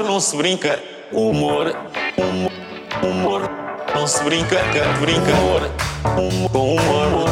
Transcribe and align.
humor 0.00 0.04
não 0.04 0.20
se 0.20 0.36
brinca. 0.36 0.82
Humor, 1.12 1.74
humor, 2.16 2.52
humor 3.02 3.50
não 3.94 4.06
se 4.06 4.22
brinca, 4.24 4.56
brinca. 5.00 5.32
Humor, 5.32 5.70
humor, 6.16 6.50
com 6.52 6.76
humor 6.76 7.28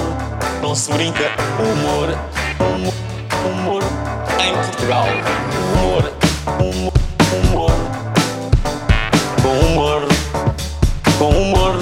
não 0.60 0.74
se 0.74 0.92
brinca. 0.92 1.30
Humor, 1.58 2.18
humor, 2.60 2.92
humor 3.46 3.82
em 4.40 4.52
Portugal. 4.54 5.06
Humor, 5.74 6.12
humor, 6.60 6.92
humor 7.32 7.72
com 9.42 9.60
humor, 9.60 10.08
com 11.18 11.30
humor 11.30 11.74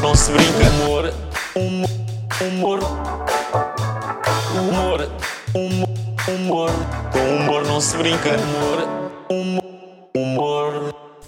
não 0.00 0.14
se 0.14 0.30
brinca. 0.30 0.66
Humor, 0.70 1.12
humor, 1.56 1.88
humor, 2.40 2.80
humor, 4.54 5.08
humor, 5.54 5.88
humor 6.28 6.70
com 7.12 7.36
humor 7.36 7.64
não 7.66 7.80
se 7.80 7.96
brinca. 7.96 8.30
Humor. 8.30 9.05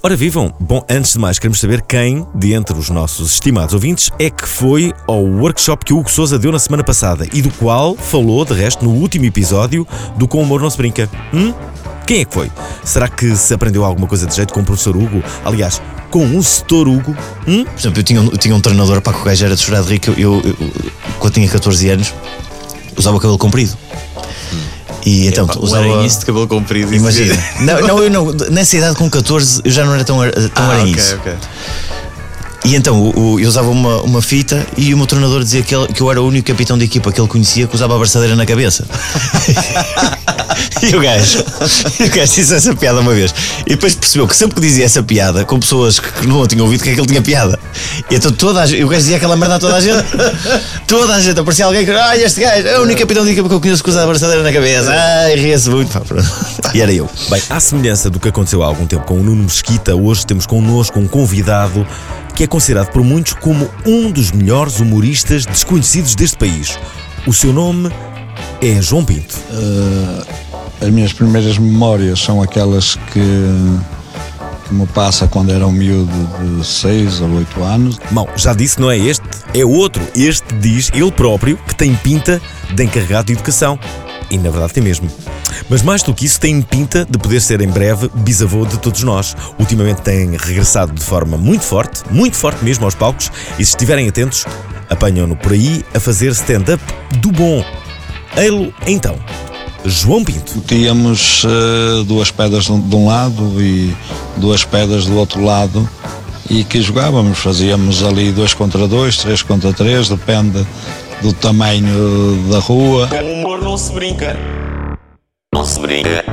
Ora 0.09 0.17
vivam! 0.17 0.51
Bom, 0.59 0.83
antes 0.89 1.13
de 1.13 1.19
mais, 1.19 1.39
queremos 1.39 1.61
saber 1.61 1.83
quem, 1.83 2.27
de 2.35 2.55
entre 2.55 2.75
os 2.79 2.89
nossos 2.89 3.33
estimados 3.35 3.75
ouvintes, 3.75 4.09
é 4.19 4.31
que 4.31 4.49
foi 4.49 4.95
ao 5.07 5.23
workshop 5.23 5.85
que 5.85 5.93
o 5.93 5.99
Hugo 5.99 6.11
Souza 6.11 6.39
deu 6.39 6.51
na 6.51 6.59
semana 6.59 6.83
passada 6.83 7.29
e 7.31 7.43
do 7.43 7.51
qual 7.51 7.95
falou, 7.95 8.43
de 8.47 8.55
resto, 8.55 8.83
no 8.87 8.91
último 8.91 9.27
episódio 9.27 9.87
do 10.17 10.27
Com 10.27 10.41
Humor 10.41 10.63
Não 10.63 10.71
Se 10.71 10.79
Brinca. 10.79 11.11
Hum? 11.35 11.53
Quem 12.07 12.23
é 12.23 12.25
que 12.25 12.33
foi? 12.33 12.51
Será 12.83 13.07
que 13.07 13.37
se 13.37 13.53
aprendeu 13.53 13.85
alguma 13.85 14.07
coisa 14.07 14.27
de 14.27 14.35
jeito 14.35 14.55
com 14.55 14.61
o 14.61 14.65
professor 14.65 14.97
Hugo? 14.97 15.23
Aliás, 15.45 15.83
com 16.11 16.39
o 16.39 16.43
setor 16.43 16.89
Hugo? 16.89 17.15
Hum? 17.47 17.67
Por 17.67 17.79
exemplo, 17.79 17.99
eu 18.01 18.03
tinha, 18.03 18.23
um- 18.23 18.31
eu 18.31 18.39
tinha 18.39 18.55
um 18.57 18.61
treinador 18.63 19.03
para 19.03 19.13
que 19.13 19.21
o 19.21 19.25
gajo 19.25 19.45
era 19.45 19.55
de 19.55 19.61
chorar 19.61 19.83
de 19.83 19.91
rico. 19.91 20.11
Eu, 20.13 20.41
eu, 20.41 20.43
eu, 20.43 20.57
quando 21.19 21.35
tinha 21.35 21.47
14 21.51 21.87
anos, 21.91 22.15
usava 22.99 23.17
o 23.17 23.21
cabelo 23.21 23.39
comprido. 23.39 23.77
E 25.07 25.29
então, 25.29 25.47
um 25.59 25.63
usava. 25.63 25.85
aranhice 25.85 26.19
de 26.19 26.27
cabelo 26.27 26.47
comprido. 26.49 26.93
Imagina. 26.95 27.35
não, 27.61 27.81
não, 27.87 28.03
eu 28.03 28.11
não. 28.11 28.33
Nessa 28.51 28.77
idade 28.77 28.97
com 28.97 29.09
14 29.09 29.63
eu 29.65 29.71
já 29.71 29.85
não 29.85 29.95
era 29.95 30.05
tão, 30.05 30.19
tão 30.19 30.65
Ah, 30.65 30.73
aranhice. 30.73 31.15
ok, 31.15 31.33
ok. 31.33 31.49
E 32.69 32.75
então 32.77 33.01
o- 33.01 33.33
o- 33.35 33.41
eu 33.41 33.49
usava 33.49 33.71
uma, 33.71 34.03
uma 34.03 34.21
fita 34.21 34.67
e 34.77 34.93
o 34.93 34.97
meu 34.99 35.07
treinador 35.07 35.43
dizia 35.43 35.63
que, 35.63 35.75
ele- 35.75 35.89
que 35.89 36.03
eu 36.03 36.11
era 36.11 36.21
o 36.21 36.27
único 36.29 36.47
capitão 36.49 36.77
de 36.77 36.85
equipa 36.85 37.11
que 37.11 37.19
ele 37.19 37.27
conhecia 37.29 37.67
que 37.67 37.75
usava 37.75 37.95
a 37.95 37.99
braçadeira 37.99 38.37
na 38.37 38.45
cabeça. 38.45 38.85
e 40.83 40.95
o 40.95 41.01
gajo, 41.01 41.39
o 41.41 42.09
gajo 42.15 42.35
disse 42.35 42.55
essa 42.55 42.75
piada 42.75 43.01
uma 43.01 43.15
vez. 43.15 43.35
E 43.67 43.71
depois 43.71 43.95
percebeu 43.95 44.29
que 44.29 44.37
sempre 44.37 44.57
que 44.57 44.61
dizia 44.61 44.85
essa 44.85 45.03
piada, 45.03 45.45
com 45.47 45.59
pessoas 45.59 45.99
que 45.99 46.27
não 46.27 46.47
tinham 46.47 46.65
ouvido, 46.67 46.83
que 46.83 46.91
ele 46.91 47.07
tinha 47.07 47.23
piada. 47.23 47.59
E 48.11 48.15
então 48.17 48.31
toda 48.33 48.61
a 48.61 48.67
gente, 48.67 48.85
o 48.85 48.89
gajo 48.89 49.01
dizia 49.01 49.17
aquela 49.17 49.35
merda 49.37 49.55
a 49.57 49.59
toda 49.59 49.77
a 49.77 49.81
gente. 49.81 50.05
toda 50.87 51.15
a 51.15 51.21
gente, 51.21 51.41
aparecia 51.41 51.65
alguém 51.65 51.87
que, 51.87 51.91
ai, 51.91 52.23
este 52.23 52.41
gajo 52.41 52.67
é 52.67 52.79
o 52.79 52.83
único 52.83 53.01
capitão 53.01 53.25
de 53.25 53.31
equipa 53.33 53.49
que 53.49 53.55
eu 53.55 53.61
conheço 53.61 53.83
que 53.83 53.89
usa 53.91 54.03
a 54.03 54.07
braçadeira 54.07 54.43
na 54.43 54.53
cabeça. 54.53 54.91
Ai, 54.93 55.37
ria-se 55.37 55.71
muito. 55.71 55.91
Pá. 55.91 56.03
E 56.75 56.83
era 56.83 56.93
eu. 56.93 57.09
Bem, 57.31 57.41
à 57.49 57.59
semelhança 57.61 58.11
do 58.11 58.21
que 58.21 58.29
aconteceu 58.29 58.63
há 58.63 58.67
algum 58.67 58.87
tempo 58.87 59.03
com 59.05 59.15
o 59.19 59.23
Nuno 59.23 59.45
Mesquita, 59.45 59.95
hoje 59.97 60.27
temos 60.27 60.45
connosco 60.45 61.01
um 61.01 61.09
convidado 61.09 61.87
que 62.39 62.45
é 62.45 62.47
considerado 62.47 62.93
por 62.93 63.03
muitos 63.03 63.33
como 63.33 63.69
um 63.85 64.13
dos 64.13 64.31
melhores 64.31 64.79
humoristas 64.79 65.45
desconhecidos 65.45 66.15
deste 66.15 66.39
país. 66.39 66.79
O 67.27 67.33
seu 67.33 67.53
nome 67.53 67.91
é 68.63 68.81
João 68.81 69.05
Pinto. 69.05 69.37
As 70.81 70.89
minhas 70.89 71.13
primeiras 71.13 71.59
memórias 71.59 72.21
são 72.21 72.41
aquelas 72.41 72.95
que, 72.95 73.21
que 74.69 74.73
me 74.73 74.87
passa 74.87 75.27
quando 75.27 75.51
era 75.51 75.67
um 75.67 75.73
miúdo 75.73 76.13
de 76.61 76.65
6 76.65 77.23
ou 77.23 77.31
8 77.39 77.63
anos. 77.65 77.99
Bom, 78.13 78.29
já 78.37 78.55
disse 78.55 78.81
não 78.81 78.89
é 78.89 78.97
este, 78.97 79.27
é 79.53 79.67
outro. 79.67 80.01
Este 80.15 80.55
diz 80.61 80.93
ele 80.95 81.11
próprio 81.11 81.57
que 81.67 81.75
tem 81.75 81.93
pinta 81.97 82.41
de 82.73 82.85
encarregado 82.85 83.27
de 83.27 83.33
educação. 83.33 83.77
E 84.31 84.39
na 84.39 84.49
verdade 84.49 84.75
tem 84.75 84.85
mesmo. 84.85 85.11
Mas 85.71 85.83
mais 85.83 86.03
do 86.03 86.15
que 86.15 86.25
isso, 86.25 86.41
tem 86.41 86.63
pinta 86.63 87.05
de 87.09 87.19
poder 87.19 87.41
ser 87.41 87.61
em 87.61 87.69
breve 87.69 88.11
bisavô 88.15 88.65
de 88.65 88.79
todos 88.79 89.03
nós. 89.03 89.37
Ultimamente 89.59 90.01
tem 90.01 90.31
regressado 90.37 90.93
de 90.93 91.03
forma 91.05 91.37
muito 91.37 91.63
forte, 91.65 92.03
muito 92.11 92.37
forte 92.37 92.65
mesmo 92.65 92.85
aos 92.87 92.95
palcos, 92.95 93.31
e 93.59 93.65
se 93.65 93.71
estiverem 93.73 94.09
atentos, 94.09 94.47
apanham-no 94.89 95.37
por 95.37 95.53
aí 95.53 95.85
a 95.95 96.01
fazer 96.01 96.31
stand-up 96.33 96.83
do 97.19 97.31
bom. 97.31 97.63
Ei-lo 98.37 98.73
então, 98.87 99.17
João 99.85 100.25
Pinto. 100.25 100.61
Tínhamos 100.67 101.45
eh, 101.45 102.05
duas 102.05 102.31
pedras 102.31 102.65
de 102.65 102.73
um- 102.73 102.81
de 102.81 102.97
um 102.97 103.07
lado 103.07 103.63
e 103.63 103.95
duas 104.39 104.65
pedras 104.65 105.05
do 105.07 105.17
outro 105.19 105.45
lado 105.45 105.87
e 106.49 106.65
que 106.65 106.81
jogávamos. 106.81 107.39
Fazíamos 107.39 108.03
ali 108.03 108.33
dois 108.33 108.55
contra 108.55 108.89
dois, 108.89 109.19
três 109.19 109.43
contra 109.43 109.73
três, 109.73 110.09
depende 110.09 110.67
do 111.21 111.33
tamanho 111.33 112.49
da 112.51 112.59
rua. 112.59 113.07
Com 113.09 113.33
humor 113.41 113.61
não 113.61 113.77
se 113.77 113.93
brinca. 113.93 114.35
Não 115.59 115.65
se 115.65 115.81
brinca. 115.81 116.25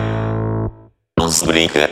Não 1.17 1.31
se 1.31 1.43
brinca. 1.47 1.89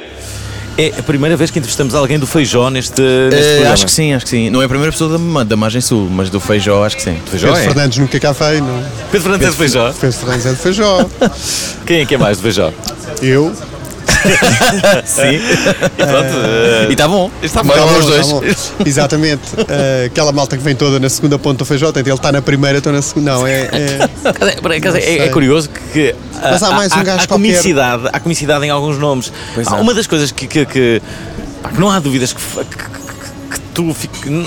É 0.77 0.89
a 0.99 1.01
primeira 1.01 1.35
vez 1.35 1.49
que 1.49 1.57
entrevistamos 1.57 1.95
alguém 1.95 2.19
do 2.19 2.27
Feijó 2.27 2.69
neste, 2.69 3.01
neste 3.01 3.53
programa. 3.53 3.73
acho 3.73 3.85
que 3.85 3.91
sim, 3.91 4.13
acho 4.13 4.23
que 4.23 4.29
sim. 4.29 4.51
Não 4.51 4.61
é 4.61 4.65
a 4.65 4.69
primeira 4.69 4.91
pessoa 4.91 5.17
da, 5.17 5.43
da 5.43 5.55
Margem 5.55 5.81
Sul, 5.81 6.07
mas 6.11 6.29
do 6.29 6.39
Feijó, 6.39 6.85
acho 6.85 6.95
que 6.95 7.01
sim. 7.01 7.15
Do 7.25 7.31
Feijó 7.31 7.47
Pedro 7.47 7.61
é? 7.63 7.65
Fernandes 7.65 7.97
nunca 7.97 8.19
cá 8.19 8.33
veio, 8.33 8.63
não. 8.63 8.83
Pedro 9.11 9.21
Fernandes 9.21 9.47
é 9.47 9.49
do 9.49 9.57
Feijó. 9.57 9.93
Pedro 9.99 10.15
Fernandes 10.15 10.45
é 10.45 10.49
de 10.51 10.55
Feijó. 10.57 11.09
Quem 11.87 12.01
é 12.01 12.05
que 12.05 12.13
é 12.13 12.17
mais 12.19 12.37
do 12.37 12.43
Feijó? 12.43 12.71
Eu. 13.19 13.51
Sim. 15.05 15.35
E 15.35 16.05
pronto. 16.05 16.33
eh, 16.45 16.87
E 16.89 16.91
está 16.93 17.07
bom. 17.07 17.31
Está 17.41 17.63
bom. 17.63 17.73
Tá 17.73 17.79
bom, 17.85 17.97
os 17.99 18.05
dois. 18.05 18.27
tá 18.27 18.33
bom. 18.33 18.41
Exatamente. 18.85 19.41
Eh, 19.67 20.05
aquela 20.07 20.31
malta 20.31 20.57
que 20.57 20.63
vem 20.63 20.75
toda 20.75 20.99
na 20.99 21.09
segunda 21.09 21.37
ponta 21.39 21.59
do 21.59 21.65
Feijó, 21.65 21.87
portanto, 21.87 22.07
ele 22.07 22.15
está 22.15 22.31
na 22.31 22.41
primeira, 22.41 22.77
estou 22.77 22.93
na 22.93 23.01
segunda. 23.01 23.31
Não, 23.33 23.47
é. 23.47 23.61
é- 23.71 24.09
é, 24.99 25.25
é 25.25 25.29
curioso 25.29 25.69
que 25.91 26.15
Mas 26.41 26.63
há 26.63 26.71
mais 26.71 26.91
um 26.93 27.03
gajo 27.03 27.23
há 27.23 27.27
comicidade, 27.27 28.09
há 28.11 28.19
comicidade 28.19 28.65
em 28.65 28.69
alguns 28.69 28.97
nomes. 28.97 29.31
Pois 29.53 29.67
Há 29.67 29.75
há. 29.75 29.81
uma 29.81 29.93
das 29.93 30.07
coisas 30.07 30.31
que, 30.31 30.47
que- 30.47 30.65
que- 30.65 31.01
pá, 31.61 31.69
que 31.69 31.79
não 31.79 31.89
há 31.89 31.99
dúvidas 31.99 32.33
que, 32.33 32.41
que- 32.41 33.12
que- 33.53 33.59
tu 33.73 33.95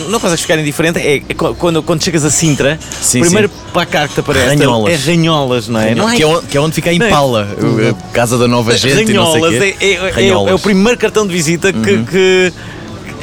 não 0.09 0.21
consegues 0.21 0.43
ficar 0.43 0.59
indiferente 0.59 0.99
é, 0.99 1.17
é 1.17 1.35
qu- 1.35 1.55
quando, 1.55 1.83
quando 1.83 2.03
chegas 2.03 2.25
a 2.25 2.31
Sintra, 2.31 2.79
Sim, 3.01 3.19
o 3.19 3.23
primeiro 3.23 3.49
sim. 3.49 3.55
placar 3.73 4.09
que 4.09 4.15
te 4.15 4.21
aparece 4.21 4.57
Ranholas. 4.57 4.93
é 5.09 5.11
Ranholas, 5.13 5.69
não 5.69 5.81
é? 5.81 5.95
Não 5.95 6.11
que, 6.15 6.23
é 6.23 6.27
onde, 6.27 6.47
que 6.47 6.57
é 6.57 6.61
onde 6.61 6.75
fica 6.75 6.91
a 6.91 6.93
é? 6.93 6.97
Impala, 6.97 7.49
o- 7.59 7.89
a 7.91 8.13
Casa 8.13 8.37
da 8.39 8.47
Nova 8.47 8.75
Gente 8.77 9.11
e 9.11 9.15
não 9.15 9.33
sei 9.33 9.41
Ranholas 9.41 9.59
quê. 9.59 9.77
é, 9.81 9.87
é- 9.87 9.93
é- 9.95 10.11
Ranholas. 10.11 10.51
é 10.53 10.55
o 10.55 10.59
primeiro 10.59 10.99
cartão 10.99 11.27
de 11.27 11.33
visita 11.33 11.73
que. 11.73 12.05
que- 12.05 12.53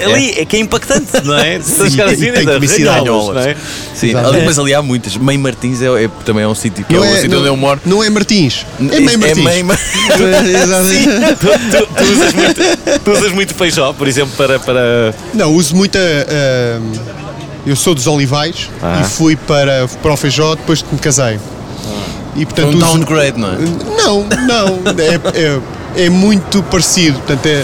Ali 0.02 0.32
é. 0.40 0.46
que 0.46 0.56
é 0.56 0.60
impactante, 0.60 1.08
não 1.24 1.38
é? 1.38 1.60
Se 1.60 1.90
chegar 1.92 2.06
assim, 2.08 2.26
e 2.28 2.32
tem 2.32 2.40
ainda, 2.40 2.54
comicidade. 2.56 3.00
Ranholas, 3.00 3.36
não 3.46 3.52
é? 3.52 3.56
Sim, 3.94 4.10
Exato. 4.10 4.28
ali, 4.30 4.46
mas 4.46 4.60
ali 4.60 4.74
há 4.74 4.82
muitas. 4.82 5.16
Meio 5.18 5.40
Martins 5.40 5.82
é, 5.82 6.06
é- 6.06 6.10
também 6.26 6.44
é 6.44 6.48
um 6.48 6.56
sítio 6.56 6.84
que 6.86 6.94
é, 6.96 6.98
Não 7.00 7.04
o 7.06 7.14
é, 7.16 7.22
sítio 7.22 7.38
onde 7.40 7.48
eu 7.48 7.56
moro. 7.58 7.80
não 7.86 8.04
é 8.04 8.10
Martins. 8.10 8.66
É 8.80 9.00
meio 9.00 9.20
Martins. 9.20 9.38
É 9.38 9.50
meio 9.50 9.66
Mar- 9.66 9.80
Exatamente. 10.64 11.36
tu, 11.36 11.48
tu- 11.48 11.88
tu 11.96 12.04
usas 12.12 12.34
muito, 12.34 13.00
tu 13.04 13.12
usas 13.12 13.32
muito 13.32 13.54
feijó, 13.56 13.94
por 13.94 14.08
exemplo, 14.08 14.34
para. 14.38 14.60
para... 14.60 15.14
Não, 15.34 15.54
uso 15.54 15.76
muita. 15.76 16.00
ah, 16.00 16.80
eu 17.66 17.76
sou 17.76 17.94
dos 17.96 18.08
Olivais 18.08 18.70
Ah. 18.82 19.02
e 19.02 19.10
fui 19.10 19.36
para, 19.36 19.88
para 20.02 20.12
o 20.14 20.18
Feijó 20.18 20.56
depois 20.56 20.82
que 20.82 20.94
me 20.94 21.00
casei. 21.00 21.40
E 22.36 22.46
portanto 22.46 22.74
um 22.74 22.78
uso- 22.78 22.80
downgrade, 22.80 23.40
não 23.40 23.50
é? 23.54 23.58
Não, 23.96 24.24
não. 24.24 24.68
É, 25.36 25.60
é, 25.96 26.06
é 26.06 26.10
muito 26.10 26.62
parecido. 26.64 27.18
Portanto, 27.20 27.46
é, 27.46 27.64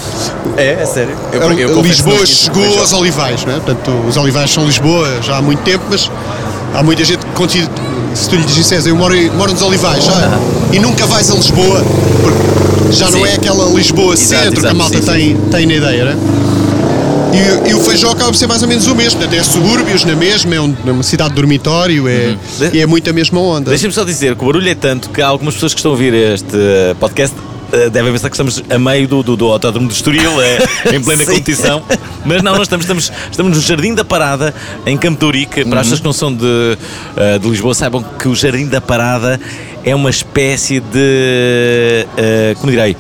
É, 0.58 0.78
é 0.82 0.86
sério. 0.86 1.16
Eu, 1.32 1.48
A- 1.48 1.54
eu 1.54 1.82
Lisboa 1.82 2.18
não 2.18 2.26
chegou 2.26 2.80
aos 2.80 2.94
Olivais, 2.94 3.46
não 3.46 3.54
é? 3.54 3.60
Portanto, 3.60 3.92
os 4.08 4.18
Olivais 4.18 4.52
são 4.52 4.66
Lisboa 4.66 5.08
já 5.22 5.38
há 5.38 5.42
muito 5.42 5.60
tempo, 5.64 5.84
mas 5.90 6.10
há 6.74 6.84
muita 6.84 7.04
gente 7.04 7.26
que 7.26 7.32
considera, 7.34 7.70
se 8.14 8.30
tu 8.30 8.36
lhe 8.36 8.44
disseres, 8.44 8.86
eu 8.88 8.96
moro, 8.96 9.16
moro 9.36 9.52
nos 9.54 9.62
Olivais 9.62 10.04
já, 10.04 10.14
e 10.74 10.80
nunca 10.80 11.06
vais 11.06 11.30
a 11.30 11.36
Lisboa, 11.36 11.84
porque 12.22 12.94
já 12.94 13.10
não 13.12 13.20
Sim. 13.20 13.28
é 13.28 13.34
aquela 13.36 13.66
Lisboa 13.74 14.14
Exato, 14.14 14.44
centro 14.44 14.52
que 14.62 14.68
a 14.68 14.70
exato, 14.72 14.76
malta 14.76 14.96
sim, 14.98 15.02
sim. 15.04 15.12
tem, 15.12 15.36
tem 15.52 15.66
na 15.68 15.74
ideia, 15.76 16.06
não 16.06 16.12
é? 16.12 16.50
E, 17.32 17.70
e 17.70 17.74
o 17.76 17.80
Feijó 17.80 18.10
acaba 18.10 18.32
por 18.32 18.36
ser 18.38 18.48
mais 18.48 18.62
ou 18.64 18.68
menos 18.68 18.88
o 18.88 18.96
mesmo, 18.96 19.20
portanto, 19.20 19.40
é 19.40 19.44
subúrbios 19.44 20.04
na 20.04 20.16
mesma, 20.16 20.56
é, 20.56 20.60
um- 20.62 20.76
é 20.88 20.92
uma 20.92 21.04
cidade 21.04 21.30
de 21.30 21.36
dormitório, 21.36 22.08
é, 22.08 22.36
Uhum. 22.60 22.70
e 22.74 22.80
é 22.82 22.86
muito 22.88 23.08
a 23.08 23.14
mesma 23.14 23.40
onda. 23.40 23.70
Deixem-me 23.70 23.94
só 23.94 24.04
dizer 24.04 24.36
que 24.36 24.44
o 24.44 24.48
barulho 24.48 24.68
é 24.68 24.74
tanto 24.76 25.10
que 25.12 25.22
há 25.22 25.28
algumas 25.28 25.54
pessoas 25.54 25.74
que 25.76 25.80
estão 25.80 25.92
a 25.92 25.94
ouvir 25.94 26.12
este 26.14 26.56
eh, 26.56 26.96
podcast 27.00 27.36
devem 27.92 28.12
pensar 28.12 28.30
que 28.30 28.36
estamos 28.36 28.64
a 28.70 28.78
meio 28.80 29.08
do, 29.08 29.24
do, 29.24 29.36
do 29.36 29.48
autódromo 29.48 29.88
de 29.88 29.94
Estoril, 29.94 30.42
eh, 30.42 30.60
em 30.96 31.02
plena 31.02 31.26
competição. 31.26 31.84
Mas 32.26 32.42
não, 32.42 32.54
nós 32.54 32.64
estamos, 32.64 32.84
estamos, 32.86 33.12
estamos 33.32 33.56
no 33.58 33.62
Jardim 33.64 33.94
da 33.94 34.04
Parada, 34.06 34.54
em 34.86 34.98
Campo 34.98 35.20
de 35.20 35.26
Ourique. 35.26 35.66
Para 35.66 35.80
as 35.82 35.86
pessoas 35.88 36.00
que 36.00 36.06
não 36.06 36.14
são 36.14 36.34
de, 36.34 36.78
eh, 37.18 37.40
de 37.40 37.48
Lisboa, 37.50 37.74
saibam 37.74 38.04
que 38.04 38.28
o 38.28 38.36
Jardim 38.36 38.68
da 38.68 38.82
Parada 38.82 39.40
é 39.84 39.96
uma 39.96 40.10
espécie 40.10 40.80
de. 40.80 42.06
eh, 42.18 42.56
como 42.60 42.72
direi? 42.72 42.96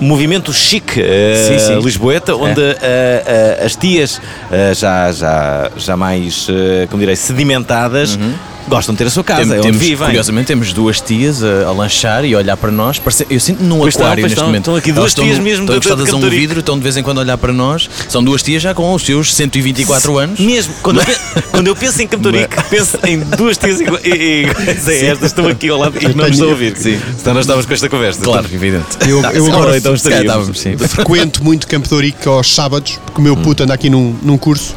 Movimento 0.00 0.50
chique 0.50 0.98
eh, 0.98 1.46
Sim, 1.46 1.58
sim. 1.74 1.80
lisboeta, 1.84 2.34
onde 2.34 2.58
eh, 2.62 2.78
eh, 2.80 3.62
as 3.66 3.76
tias 3.76 4.18
eh, 4.50 4.72
já, 4.74 5.12
já, 5.12 5.70
já 5.76 5.94
mais, 5.94 6.46
eh, 6.48 6.86
como 6.90 7.00
direi, 7.00 7.14
sedimentadas 7.16 8.18
gostam 8.68 8.94
de 8.94 8.98
ter 8.98 9.06
a 9.06 9.10
sua 9.10 9.24
casa, 9.24 9.42
Tem- 9.42 9.52
é 9.52 9.58
onde 9.58 9.62
temos, 9.68 9.78
vivem. 9.80 10.06
curiosamente, 10.06 10.46
temos 10.46 10.72
duas 10.72 11.00
tias 11.00 11.42
a, 11.42 11.66
a 11.68 11.72
lanchar 11.72 12.24
e 12.24 12.34
a 12.34 12.38
olhar 12.38 12.56
para 12.56 12.70
nós. 12.70 12.98
Parece- 12.98 13.26
eu 13.28 13.40
sinto 13.40 13.62
num 13.62 13.78
Pois 13.78 13.94
estão, 13.94 14.06
aquário 14.06 14.22
pois 14.22 14.30
neste 14.30 14.34
estão. 14.34 14.46
momento. 14.46 14.60
Estão 14.62 14.76
aqui 14.76 14.90
Elas 14.90 15.14
duas 15.14 15.14
tias 15.14 15.38
mesmo 15.38 15.64
Estão 15.64 15.74
de- 15.76 15.80
de 15.80 15.88
encostadas 15.88 16.12
a 16.12 16.16
um 16.16 16.30
vidro, 16.30 16.60
estão 16.60 16.76
de 16.76 16.82
vez 16.82 16.96
em 16.96 17.02
quando 17.02 17.18
a 17.18 17.20
olhar 17.22 17.38
para 17.38 17.52
nós. 17.52 17.88
São 18.08 18.22
duas 18.22 18.42
tias 18.42 18.62
já 18.62 18.74
com 18.74 18.92
os 18.94 19.02
seus 19.02 19.34
124 19.34 20.18
anos. 20.18 20.38
Mesmo, 20.40 20.72
quando, 20.82 21.00
eu, 21.00 21.06
pe- 21.06 21.42
quando 21.50 21.66
eu 21.66 21.76
penso 21.76 22.02
em 22.02 22.06
Camtorico, 22.06 22.54
penso 22.70 22.98
em 23.04 23.18
duas 23.18 23.56
tias 23.56 23.80
iguais 23.80 24.04
e- 24.04 24.42
iguais 24.48 24.88
a 24.88 24.94
estas, 24.94 25.24
estão 25.30 25.46
aqui 25.48 25.68
ao 25.68 25.78
lado 25.78 25.96
e 26.00 26.14
não 26.14 26.24
me 26.26 26.30
estou 26.30 26.48
a 26.48 26.50
ouvir. 26.50 26.76
Sim. 26.76 26.98
Senão 27.18 27.34
nós 27.34 27.44
estávamos 27.44 27.66
com 27.66 27.74
esta 27.74 27.88
conversa. 27.88 28.20
Claro, 28.22 28.46
evidente. 28.52 28.86
Eu, 29.08 29.20
eu 29.32 29.44
Sim, 29.44 29.50
agora 29.52 29.76
então 29.76 29.96
Se 29.96 30.04
calhar 30.04 30.22
estaríamos. 30.22 30.56
estávamos, 30.56 30.60
sim. 30.60 30.76
frequento 30.88 31.42
muito 31.44 31.66
Campo 31.66 31.88
de 31.88 31.94
Ourique 31.94 32.28
aos 32.28 32.54
sábados, 32.54 32.98
porque 33.06 33.20
o 33.20 33.24
meu 33.24 33.36
puto 33.36 33.62
anda 33.62 33.74
aqui 33.74 33.90
num, 33.90 34.14
num 34.22 34.36
curso. 34.38 34.74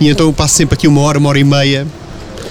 E 0.00 0.08
então 0.08 0.26
eu 0.26 0.32
passo 0.32 0.54
sempre 0.54 0.74
aqui 0.74 0.86
uma 0.86 1.00
hora, 1.00 1.18
uma 1.18 1.28
hora 1.28 1.38
e 1.38 1.44
meia 1.44 1.86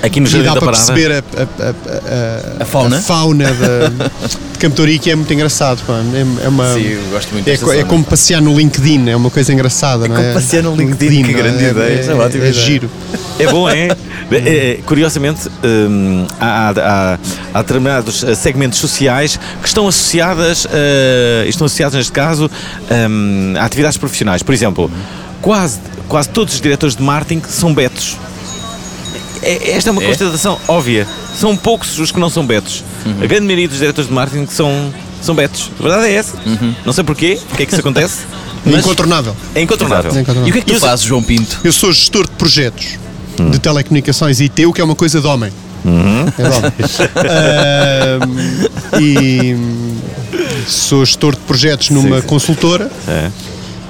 Aqui 0.02 0.20
no 0.20 0.28
Jardim 0.28 0.46
dá 0.46 0.54
da 0.54 0.60
para 0.62 0.72
Parada. 0.72 0.94
perceber 0.94 1.12
a, 1.12 1.18
a, 1.42 2.60
a, 2.60 2.64
a, 2.64 2.66
fauna? 2.66 2.98
a 2.98 3.02
fauna 3.02 3.46
de 4.60 4.70
de 4.70 4.82
Ourique 4.82 5.10
é 5.12 5.16
muito 5.16 5.32
engraçado. 5.34 5.82
pá. 5.86 5.94
É, 6.14 6.46
é 6.46 6.50
uma, 6.50 6.74
Sim, 6.74 6.82
eu 6.84 7.02
gosto 7.12 7.32
muito 7.34 7.48
é, 7.48 7.58
co- 7.58 7.72
é 7.74 7.84
como 7.84 8.04
passear 8.04 8.42
no 8.42 8.58
LinkedIn, 8.58 9.10
é 9.10 9.16
uma 9.16 9.30
coisa 9.30 9.54
engraçada, 9.54 10.08
não 10.08 10.16
é? 10.18 10.22
como 10.22 10.34
passear 10.34 10.64
no 10.64 10.76
LinkedIn, 10.76 11.24
que 11.24 11.32
não 11.32 11.40
grande 11.40 11.66
é? 11.66 11.70
ideia, 11.70 12.12
É, 12.12 12.46
é 12.46 12.50
é 12.50 12.54
giro. 12.54 12.90
É 13.40 13.48
bom, 13.52 13.70
é? 13.70 13.88
É, 14.30 14.36
é, 14.36 14.80
Curiosamente, 14.86 15.48
hum, 15.64 16.26
há, 16.40 16.74
há- 16.76 17.20
há 17.54 17.62
determinados 17.62 18.24
eh, 18.26 18.36
segmentos 18.36 18.78
sociais 18.78 19.40
que 19.62 19.68
estão 19.68 19.88
associadas, 19.88 20.68
eh, 20.70 21.46
estão 21.48 21.66
associados 21.66 21.96
neste 21.96 22.12
caso, 22.12 22.52
hum, 23.10 23.54
a 23.58 23.64
atividades 23.64 23.98
profissionais. 23.98 24.44
Por 24.44 24.54
exemplo, 24.54 24.92
quase, 25.42 25.80
quase 26.10 26.28
todos 26.28 26.56
os 26.56 26.60
diretores 26.60 26.94
de 26.98 27.02
marketing 27.04 27.42
são 27.48 27.74
betos. 27.74 28.18
É- 29.50 29.72
Esta 29.72 29.90
é 29.90 29.92
uma 29.92 30.04
É? 30.04 30.08
constatação 30.08 30.58
óbvia. 30.68 31.08
São 31.40 31.56
poucos 31.56 31.98
os 32.00 32.12
que 32.12 32.20
não 32.20 32.30
são 32.30 32.46
betos. 32.46 32.84
Uhum. 33.06 33.16
A 33.24 33.26
grande 33.28 33.46
maioria 33.46 33.68
dos 33.68 33.78
diretores 33.78 34.08
de 34.10 34.14
marketing 34.14 34.48
são, 34.52 34.94
são 35.22 35.34
betos. 35.36 35.72
A 35.80 35.84
verdade 35.84 36.08
é 36.08 36.14
essa. 36.14 36.36
Uhum. 36.46 36.76
Não 36.86 36.94
sei 36.94 37.04
porquê, 37.04 37.40
porque 37.48 37.64
é 37.64 37.66
que 37.66 37.72
isso 37.72 37.80
acontece. 37.82 38.24
É 38.66 38.70
mas 38.72 38.80
incontornável. 38.86 39.36
é 39.56 39.62
incontornável. 39.62 40.12
É 40.12 40.20
incontornável. 40.22 40.48
E 40.48 40.50
o 40.50 40.54
que 40.54 40.60
é 40.60 40.62
que 40.62 40.74
tu 40.74 40.80
fazes, 40.80 41.06
João 41.06 41.24
Pinto? 41.24 41.60
Eu 41.64 41.72
sou 41.72 41.92
gestor 41.92 42.26
de 42.26 42.32
projetos 42.34 42.98
de 43.52 43.60
telecomunicações 43.60 44.40
IT, 44.42 44.66
o 44.66 44.74
que 44.74 44.82
é 44.82 44.84
uma 44.84 44.96
coisa 44.96 45.22
de 45.22 45.28
homem. 45.28 45.52
É 46.38 46.50
de 46.50 46.56
homem. 46.56 46.72
Ahm, 48.98 49.00
e 49.00 49.56
sou 50.68 51.06
gestor 51.06 51.34
de 51.36 51.42
projetos 51.42 51.90
numa 51.92 52.22
consultora. 52.22 52.92
É. 53.08 53.30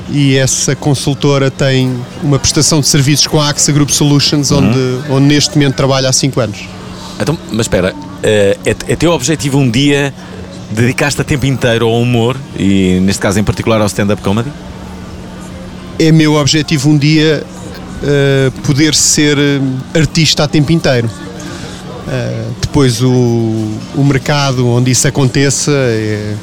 E 0.10 0.38
essa 0.38 0.76
consultora 0.76 1.52
tem 1.52 1.94
uma 2.24 2.40
prestação 2.40 2.80
de 2.80 2.88
serviços 2.88 3.28
com 3.28 3.42
a 3.42 3.50
AXA 3.50 3.72
Group 3.74 3.90
Solutions, 3.90 4.52
onde, 4.52 4.80
onde 5.10 5.26
neste 5.28 5.56
momento 5.58 5.76
trabalho 5.76 6.08
há 6.08 6.14
5 6.14 6.40
anos. 6.40 6.60
Então, 7.20 7.38
mas 7.52 7.62
espera, 7.66 7.94
eh, 8.24 8.58
é, 8.66 8.70
é 8.70 8.96
teu 8.96 9.12
objetivo 9.12 9.58
um 9.58 9.70
dia 9.70 10.14
dedicar-te 10.72 11.20
a 11.20 11.24
tempo 11.24 11.46
inteiro 11.46 11.86
ao 11.88 12.02
humor 12.02 12.38
e, 12.58 13.00
neste 13.02 13.22
caso, 13.22 13.40
em 13.40 13.44
particular, 13.44 13.82
ao 13.82 13.88
stand-up 13.88 14.22
comedy? 14.22 14.50
É 16.00 16.12
meu 16.12 16.36
objetivo 16.36 16.90
um 16.90 16.98
dia 16.98 17.44
eh, 18.04 18.52
poder 18.64 18.94
ser 18.94 19.38
eh, 19.38 19.60
artista 19.98 20.44
a 20.44 20.48
tempo 20.48 20.72
inteiro. 20.72 21.10
Eh, 22.08 22.44
depois 22.62 23.02
o, 23.02 23.10
o 23.96 24.04
mercado 24.04 24.68
onde 24.70 24.92
isso 24.92 25.08
aconteça 25.08 25.72
é- 25.72 26.36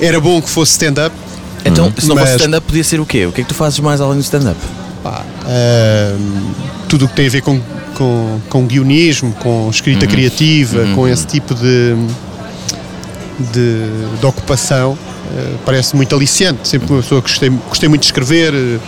era 0.00 0.20
bom 0.20 0.40
que 0.40 0.48
fosse 0.48 0.72
stand-up. 0.72 1.14
Então, 1.64 1.92
se 1.96 2.08
não 2.08 2.16
fosse 2.16 2.32
Mas- 2.32 2.40
stand-up, 2.40 2.66
podia 2.66 2.84
ser 2.84 3.00
o 3.00 3.06
quê? 3.06 3.26
O 3.26 3.32
que 3.32 3.40
é 3.40 3.44
que 3.44 3.48
tu 3.48 3.54
fazes 3.54 3.78
mais 3.80 4.00
além 4.00 4.16
do 4.16 4.22
stand-up? 4.22 4.58
Pá, 5.02 5.24
ahm, 5.46 6.52
tudo 6.88 7.04
o 7.04 7.08
que 7.08 7.14
tem 7.16 7.26
a 7.26 7.30
ver 7.30 7.40
com, 7.42 7.60
com, 7.94 8.38
com 8.48 8.66
guionismo, 8.66 9.32
com 9.34 9.68
escrita 9.70 10.06
criativa, 10.06 10.86
com 10.94 11.06
esse 11.08 11.26
tipo 11.26 11.54
de, 11.54 11.94
de, 13.52 13.86
de 14.20 14.26
ocupação, 14.26 14.96
eh, 15.36 15.54
parece 15.64 15.96
muito 15.96 16.14
aliciante. 16.14 16.68
Sempre 16.68 16.92
uma 16.92 17.02
pessoa 17.02 17.22
que 17.22 17.28
gostei, 17.30 17.50
gostei 17.68 17.88
muito 17.88 18.02
de 18.02 18.06
escrever. 18.08 18.52
eh, 18.54 18.78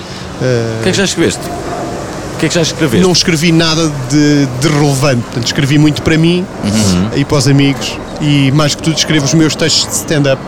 O 0.80 0.82
que 0.82 0.88
é 0.88 0.92
que 0.92 0.98
já 0.98 1.04
escreveste? 1.04 1.40
O 2.34 2.38
que 2.38 2.46
é 2.46 2.48
que 2.48 2.54
já 2.56 2.62
escreveste? 2.62 3.02
não 3.06 3.12
escrevi 3.12 3.52
nada 3.52 3.88
de, 4.10 4.46
de 4.60 4.68
relevante, 4.68 5.22
portanto, 5.22 5.46
escrevi 5.46 5.78
muito 5.78 6.02
para 6.02 6.18
mim 6.18 6.44
e 7.16 7.24
para 7.24 7.38
os 7.38 7.46
amigos. 7.46 7.96
E 8.20 8.50
mais 8.52 8.74
que 8.74 8.82
tudo, 8.82 8.96
escrevo 8.98 9.24
os 9.24 9.34
meus 9.34 9.54
textos 9.54 9.86
de 9.88 9.94
stand-up. 9.94 10.42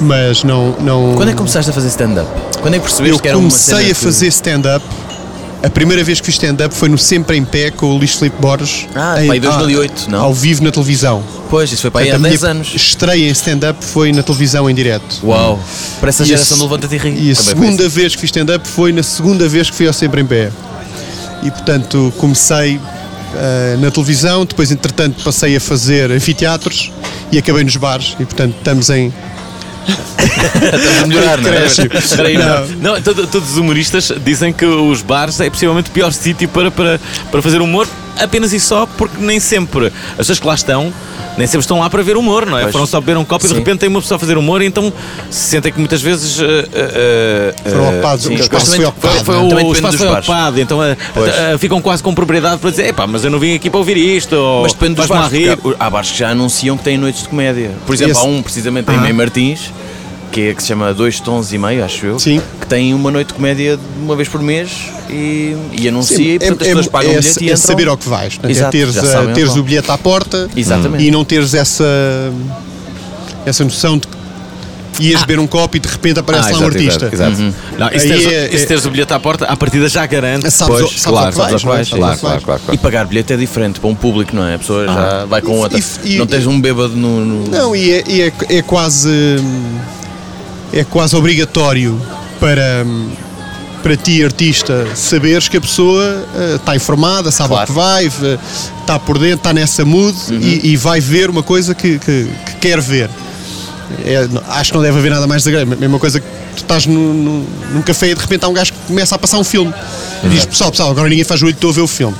Mas 0.00 0.42
não. 0.44 0.72
não 0.80 1.14
Quando 1.14 1.28
é 1.28 1.32
que 1.32 1.38
começaste 1.38 1.70
a 1.70 1.74
fazer 1.74 1.88
stand-up? 1.88 2.28
Quando 2.60 2.74
é 2.74 2.78
que 2.78 2.84
percebeste 2.84 3.16
eu 3.16 3.20
que 3.20 3.28
era 3.28 3.36
uma 3.36 3.48
comecei 3.48 3.74
cena 3.74 3.84
a 3.84 3.88
que- 3.88 3.94
fazer 3.94 4.26
stand-up. 4.28 4.84
A 5.62 5.68
primeira 5.68 6.02
vez 6.02 6.18
que 6.20 6.24
fiz 6.26 6.36
stand-up 6.36 6.74
foi 6.74 6.88
no 6.88 6.96
Sempre 6.96 7.36
em 7.36 7.44
Pé 7.44 7.70
com 7.70 7.84
o 7.86 7.96
Luís 7.98 8.14
Filipe 8.14 8.36
Borges. 8.40 8.86
Ah, 8.94 9.22
em- 9.22 9.28
pá, 9.28 9.36
em 9.36 9.40
2008, 9.40 10.10
não? 10.10 10.20
Ao 10.22 10.32
vivo 10.32 10.64
na 10.64 10.70
televisão. 10.70 11.22
Pois, 11.50 11.70
isso 11.70 11.82
foi 11.82 11.90
para 11.90 12.00
aí 12.00 12.08
há 12.08 12.12
Portanto, 12.12 12.26
a 12.26 12.28
10 12.30 12.40
minha 12.40 12.50
anos. 12.52 12.74
estreia 12.74 13.28
em 13.28 13.32
stand-up 13.32 13.84
foi 13.84 14.10
na 14.10 14.22
televisão 14.22 14.70
em 14.70 14.74
direto. 14.74 15.20
Uau! 15.22 15.60
Parece 16.00 16.22
a 16.22 16.24
E 16.24 16.28
geração 16.28 16.56
se- 16.56 16.62
do 16.62 16.64
Levanta-te 16.64 16.94
e 16.94 16.98
Ri. 16.98 17.08
E 17.10 17.12
a 17.12 17.14
Também 17.14 17.34
foi 17.34 17.44
segunda 17.44 17.88
vez 17.90 18.14
que 18.14 18.20
fiz 18.22 18.28
stand-up 18.30 18.66
foi 18.66 18.90
na 18.92 19.02
segunda 19.02 19.48
vez 19.50 19.68
que 19.68 19.76
fui 19.76 19.86
ao 19.86 19.92
Sempre 19.92 20.22
em 20.22 20.26
Pé. 20.26 20.50
E 21.42 21.50
portanto 21.50 22.10
comecei 22.16 22.80
ah, 23.34 23.76
na 23.78 23.90
televisão, 23.90 24.46
depois 24.46 24.70
entretanto 24.72 25.22
passei 25.22 25.54
a 25.56 25.60
fazer 25.60 26.10
anfiteatros 26.10 26.90
e 27.30 27.36
acabei 27.36 27.64
nos 27.64 27.76
bares. 27.76 28.16
E 28.18 28.24
portanto 28.24 28.54
estamos 28.56 28.88
em. 28.88 29.12
Estamos 29.86 31.02
a 31.02 31.06
melhorar, 31.06 31.38
não 31.40 31.50
é? 31.50 31.56
Cresce. 31.56 31.82
Espera 31.92 32.28
aí, 32.28 32.38
não. 32.38 32.66
Não, 32.94 33.02
todo- 33.02 33.26
todos 33.26 33.50
os 33.52 33.56
humoristas 33.56 34.12
dizem 34.24 34.52
que 34.52 34.64
os 34.64 35.02
bares 35.02 35.40
é 35.40 35.48
possivelmente 35.50 35.90
o 35.90 35.92
pior 35.92 36.12
sítio 36.12 36.48
para, 36.48 36.70
para, 36.70 37.00
para 37.30 37.42
fazer 37.42 37.60
humor, 37.60 37.86
apenas 38.22 38.52
e 38.52 38.60
só 38.60 38.86
porque 38.86 39.16
nem 39.20 39.38
sempre 39.40 39.86
as 40.12 40.16
pessoas 40.18 40.38
que 40.40 40.46
lá 40.46 40.54
estão. 40.54 40.92
Nem 41.38 41.46
sempre 41.46 41.60
estão 41.60 41.78
lá 41.78 41.88
para 41.88 42.02
ver 42.02 42.16
humor, 42.16 42.44
não 42.44 42.58
é? 42.58 42.62
Pois. 42.62 42.72
Foram 42.72 42.86
só 42.86 43.00
beber 43.00 43.16
um 43.16 43.24
copo 43.24 43.44
e 43.44 43.48
de 43.48 43.54
Sim. 43.54 43.60
repente 43.60 43.78
tem 43.78 43.88
uma 43.88 44.00
pessoa 44.02 44.16
a 44.16 44.18
fazer 44.18 44.36
humor 44.36 44.60
e 44.60 44.66
então 44.66 44.92
se 45.30 45.50
sentem 45.50 45.72
que 45.72 45.78
muitas 45.78 46.02
vezes. 46.02 46.38
eh, 46.40 46.68
eh, 46.74 47.70
Foram 47.70 47.88
ocupados, 47.90 48.24
sim, 48.24 48.34
o 48.34 48.40
espaço 48.40 48.66
foi 48.66 48.76
foi, 48.76 48.84
ocupado. 48.86 49.24
foi, 49.24 49.34
é? 49.34 49.38
o, 49.38 49.48
Também 49.48 49.66
o 49.66 49.72
espaço 49.72 49.92
dos 49.96 50.00
foi 50.04 50.08
bares. 50.12 50.28
ocupado, 50.28 50.60
então 50.60 50.82
eh, 50.82 50.96
ficam 51.58 51.80
quase 51.80 52.02
com 52.02 52.12
propriedade 52.14 52.58
para 52.60 52.70
dizer: 52.70 52.86
epá, 52.88 53.06
mas 53.06 53.24
eu 53.24 53.30
não 53.30 53.38
vim 53.38 53.54
aqui 53.54 53.70
para 53.70 53.78
ouvir 53.78 53.96
isto. 53.96 54.34
ou 54.34 54.62
Mas 54.62 54.72
depende 54.72 54.94
dos 54.96 55.06
bares. 55.06 55.30
rir." 55.30 55.56
porque 55.56 55.76
Há 55.80 55.86
há 55.86 55.90
bares 55.90 56.10
que 56.10 56.18
já 56.18 56.30
anunciam 56.30 56.76
que 56.76 56.82
têm 56.84 56.98
noites 56.98 57.22
de 57.22 57.28
comédia. 57.28 57.70
Por 57.86 57.94
exemplo, 57.94 58.12
Esse- 58.12 58.20
há 58.20 58.24
um 58.28 58.42
precisamente 58.42 58.90
em 58.90 58.96
Ah. 58.96 59.00
Mem 59.00 59.12
Martins, 59.12 59.72
que, 60.32 60.48
é, 60.48 60.54
que 60.54 60.62
se 60.62 60.68
chama 60.68 60.92
Dois 60.94 61.18
Tons 61.20 61.52
e 61.52 61.58
Meio, 61.58 61.84
acho 61.84 62.06
eu, 62.06 62.18
Sim. 62.18 62.40
que 62.60 62.66
tem 62.66 62.94
uma 62.94 63.10
noite 63.10 63.28
de 63.28 63.34
comédia 63.34 63.76
de 63.76 63.82
uma 64.02 64.14
vez 64.14 64.28
por 64.28 64.40
mês 64.42 64.70
e, 65.08 65.56
e 65.72 65.88
anuncia 65.88 66.16
Sim, 66.16 66.22
e 66.34 66.38
portanto 66.38 66.62
as 66.62 66.66
pessoas 66.68 66.86
pagam 66.88 67.10
é, 67.12 67.18
o 67.18 67.20
bilhete 67.20 67.38
e 67.40 67.42
é 67.42 67.52
entram. 67.52 67.56
saber 67.56 67.88
ao 67.88 67.96
que 67.96 68.08
vais. 68.08 68.34
portanto, 68.34 68.50
Exato, 68.50 68.68
é 68.76 68.80
teres, 68.80 68.96
a- 68.98 69.26
teres 69.32 69.52
que 69.52 69.58
o 69.58 69.62
bilhete 69.62 69.90
à 69.90 69.98
porta 69.98 70.48
Exatamente. 70.56 71.04
e 71.04 71.10
não 71.10 71.24
teres 71.24 71.52
essa, 71.54 71.84
essa 73.44 73.64
noção 73.64 73.98
de 73.98 74.06
que 74.06 75.06
ias 75.08 75.20
beber 75.22 75.38
um 75.38 75.46
copo 75.46 75.76
e 75.76 75.80
de 75.80 75.88
repente 75.88 76.20
aparece 76.20 76.48
Ah, 76.48 76.52
lá 76.52 76.58
um 76.58 76.62
exato, 76.68 76.76
artista. 76.76 77.10
exato, 77.12 77.32
exato. 77.42 77.54
Não, 77.78 77.88
e 77.88 77.98
se 78.00 78.08
teres, 78.08 78.26
é- 78.26 78.50
e 78.52 78.56
é- 78.56 78.66
teres 78.66 78.84
o 78.84 78.90
bilhete 78.90 79.12
à 79.14 79.18
porta, 79.20 79.44
à 79.46 79.56
partida 79.56 79.88
já 79.88 80.04
garante. 80.04 80.50
Sabes 80.50 80.80
Pois, 80.80 81.00
sabes 81.00 81.06
ao 81.06 81.12
claro, 81.12 81.30
que 81.30 81.36
sabes 81.36 81.64
ao 81.64 81.70
vais, 81.70 81.92
é? 81.92 82.18
Claro, 82.44 82.60
E 82.72 82.76
pagar 82.78 83.06
bilhete 83.06 83.32
é 83.32 83.36
diferente 83.36 83.80
para 83.80 83.88
um 83.88 83.94
público, 83.94 84.34
não 84.36 84.44
é? 84.46 84.56
A 84.56 84.58
pessoa 84.58 84.84
já 84.86 85.24
vai 85.24 85.40
com 85.40 85.52
E- 85.54 85.58
outra. 85.58 85.78
e- 85.78 86.14
e- 86.14 86.18
não 86.18 86.26
tens 86.26 86.46
um 86.46 86.60
bêbado 86.60 86.94
no. 86.94 87.24
no- 87.24 87.48
Não, 87.50 87.74
e 87.74 87.90
é, 87.92 88.04
e 88.06 88.20
é, 88.22 88.32
é 88.50 88.62
quase 88.62 89.08
hum, 89.08 89.78
é 90.72 90.84
quase 90.84 91.14
obrigatório 91.16 92.00
para 92.38 92.84
para 93.82 93.96
ti 93.96 94.22
artista 94.22 94.86
saberes 94.94 95.48
que 95.48 95.56
a 95.56 95.60
pessoa 95.60 96.26
eh, 96.36 96.56
está 96.56 96.76
informada, 96.76 97.30
sabe 97.30 97.48
Claro. 97.48 97.64
o 97.64 97.66
que 97.66 97.72
vai, 97.72 98.06
está 98.82 98.98
por 98.98 99.18
dentro, 99.18 99.36
está 99.36 99.54
nessa 99.54 99.86
mood 99.86 100.14
e, 100.30 100.72
e 100.72 100.76
vai 100.76 101.00
ver 101.00 101.30
uma 101.30 101.42
coisa 101.42 101.74
que, 101.74 101.98
que- 101.98 102.28
que 102.44 102.54
quer 102.60 102.78
ver. 102.78 103.08
É, 104.04 104.28
acho 104.50 104.70
que 104.72 104.76
não 104.76 104.82
deve 104.84 104.98
haver 104.98 105.10
nada 105.10 105.26
mais 105.26 105.42
desagradável. 105.42 105.78
A 105.78 105.80
mesma 105.80 105.98
coisa 105.98 106.20
que 106.20 106.26
tu 106.56 106.58
estás 106.58 106.84
no- 106.84 107.14
no- 107.14 107.46
num 107.72 107.80
café 107.82 108.10
e 108.10 108.14
de 108.14 108.20
repente 108.20 108.44
há 108.44 108.48
um 108.48 108.52
gajo 108.52 108.70
que 108.70 108.78
começa 108.86 109.14
a 109.14 109.18
passar 109.18 109.38
um 109.38 109.44
filme. 109.44 109.72
E 110.22 110.28
diz 110.28 110.44
pessoal, 110.44 110.70
pessoal, 110.70 110.90
agora 110.90 111.08
ninguém 111.08 111.24
faz 111.24 111.40
joelho, 111.40 111.54
estou 111.54 111.70
a 111.70 111.72
ver 111.72 111.80
o 111.80 111.88
filme. 111.88 112.14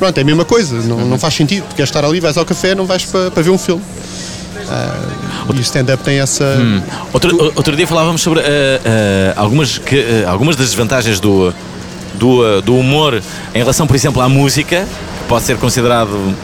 Pronto, 0.00 0.18
é 0.18 0.20
a 0.20 0.24
mesma 0.24 0.44
coisa, 0.44 0.74
não, 0.82 1.06
não 1.06 1.16
faz 1.18 1.34
sentido. 1.34 1.64
Queres 1.76 1.90
estar 1.90 2.04
ali, 2.04 2.18
vais 2.18 2.36
ao 2.36 2.44
café, 2.44 2.74
não 2.74 2.86
vais 2.86 3.04
para, 3.04 3.30
para 3.30 3.42
ver 3.42 3.50
um 3.50 3.58
filme. 3.58 3.82
Ah, 4.68 4.98
e 5.54 5.58
o 5.58 5.60
stand-up 5.60 6.02
tem 6.02 6.20
essa. 6.20 6.56
Outro, 7.12 7.52
outro 7.54 7.76
dia 7.76 7.86
falávamos 7.86 8.20
sobre 8.20 8.40
eh, 8.40 8.80
eh, 8.84 9.32
algumas, 9.36 9.78
que, 9.78 9.96
eh, 9.96 10.24
algumas 10.26 10.56
das 10.56 10.66
desvantagens 10.66 11.20
do, 11.20 11.52
do, 12.14 12.62
do 12.62 12.76
humor 12.76 13.20
em 13.54 13.58
relação, 13.58 13.86
por 13.86 13.96
exemplo, 13.96 14.22
à 14.22 14.28
música, 14.28 14.86
que 15.18 15.28
pode 15.28 15.44
ser 15.44 15.56
considerado. 15.56 16.34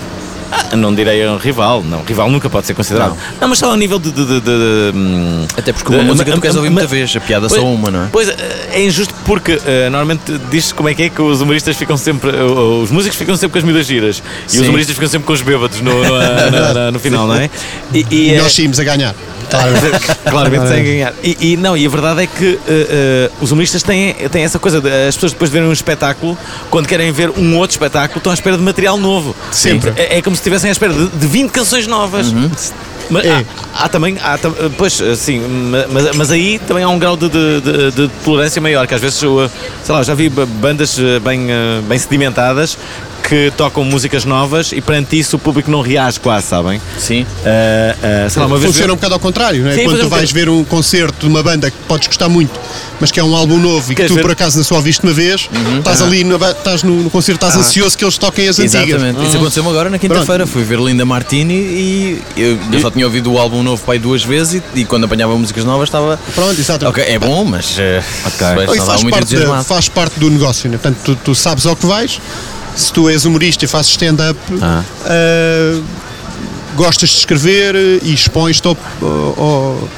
Ah, 0.50 0.74
não 0.76 0.94
direi 0.94 1.26
um 1.28 1.36
rival, 1.36 1.82
não, 1.82 2.02
rival 2.02 2.30
nunca 2.30 2.48
pode 2.50 2.66
ser 2.66 2.74
considerado. 2.74 3.16
Não, 3.40 3.48
mas 3.48 3.58
só 3.58 3.72
a 3.72 3.76
nível 3.76 3.98
de. 3.98 4.10
de, 4.10 4.24
de- 4.24 4.40
de, 4.40 4.50
hum, 4.94 5.46
Até 5.56 5.72
porque 5.72 5.92
uma 5.94 6.02
música 6.02 6.32
tu 6.32 6.40
queres 6.40 6.56
ouvir 6.56 6.70
muita 6.70 6.86
vez, 6.88 7.14
a 7.16 7.20
piada 7.20 7.48
Pois- 7.48 7.60
só 7.60 7.66
uma, 7.66 7.90
não 7.90 8.04
é? 8.04 8.08
Pois 8.12 8.28
eh, 8.28 8.36
é 8.72 8.82
injusto 8.84 9.14
porque 9.24 9.60
eh, 9.66 9.88
normalmente 9.90 10.38
diz 10.50 10.72
como 10.72 10.88
é 10.88 10.94
que 10.94 11.02
é 11.04 11.08
que 11.08 11.20
os 11.20 11.40
humoristas 11.40 11.76
ficam 11.76 11.96
sempre. 11.96 12.30
eh, 12.30 12.42
os 12.42 12.90
músicos 12.90 13.16
ficam 13.18 13.34
sempre 13.36 13.52
com 13.52 13.58
as 13.58 13.64
miúdas 13.64 13.86
giras 13.86 14.22
e 14.46 14.50
Sim. 14.52 14.60
os 14.62 14.68
humoristas 14.68 14.94
ficam 14.94 15.08
sempre 15.08 15.26
com 15.26 15.32
os 15.32 15.42
bêbados 15.42 15.80
no, 15.80 15.92
no, 15.92 16.00
no- 16.02 16.92
no- 16.92 16.98
final, 16.98 17.26
não 17.26 17.34
é? 17.34 17.48
E, 17.92 18.06
e, 18.10 18.30
E 18.34 18.36
nós 18.38 18.52
saímos 18.54 18.78
a 18.80 18.84
ganhar. 18.84 19.14
Claramente 20.28 20.68
sem 20.68 20.84
ganhar. 20.84 21.14
E, 21.22 21.52
e 21.52 21.56
não, 21.56 21.76
e 21.76 21.86
a 21.86 21.88
verdade 21.88 22.22
é 22.22 22.26
que 22.26 22.58
eh, 22.68 22.86
eh, 22.90 23.30
os 23.40 23.50
humoristas 23.52 23.82
têm, 23.82 24.14
têm 24.30 24.44
essa 24.44 24.58
coisa 24.58 24.80
de 24.80 24.88
as 24.88 25.14
pessoas 25.14 25.32
depois 25.32 25.50
de 25.50 25.54
verem 25.54 25.68
um 25.68 25.72
espetáculo, 25.72 26.36
quando 26.70 26.86
querem 26.86 27.10
ver 27.12 27.30
um 27.30 27.56
outro 27.56 27.74
espetáculo, 27.74 28.18
estão 28.18 28.30
à 28.30 28.34
espera 28.34 28.56
de 28.56 28.62
material 28.62 28.98
novo. 28.98 29.34
Sempre. 29.50 29.92
É, 29.96 30.18
é 30.18 30.22
como 30.22 30.36
se 30.36 30.40
estivessem 30.40 30.68
à 30.68 30.72
espera 30.72 30.92
de, 30.92 31.08
de 31.08 31.26
20 31.26 31.50
canções 31.50 31.86
novas. 31.86 32.32
Mas 33.10 33.24
É. 33.24 33.44
há, 33.74 33.84
há 33.84 33.88
também, 33.88 34.16
há, 34.22 34.38
pois, 34.76 35.00
sim, 35.16 35.40
mas, 35.90 36.14
mas 36.16 36.30
aí 36.30 36.58
também 36.66 36.84
há 36.84 36.88
um 36.88 36.98
grau 36.98 37.16
de, 37.16 37.28
de- 37.28 37.60
de- 37.60 37.90
de 37.92 38.08
tolerância 38.24 38.60
maior, 38.60 38.86
que 38.86 38.94
às 38.94 39.00
vezes, 39.00 39.22
eu, 39.22 39.50
sei 39.84 39.94
lá, 39.94 40.02
já 40.02 40.14
vi 40.14 40.28
ba- 40.28 40.46
bandas 40.46 40.98
eh, 40.98 41.18
bem, 41.20 41.46
eh, 41.50 41.80
bem 41.88 41.98
sedimentadas 41.98 42.76
que 43.28 43.52
tocam 43.56 43.84
músicas 43.84 44.24
novas 44.24 44.72
e 44.72 44.80
perante 44.80 45.18
isso 45.18 45.36
o 45.36 45.38
público 45.38 45.70
não 45.70 45.82
reage 45.82 46.18
quase, 46.18 46.46
sabem? 46.46 46.80
Sim. 46.98 47.26
Eh, 47.44 47.96
eh, 48.02 48.26
sei 48.30 48.40
lá, 48.40 48.46
uma 48.46 48.56
vez 48.56 48.70
Funciona 48.72 48.92
um 48.92 48.96
bocado 48.96 49.14
ao 49.14 49.20
contrário, 49.20 49.62
não 49.62 49.70
é? 49.70 49.74
Sim, 49.74 49.84
Quando 49.84 50.00
tu 50.00 50.08
vais 50.08 50.30
ver 50.32 50.48
um 50.48 50.64
concerto 50.64 51.26
de 51.26 51.26
uma 51.26 51.42
banda 51.42 51.70
que 51.70 51.76
podes 51.86 52.06
gostar 52.06 52.28
muito, 52.28 52.58
mas 53.00 53.10
que 53.10 53.20
é 53.20 53.24
um 53.24 53.34
álbum 53.36 53.58
novo 53.58 53.84
e 53.92 53.94
que 53.94 53.96
Queres 53.96 54.12
tu 54.12 54.14
ver? 54.14 54.22
por 54.22 54.30
acaso 54.30 54.62
só 54.64 54.76
ouviste 54.76 55.02
uma 55.04 55.12
vez, 55.12 55.48
estás 55.78 56.00
ali 56.00 56.24
ba- 56.24 56.52
estás 56.52 56.82
no, 56.82 57.02
no 57.02 57.10
concerto, 57.10 57.44
estás 57.46 57.56
ansioso 57.66 57.98
que 57.98 58.04
eles 58.04 58.16
toquem 58.16 58.48
as 58.48 58.58
antigas. 58.58 58.88
Exatamente. 58.88 59.26
Isso 59.26 59.36
aconteceu-me 59.36 59.68
agora 59.68 59.90
na 59.90 59.98
quinta-feira. 59.98 60.46
Fui 60.46 60.62
ver 60.62 60.78
Linda 60.78 61.04
Martini 61.04 61.54
e 61.54 62.22
eu, 62.36 62.58
eu 62.72 62.80
só 62.80 62.88
tinha 62.98 63.06
ouvido 63.06 63.32
o 63.32 63.38
álbum 63.38 63.62
novo 63.62 63.80
pai 63.84 63.96
duas 63.98 64.24
vezes 64.24 64.60
e, 64.74 64.80
e 64.80 64.84
quando 64.84 65.04
apanhava 65.04 65.36
músicas 65.38 65.64
novas 65.64 65.88
estava. 65.88 66.18
Pronto, 66.34 66.58
exatamente. 66.60 67.00
Ok, 67.00 67.14
é 67.14 67.16
bom, 67.18 67.44
mas. 67.44 67.76
eh, 67.78 68.02
não 68.66 68.84
faz, 68.84 69.02
parte 69.04 69.16
entusiasmado. 69.18 69.64
faz 69.64 69.88
parte 69.88 70.18
do 70.18 70.28
negócio, 70.28 70.68
né? 70.68 70.76
Portanto, 70.78 70.98
tu, 71.04 71.14
tu 71.16 71.34
sabes 71.34 71.64
ao 71.64 71.76
que 71.76 71.86
vais. 71.86 72.20
Se 72.74 72.92
tu 72.92 73.08
és 73.08 73.24
humorista 73.24 73.64
e 73.64 73.68
fazes 73.68 73.92
stand-up, 73.92 74.38
Ah. 74.60 74.82
ah, 75.06 75.80
gostas 76.74 77.10
de 77.10 77.16
escrever 77.18 77.74
e 78.02 78.12
expões-te 78.12 78.66
ao, 78.66 78.76
ao- 79.00 79.40
ao- 79.44 79.88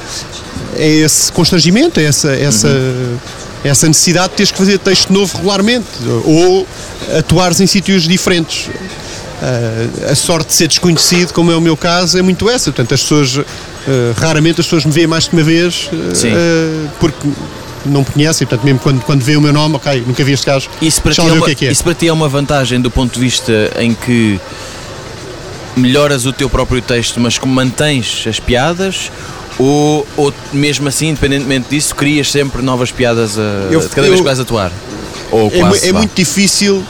a 0.77 0.81
esse 0.83 1.31
constrangimento, 1.31 1.99
a 1.99 2.03
essa, 2.03 2.31
essa, 2.35 2.67
Uhum. 2.67 3.17
essa 3.63 3.87
necessidade 3.87 4.29
de 4.29 4.35
teres 4.35 4.51
que 4.51 4.57
fazer 4.57 4.77
texto 4.79 5.11
novo 5.11 5.37
regularmente 5.37 5.85
ou 6.25 6.67
atuares 7.17 7.59
em 7.59 7.67
sítios 7.67 8.03
diferentes. 8.07 8.69
Ah, 9.41 10.11
a 10.11 10.15
sorte 10.15 10.49
de 10.49 10.53
ser 10.53 10.67
desconhecido, 10.67 11.33
como 11.33 11.51
é 11.51 11.55
o 11.55 11.61
meu 11.61 11.75
caso, 11.75 12.17
é 12.17 12.21
muito 12.21 12.47
essa. 12.49 12.71
Portanto, 12.71 12.93
as 12.93 13.01
pessoas, 13.01 13.39
ah, 13.39 14.13
raramente 14.17 14.61
as 14.61 14.67
pessoas 14.67 14.85
me 14.85 14.91
veem 14.91 15.07
mais 15.07 15.27
que 15.27 15.33
uma 15.35 15.43
vez 15.43 15.89
ah, 15.93 16.87
porque 16.99 17.27
não 17.85 18.01
me 18.01 18.05
conhecem. 18.05 18.45
Portanto, 18.45 18.63
mesmo 18.65 18.79
quando, 18.79 19.01
quando 19.03 19.21
vê 19.23 19.35
o 19.35 19.41
meu 19.41 19.51
nome, 19.51 19.75
ok, 19.77 20.03
nunca 20.05 20.23
vi 20.23 20.33
este 20.33 20.45
gajo, 20.45 20.69
Isso 20.81 21.01
para, 21.01 21.13
ti 21.13 21.21
é 21.21 21.23
uma, 21.23 21.35
o 21.41 21.45
que 21.45 21.51
é 21.51 21.55
que 21.55 21.65
é. 21.67 21.71
isso 21.71 21.83
para 21.83 21.93
ti 21.95 22.07
é 22.07 22.13
uma 22.13 22.29
vantagem 22.29 22.79
do 22.79 22.91
ponto 22.91 23.13
de 23.15 23.19
vista 23.19 23.51
em 23.79 23.93
que 23.95 24.39
melhoras 25.75 26.25
o 26.25 26.33
teu 26.33 26.49
próprio 26.49 26.81
texto, 26.81 27.19
mas 27.19 27.37
como 27.37 27.53
mantens 27.53 28.25
as 28.27 28.39
piadas, 28.39 29.11
ou, 29.57 30.05
ou 30.17 30.33
mesmo 30.51 30.87
assim, 30.87 31.09
independentemente 31.09 31.67
disso, 31.69 31.95
crias 31.95 32.29
sempre 32.31 32.61
novas 32.61 32.91
piadas 32.91 33.37
a, 33.39 33.41
Eu- 33.71 33.79
de 33.79 33.87
cada 33.89 34.01
vez 34.07 34.11
eu- 34.13 34.17
que 34.17 34.23
vais 34.23 34.39
atuar? 34.39 34.71
Ou 35.31 35.47
É, 35.47 35.59
quase, 35.59 35.87
é 35.87 35.93
muito 35.93 36.13
difícil, 36.13 36.83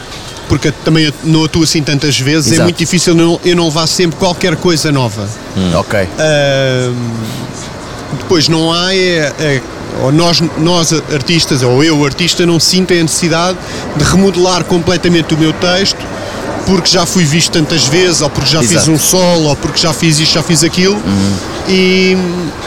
porque 0.51 0.67
eu 0.67 0.73
também 0.83 1.13
não 1.23 1.45
atuo 1.45 1.63
assim 1.63 1.81
tantas 1.81 2.19
vezes, 2.19 2.51
é 2.51 2.55
Exato. 2.55 2.63
muito 2.65 2.77
difícil 2.77 3.13
eu 3.13 3.25
não, 3.25 3.39
eu 3.45 3.55
não 3.55 3.65
levar 3.67 3.87
sempre 3.87 4.19
qualquer 4.19 4.57
coisa 4.57 4.91
nova. 4.91 5.25
Ok. 5.75 5.97
Ahm, 6.01 6.93
depois 8.19 8.49
não 8.49 8.73
há 8.73 8.93
é, 8.93 9.31
é- 9.39 9.61
ou 10.03 10.11
nós, 10.11 10.41
nós 10.57 10.91
artistas, 11.13 11.63
ou 11.63 11.81
eu 11.81 12.03
artista, 12.03 12.45
não 12.45 12.59
sinto 12.59 12.91
a 12.93 12.97
necessidade 12.97 13.57
de 13.95 14.03
remodelar 14.03 14.65
completamente 14.65 15.33
o 15.33 15.37
meu 15.37 15.53
texto 15.53 16.05
porque 16.65 16.89
já 16.89 17.05
fui 17.05 17.23
visto 17.23 17.53
tantas 17.53 17.85
vezes, 17.87 18.21
ou 18.21 18.29
porque 18.29 18.49
já 18.49 18.59
fiz 18.59 18.71
Exato. 18.71 18.91
um 18.91 18.99
solo, 18.99 19.43
ou 19.47 19.55
porque 19.55 19.79
já 19.79 19.93
fiz 19.93 20.19
isto, 20.19 20.33
já 20.33 20.43
fiz 20.43 20.65
aquilo, 20.65 21.01
e, 21.69 22.15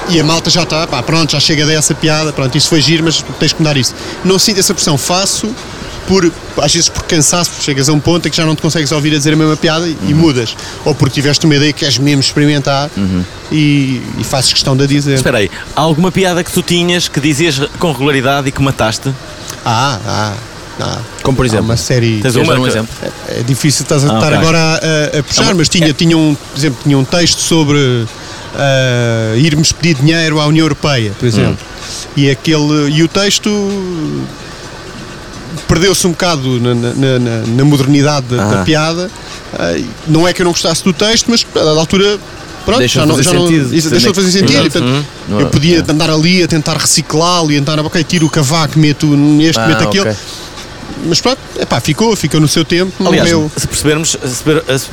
e 0.09 0.19
a 0.19 0.25
malta 0.25 0.49
já 0.49 0.63
está, 0.63 0.87
pá, 0.87 1.03
pronto, 1.03 1.33
já 1.33 1.41
chega 1.41 1.67
dessa 1.67 1.95
piada, 1.95 2.33
pronto, 2.33 2.57
isso 2.57 2.69
foi 2.69 2.81
giro, 2.81 3.05
mas 3.05 3.23
tens 3.39 3.53
que 3.53 3.61
mudar 3.63 3.77
isso. 3.77 3.95
Não 4.25 4.39
sinto 4.39 4.59
essa 4.59 4.73
pressão, 4.75 4.97
faço 4.97 5.55
por, 6.07 6.31
às 6.63 6.73
vezes 6.75 6.89
por 6.89 7.03
cansaço, 7.05 7.51
porque 7.51 7.65
chegas 7.65 7.89
a 7.89 7.93
um 7.93 8.01
ponto 8.01 8.27
em 8.27 8.31
que 8.31 8.37
já 8.37 8.45
não 8.45 8.55
te 8.55 8.63
consegues 8.63 8.91
ouvir 8.93 9.15
a 9.15 9.19
dizer 9.19 9.33
a 9.33 9.37
mesma 9.37 9.57
piada 9.57 9.87
e, 9.89 9.97
e 10.09 10.15
mudas, 10.15 10.57
ou 10.85 10.95
porque 10.95 11.15
tiveste 11.15 11.45
uma 11.47 11.55
ideia 11.57 11.73
que 11.73 11.81
queres 11.81 11.99
mesmo 11.99 12.21
experimentar 12.21 12.91
e, 13.51 14.03
e 14.19 14.25
fazes 14.25 14.53
questão 14.53 14.77
de 14.77 14.85
a 14.85 14.87
dizer. 14.87 15.15
Espera 15.15 15.39
aí, 15.39 15.51
há 15.75 15.81
alguma 15.81 16.11
piada 16.13 16.43
que 16.45 16.51
tu 16.53 16.63
tinhas 16.63 17.09
que 17.09 17.21
dizias 17.21 17.59
com 17.79 17.93
regularidade 17.93 18.49
e 18.49 18.53
que 18.53 18.63
mataste? 18.63 19.11
Ah, 19.65 19.99
ah, 20.07 20.33
ah. 20.81 20.99
Como 21.23 21.37
por 21.37 21.45
Há 21.45 21.49
exemplo? 21.49 21.65
uma 21.67 21.77
série. 21.77 22.21
Tens 22.21 22.35
Queres 22.35 22.49
uma 22.49 22.59
um 22.59 22.63
que- 22.65 22.69
exemplo? 22.69 22.95
É 23.29 23.43
difícil 23.43 23.83
estás 23.85 24.05
a 24.05 24.13
Ah, 24.13 24.15
estar 24.19 24.27
ok. 24.33 24.39
agora 24.39 24.59
a, 24.59 25.17
a- 25.17 25.21
a 25.21 25.23
puxar, 25.23 25.55
mas 25.55 25.69
tinha, 25.69 25.93
tinha 25.95 26.17
um, 26.19 26.35
por 26.35 26.59
exemplo, 26.59 26.79
tinha 26.83 26.99
um 26.99 27.05
texto 27.05 27.39
sobre 27.41 28.05
ah, 28.57 29.35
irmos 29.37 29.73
pedir 29.73 29.95
dinheiro 29.95 30.41
à 30.41 30.47
União 30.47 30.65
Europeia, 30.65 31.13
por 31.19 31.27
exemplo. 31.27 31.57
E, 32.17 32.31
aquele, 32.31 32.91
e 32.91 33.03
o 33.03 33.09
texto 33.09 33.51
perdeu-se 35.75 36.07
um 36.07 36.11
bocado 36.11 36.61
na, 36.61 36.75
na- 36.75 37.19
na- 37.19 37.47
na 37.47 37.65
modernidade 37.65 38.27
da, 38.27 38.37
da 38.37 38.61
Ah. 38.61 38.65
piada. 38.65 39.11
Ah, 39.59 39.73
e 39.77 39.85
não 40.07 40.27
é 40.27 40.33
que 40.33 40.41
eu 40.41 40.45
não 40.45 40.53
gostasse 40.53 40.85
do 40.85 40.93
texto, 40.93 41.27
mas 41.31 41.45
a 41.55 41.59
dada 41.59 41.81
altura. 41.81 42.19
Pronto, 42.65 42.79
Deixa 42.79 43.01
já 43.01 43.05
não, 43.07 43.23
já 43.23 43.33
não, 43.35 43.51
isso 43.51 43.91
deixou 43.91 44.11
de 44.13 44.21
fazer 44.23 44.31
sentido. 44.33 44.67
E, 44.67 44.71
portanto, 44.71 45.05
Uhum. 45.29 45.41
Eu 45.41 45.47
podia 45.49 45.85
andar 45.87 46.09
ali 46.09 46.43
a 46.43 46.49
tentar 46.49 46.77
reciclá-lo 46.79 47.53
e 47.53 47.59
andar, 47.59 47.79
ok, 47.81 48.03
tiro 48.05 48.25
o 48.27 48.31
cavaco, 48.31 48.79
meto 48.79 49.07
este, 49.43 49.61
Ah, 49.61 49.67
meto 49.67 49.85
aquilo. 49.85 50.05
ok. 50.09 50.17
Mas 51.07 51.21
pronto, 51.21 51.39
epá, 51.59 51.81
ficou, 51.81 52.15
ficou 52.17 52.41
no 52.41 52.49
seu 52.49 52.65
tempo, 52.65 52.93
Aliás, 53.07 53.31
morreu. 53.33 53.51
se 53.57 53.67
percebermos, 53.69 54.11
se 54.11 54.19
perceber- 54.43 54.79
se 54.79 54.89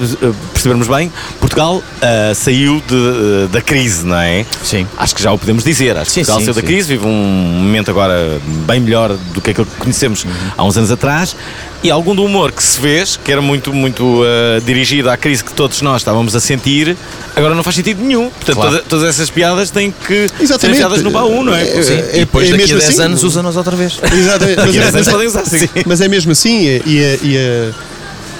percebermos 0.53 0.87
bem, 0.87 1.11
Portugal 1.39 1.81
ah, 2.01 2.33
saiu 2.35 2.81
de- 2.87 3.47
da 3.51 3.61
crise, 3.61 4.05
não 4.05 4.17
é? 4.17 4.45
Sim. 4.63 4.85
Acho 4.97 5.15
que 5.15 5.23
já 5.23 5.31
o 5.31 5.37
podemos 5.39 5.63
dizer. 5.63 5.95
Acho 5.97 6.05
que 6.05 6.11
Sim, 6.11 6.19
Portugal 6.21 6.39
sim, 6.39 6.45
saiu 6.45 6.55
da 6.55 6.61
sim. 6.61 6.67
crise, 6.67 6.87
vive 6.89 7.05
um 7.07 7.11
momento 7.11 7.89
agora 7.91 8.39
bem 8.67 8.79
melhor 8.79 9.15
do 9.33 9.39
que 9.41 9.51
aquilo 9.51 9.65
que 9.65 9.75
conhecemos 9.77 10.25
há 10.57 10.63
uns 10.63 10.77
anos 10.77 10.91
atrás. 10.91 11.35
E 11.83 11.89
algum 11.89 12.13
do 12.13 12.23
humor 12.23 12.51
que 12.51 12.61
se 12.61 12.79
fez, 12.79 13.17
que 13.17 13.31
era 13.31 13.41
muito, 13.41 13.73
muito 13.73 14.21
ah, 14.23 14.61
dirigido 14.63 15.09
à 15.09 15.17
crise 15.17 15.43
que 15.43 15.51
todos 15.51 15.81
nós 15.81 16.01
estávamos 16.01 16.35
a 16.35 16.39
sentir, 16.39 16.95
agora 17.35 17.55
não 17.55 17.63
faz 17.63 17.75
sentido 17.75 18.03
nenhum. 18.03 18.29
Portanto, 18.29 18.55
Claro. 18.55 18.71
toda- 18.71 18.83
todas 18.87 19.09
essas 19.09 19.31
piadas 19.31 19.71
têm 19.71 19.89
que 19.91 20.27
ser 20.27 20.43
Exatamente. 20.43 20.77
enfiadas 20.77 21.01
no 21.01 21.09
baú, 21.09 21.43
não 21.43 21.55
é? 21.55 21.63
É, 21.63 21.81
Sim. 21.81 21.93
é- 21.93 22.09
e 22.13 22.19
depois 22.19 22.47
é 22.47 22.51
daqui 22.51 22.63
a 22.63 22.67
mesmo 22.67 22.79
10 22.79 22.89
assim. 22.91 23.01
anos 23.01 23.23
usa-nos 23.23 23.57
outra 23.57 23.75
vez. 23.75 23.93
Exatamente. 24.13 24.57
Mas, 24.57 24.65
Daqui 24.67 24.77
a 24.77 24.81
é, 24.81 24.91
10 24.91 24.95
anos 24.95 25.07
mas, 25.07 25.07
podem 25.09 25.27
usar, 25.27 25.45
sim. 25.45 25.69
é, 25.75 25.83
mas 25.87 26.01
é 26.01 26.07
mesmo 26.07 26.31
assim, 26.33 26.59
e, 26.67 26.81
e- 26.85 27.19
e- 27.23 27.73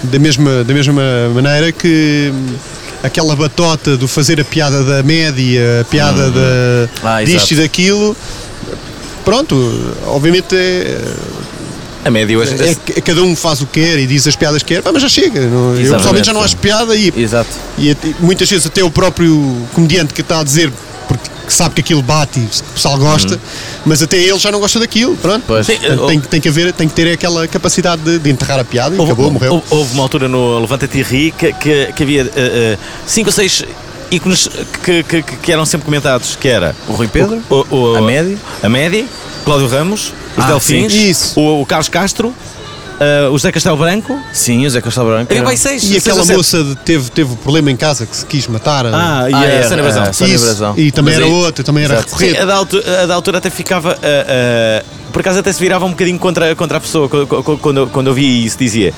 da, 0.03 0.19
mesma, 0.19 0.63
da 0.63 0.73
mesma 0.73 1.01
maneira 1.33 1.71
que 1.71 2.31
hum, 2.31 2.53
aquela 3.03 3.35
batota 3.35 3.97
do 3.97 4.07
fazer 4.07 4.39
a 4.39 4.45
piada 4.45 4.83
da 4.83 5.01
média, 5.01 5.81
a 5.81 5.85
piada 5.85 6.29
da, 6.29 6.89
Ah, 7.03 7.23
disto 7.23 7.51
e 7.53 7.55
daquilo. 7.55 8.15
Pronto, 9.25 9.55
obviamente 10.07 10.55
é, 10.55 10.99
A 12.03 12.09
média 12.09 12.37
hoje. 12.37 12.55
é 12.63 12.75
que 12.75 13.01
cada 13.01 13.21
um 13.21 13.35
faz 13.35 13.61
o 13.61 13.65
que 13.67 13.79
quer 13.81 13.99
e 13.99 14.07
diz 14.07 14.25
as 14.27 14.35
piadas 14.35 14.63
que 14.63 14.73
quer, 14.73 14.83
mas 14.91 15.01
já 15.01 15.09
chega. 15.09 15.41
não- 15.41 15.69
eu 15.75 15.81
Exatamente, 15.81 15.91
pessoalmente 15.97 16.25
já 16.27 16.33
não 16.33 16.41
acho 16.43 16.57
piada 16.57 16.95
e 16.95 17.13
Exato. 17.15 17.49
E 17.77 17.91
até- 17.91 18.13
muitas 18.19 18.49
vezes 18.49 18.65
até 18.65 18.83
o 18.83 18.89
próprio 18.89 19.67
comediante 19.73 20.13
que 20.13 20.21
está 20.21 20.39
a 20.39 20.43
dizer 20.43 20.71
porque 21.07 21.29
sabe 21.49 21.75
que 21.75 21.81
aquilo 21.81 22.01
bate 22.01 22.39
e 22.39 22.43
o 22.43 22.73
pessoal 22.73 22.97
gosta, 22.97 23.37
mas 23.85 24.01
até 24.01 24.17
ele 24.17 24.39
já 24.39 24.49
não 24.51 24.59
gosta 24.61 24.79
daquilo. 24.79 25.15
Pronto. 25.17 25.43
Tem, 26.07 26.19
que- 26.19 26.27
tem 26.29 26.39
que 26.41 26.47
haver, 26.49 26.71
tem 26.73 26.87
que 26.87 26.93
ter 26.93 27.11
aquela 27.11 27.47
capacidade 27.47 28.01
de, 28.01 28.17
de 28.19 28.29
enterrar 28.29 28.59
a 28.59 28.63
piada 28.63 28.95
e 28.95 28.97
Houve, 28.99 29.11
acabou, 29.11 29.29
morreu. 29.31 29.53
houve- 29.55 29.65
houve 29.69 29.93
uma 29.93 30.03
altura 30.03 30.27
no 30.29 30.59
Levanta-te 30.59 30.97
e 30.99 31.03
Ri 31.03 31.31
que, 31.37 31.51
que, 31.53 31.87
que 31.93 32.03
havia 32.03 32.21
eh, 32.23 32.29
eh, 32.35 32.77
cinco 33.05 33.27
ou 33.29 33.33
seis 33.33 33.63
ícones 34.11 34.47
que, 34.83 35.03
que, 35.03 35.23
que- 35.23 35.35
que 35.37 35.51
eram 35.51 35.65
sempre 35.65 35.85
comentados, 35.85 36.35
que 36.35 36.47
era 36.47 36.75
O 36.87 36.93
Rui 36.93 37.07
Pedro, 37.07 37.41
o, 37.49 37.65
o- 37.75 37.95
a 37.95 38.01
Média. 38.01 38.37
a 38.61 38.69
Média, 38.69 39.05
Cláudio 39.45 39.67
Ramos, 39.67 40.13
os 40.37 40.43
Ah, 40.43 40.47
Delfins, 40.47 41.17
sim. 41.17 41.39
O, 41.39 41.61
o 41.61 41.65
Carlos 41.65 41.89
Castro, 41.89 42.33
eh, 42.99 43.27
o 43.29 43.31
José 43.31 43.51
Castelo 43.51 43.77
Branco. 43.77 44.19
Sim, 44.31 44.65
o 44.65 44.69
Zé 44.69 44.79
Castelo 44.81 45.09
Branco. 45.09 45.33
Era- 45.33 45.57
seis. 45.57 45.89
E 45.89 45.97
aquela 45.97 46.23
moça 46.23 46.63
de- 46.63 46.75
teve, 46.75 47.09
teve 47.09 47.31
um 47.33 47.35
problema 47.35 47.71
em 47.71 47.75
casa 47.77 48.05
que 48.05 48.15
se 48.15 48.25
quis 48.25 48.45
matar. 48.47 48.85
Ah, 48.85 49.27
e 49.29 49.33
Ah, 49.33 49.39
a 49.39 49.45
é, 49.45 49.63
Sônia 49.67 49.83
Brasão. 49.83 50.03
é. 50.03 50.37
Brasão. 50.37 50.73
E 50.77 50.91
também 50.91 51.15
Mas 51.15 51.23
era 51.23 51.31
aí- 51.33 51.41
outra, 51.41 51.63
também 51.63 51.83
era 51.85 51.99
recorrente. 52.01 52.37
a 52.37 52.45
da 52.45 52.55
altura, 52.55 53.01
a 53.03 53.05
da 53.07 53.15
altura 53.15 53.37
até 53.39 53.49
ficava. 53.49 53.97
ah, 54.03 54.05
ah, 54.05 54.85
por 55.11 55.19
acaso 55.21 55.39
até 55.39 55.51
se 55.51 55.59
virava 55.59 55.83
um 55.85 55.89
bocadinho 55.89 56.19
contra, 56.19 56.55
contra 56.55 56.77
a 56.77 56.79
pessoa 56.81 57.09
quando, 57.09 57.27
quando- 57.27 57.57
quando, 57.59 57.77
eu- 57.77 57.87
quando 57.87 58.07
eu 58.07 58.13
vi 58.13 58.45
isso. 58.45 58.57
Dizia: 58.59 58.93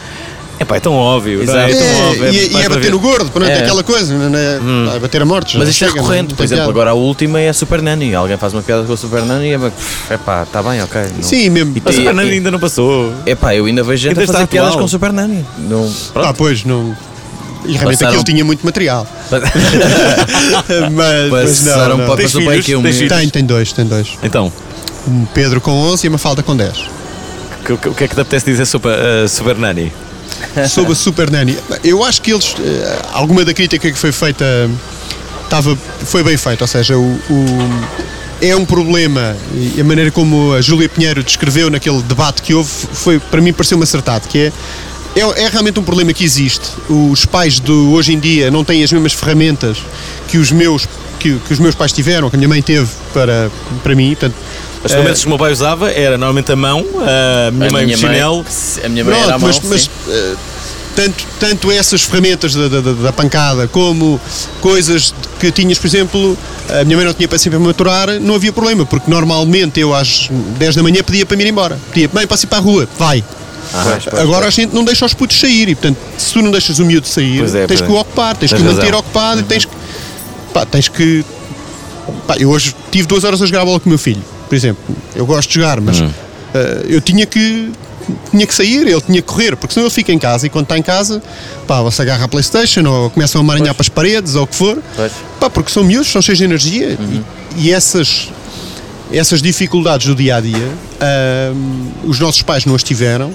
Epá, 0.60 0.77
é 0.77 0.79
tão 0.79 0.93
óbvio. 0.93 1.43
não 1.45 1.57
é? 1.57 1.69
Exato. 1.72 1.83
É 1.83 1.88
tão 1.88 1.88
É, 1.88 2.10
óbvio. 2.10 2.33
e, 2.33 2.48
e 2.48 2.50
mais 2.51 2.65
é 2.65 2.69
bater 2.69 2.91
no 2.91 3.00
gordo, 3.00 3.29
pronto, 3.31 3.50
É. 3.50 3.60
aquela 3.60 3.83
coisa, 3.83 4.13
não 4.13 4.38
é? 4.38 4.60
Vai 4.91 5.00
bater 5.00 5.22
a 5.22 5.25
morte. 5.25 5.57
Mas 5.57 5.67
isto 5.69 5.83
é 5.83 5.88
não- 5.88 5.93
recorrente, 5.95 6.29
não 6.29 6.36
por 6.36 6.43
exemplo, 6.43 6.63
piada. 6.65 6.72
agora 6.72 6.89
a 6.91 6.93
última 6.93 7.39
é 7.39 7.50
a 7.50 7.53
Super 7.53 7.81
Nanny. 7.81 8.13
Alguém 8.15 8.38
faz 8.38 8.53
uma 8.53 8.62
piada 8.62 8.83
com 8.83 8.93
a 8.93 8.98
Super 8.98 9.24
Nanny 9.24 9.48
e 9.50 9.53
é 9.53 10.13
epá, 10.13 10.43
está 10.43 10.62
bem, 10.63 10.81
ok. 10.83 11.01
não- 11.15 11.24
Sim, 11.24 11.50
mesmo. 11.50 11.74
E 11.75 11.79
E- 11.79 11.89
a 11.89 11.91
Fernanda 11.91 12.29
e- 12.29 12.33
ainda 12.33 12.51
não 12.51 12.60
passou. 12.60 13.13
Epá, 13.25 13.55
eu 13.55 13.65
ainda 13.65 13.83
vejo 13.83 14.03
gente 14.03 14.19
Ainda 14.19 14.31
a 14.31 14.33
fazer 14.33 14.48
piadas 14.48 14.75
com 14.75 14.88
Super 14.88 15.12
Nanny. 15.12 15.43
Não, 15.57 15.91
pronto. 16.13 16.27
Ah, 16.29 16.33
pois, 16.33 16.63
não. 16.63 16.95
E 17.65 17.72
realmente 17.74 18.00
Passaram- 18.00 18.10
aquilo 18.19 18.24
tinha 18.25 18.43
muito 18.45 18.65
material. 18.65 19.07
mas, 20.91 21.29
mas 21.31 21.63
não, 21.65 21.98
não. 21.98 22.05
para 22.07 22.24
passou 22.24 22.41
para 22.43 22.60
que? 22.62 23.07
Tem, 23.07 23.29
tem 23.29 23.43
dois, 23.45 23.72
tem 23.74 23.86
dois. 23.86 24.17
Então, 24.24 24.51
Um 25.07 25.25
Pedro 25.33 25.60
com 25.60 25.72
11 25.72 26.05
e 26.07 26.10
uma 26.10 26.17
falda 26.17 26.41
com 26.43 26.55
10. 26.55 26.77
o 27.69 27.77
que, 27.77 27.89
o 27.89 27.93
que 27.93 28.03
é 28.03 28.07
que 28.07 28.15
te 28.15 28.22
apetece 28.22 28.45
dizer 28.45 28.65
sobre 28.65 28.91
a 28.91 29.27
Super 29.27 29.57
Nani? 29.57 29.91
Sobre 30.70 30.92
a 30.92 30.96
Super 30.96 31.30
Nanny. 31.32 31.58
Eu 31.84 32.03
acho 32.03 32.22
que 32.22 32.32
eles. 32.32 32.56
eh, 32.60 33.01
alguma 33.13 33.44
da 33.46 33.53
crítica 33.53 33.92
que 33.92 33.98
foi 33.98 34.12
feita 34.12 34.46
estava, 35.44 35.77
foi 36.06 36.24
bem 36.24 36.38
feito, 36.38 36.62
ou 36.62 36.68
seja, 36.68 36.98
o, 36.98 37.01
o- 37.30 38.03
é 38.42 38.56
um 38.56 38.65
problema 38.65 39.36
e 39.53 39.80
a 39.80 39.84
maneira 39.84 40.12
como 40.12 40.53
a 40.53 40.62
Júlia 40.62 40.89
Pinheiro 40.89 41.24
descreveu 41.24 41.70
naquele 41.70 42.01
debate 42.01 42.42
que 42.42 42.53
houve 42.53 42.70
foi, 42.92 43.18
para 43.20 43.39
mim 43.39 43.53
pareceu-me 43.53 43.84
acertado, 43.84 44.27
que 44.27 44.38
é, 44.38 44.51
é, 45.15 45.44
é 45.44 45.48
realmente 45.48 45.80
um 45.80 45.84
problema 45.84 46.12
que 46.12 46.24
existe. 46.25 46.65
Os 46.89 47.25
pais 47.25 47.60
de 47.60 47.72
hoje 47.72 48.12
em 48.13 48.20
dia 48.20 48.51
não 48.51 48.63
têm 48.63 48.84
as 48.84 48.92
mesmas 48.92 49.13
ferramentas 49.13 49.77
que 50.27 50.38
os 50.38 50.51
meus, 50.51 50.86
que, 51.20 51.38
que 51.48 51.53
os 51.53 51.60
meus 51.60 51.74
pais 51.75 51.94
tiveram, 51.94 52.30
que 52.30 52.36
a 52.36 52.39
minha 52.39 52.50
mãe 52.50 52.62
teve 52.62 52.89
para, 53.13 53.50
para 53.82 53.96
mim, 53.96 54.10
portanto, 54.10 54.36
As 54.83 54.91
ferramentas 54.91 55.19
que 55.21 55.25
o 55.27 55.29
meu 55.29 55.37
pai 55.37 55.51
usava 55.51 55.91
era 55.91 56.17
normalmente 56.17 56.51
a 56.51 56.55
mão, 56.55 56.85
a 57.47 57.51
minha 57.51 57.69
A 57.69 57.71
mãe 57.71 57.85
minha 57.85 57.97
o 57.97 57.99
chinelo. 57.99 58.45
a 58.83 58.89
minha 58.89 59.03
mãe 59.05 59.13
era 59.17 59.35
a 59.35 59.39
Pronto, 59.39 59.41
mão, 59.41 59.61
mas, 59.63 59.69
mas, 59.69 59.81
sim. 59.83 59.89
eh, 60.09 60.35
tanto, 60.95 61.23
tanto 61.39 61.71
essas 61.71 62.03
ferramentas 62.03 62.53
da, 62.53 62.67
da- 62.67 62.81
da- 62.81 62.91
da 62.93 63.13
pancada 63.13 63.67
como 63.67 64.19
coisas 64.61 65.13
que 65.39 65.51
tinhas, 65.51 65.77
por 65.79 65.87
exemplo, 65.87 66.37
a 66.69 66.83
minha 66.83 66.97
mãe 66.97 67.05
não 67.05 67.13
tinha 67.13 67.27
paciência 67.27 67.49
para 67.51 67.59
maturar, 67.59 68.09
não 68.19 68.35
havia 68.35 68.51
problema, 68.51 68.85
porque 68.85 69.09
normalmente 69.09 69.79
eu 69.79 69.93
às 69.95 70.27
10 70.57 70.75
da 70.75 70.83
manhã 70.83 71.01
pedia 71.03 71.25
para 71.25 71.35
me 71.37 71.43
ir 71.43 71.47
embora. 71.49 71.79
Pedia, 71.93 72.09
mãe, 72.13 72.23
ir 72.25 72.27
para 72.47 72.57
a 72.57 72.61
rua? 72.61 72.87
Vai. 72.99 73.23
Pois, 73.71 74.03
pois, 74.05 74.21
Agora 74.21 74.45
a 74.47 74.49
gente 74.51 74.75
não 74.75 74.83
deixa 74.83 75.05
os 75.05 75.13
putos 75.13 75.39
sair 75.39 75.69
e, 75.69 75.73
portanto, 75.75 75.97
se 76.17 76.33
tu 76.33 76.41
não 76.43 76.51
deixas 76.51 76.77
o 76.77 76.85
miúdo 76.85 77.07
sair, 77.07 77.39
Pois 77.39 77.55
é, 77.55 77.65
tens 77.65 77.79
pois 77.79 77.81
que 77.81 77.87
é. 77.87 77.97
o 77.97 78.01
ocupar, 78.01 78.35
tens, 78.37 78.49
Tens 78.51 78.61
que 78.61 78.67
o 78.67 78.71
manter 78.71 78.85
razão. 78.87 78.99
ocupado 78.99 79.39
e 79.39 79.43
tens 79.43 79.65
que. 79.65 79.71
Pá, 80.53 80.65
tens 80.65 80.87
que. 80.89 81.25
Pá, 82.27 82.35
eu 82.37 82.49
hoje 82.49 82.75
tive 82.91 83.07
duas 83.07 83.23
horas 83.23 83.41
a 83.41 83.45
jogar 83.47 83.61
a 83.61 83.65
bola 83.65 83.79
com 83.79 83.87
o 83.87 83.89
meu 83.89 83.97
filho, 83.97 84.21
por 84.53 84.55
exemplo. 84.55 84.83
Eu 85.15 85.25
gosto 85.25 85.50
de 85.50 85.55
jogar, 85.55 85.81
mas 85.81 86.00
eh, 86.53 86.86
eu 86.88 87.01
tinha 87.01 87.25
que. 87.25 87.72
Tinha 88.29 88.45
que 88.45 88.53
sair, 88.53 88.86
ele 88.86 89.00
tinha 89.00 89.22
que 89.22 89.27
correr, 89.27 89.55
porque 89.55 89.74
senão 89.74 89.88
ele 89.88 89.93
fica 89.93 90.12
em 90.12 90.19
casa 90.19 90.45
e 90.45 90.50
quando 90.50 90.65
está 90.65 90.77
em 90.77 90.81
casa, 90.81 91.24
pá, 91.65 91.89
se 91.89 92.01
agarra 92.01 92.25
a 92.25 92.27
Playstation 92.27 92.83
ou 92.86 93.10
começam 93.10 93.39
a 93.39 93.43
amaranhar 93.43 93.74
para 93.74 93.81
as 93.81 93.88
paredes 93.88 94.36
ou 94.36 94.43
o 94.43 94.48
que 94.48 94.55
for, 94.55 94.77
Pois. 94.93 95.12
pá, 95.39 95.50
porque 95.50 95.72
são 95.72 95.86
miúdos, 95.86 96.12
são 96.12 96.22
cheios 96.22 96.38
de 96.38 96.43
energia 96.43 96.98
e, 97.00 97.24
e 97.60 97.72
essas, 97.72 98.27
essas 99.10 99.41
dificuldades 99.41 100.05
do 100.05 100.15
dia 100.15 100.36
a 100.36 100.41
dia, 100.41 100.69
ahm, 101.00 101.91
os 102.03 102.19
nossos 102.19 102.41
pais 102.41 102.65
não 102.65 102.75
as 102.75 102.83
tiveram, 102.83 103.31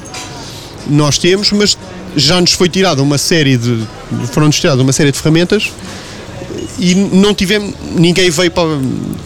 nós 0.86 1.16
temos, 1.16 1.50
mas 1.50 1.78
já 2.14 2.38
nos 2.38 2.52
foi 2.52 2.68
tirada 2.68 3.02
uma 3.02 3.16
série 3.16 3.56
de. 3.56 3.86
foram-nos 4.32 4.60
tiradas 4.60 4.82
uma 4.82 4.92
série 4.92 5.10
de 5.10 5.16
ferramentas 5.18 5.72
e 6.78 6.94
não 6.94 7.34
tivemos. 7.34 7.74
ninguém 7.96 8.30
veio 8.30 8.50
para. 8.50 8.68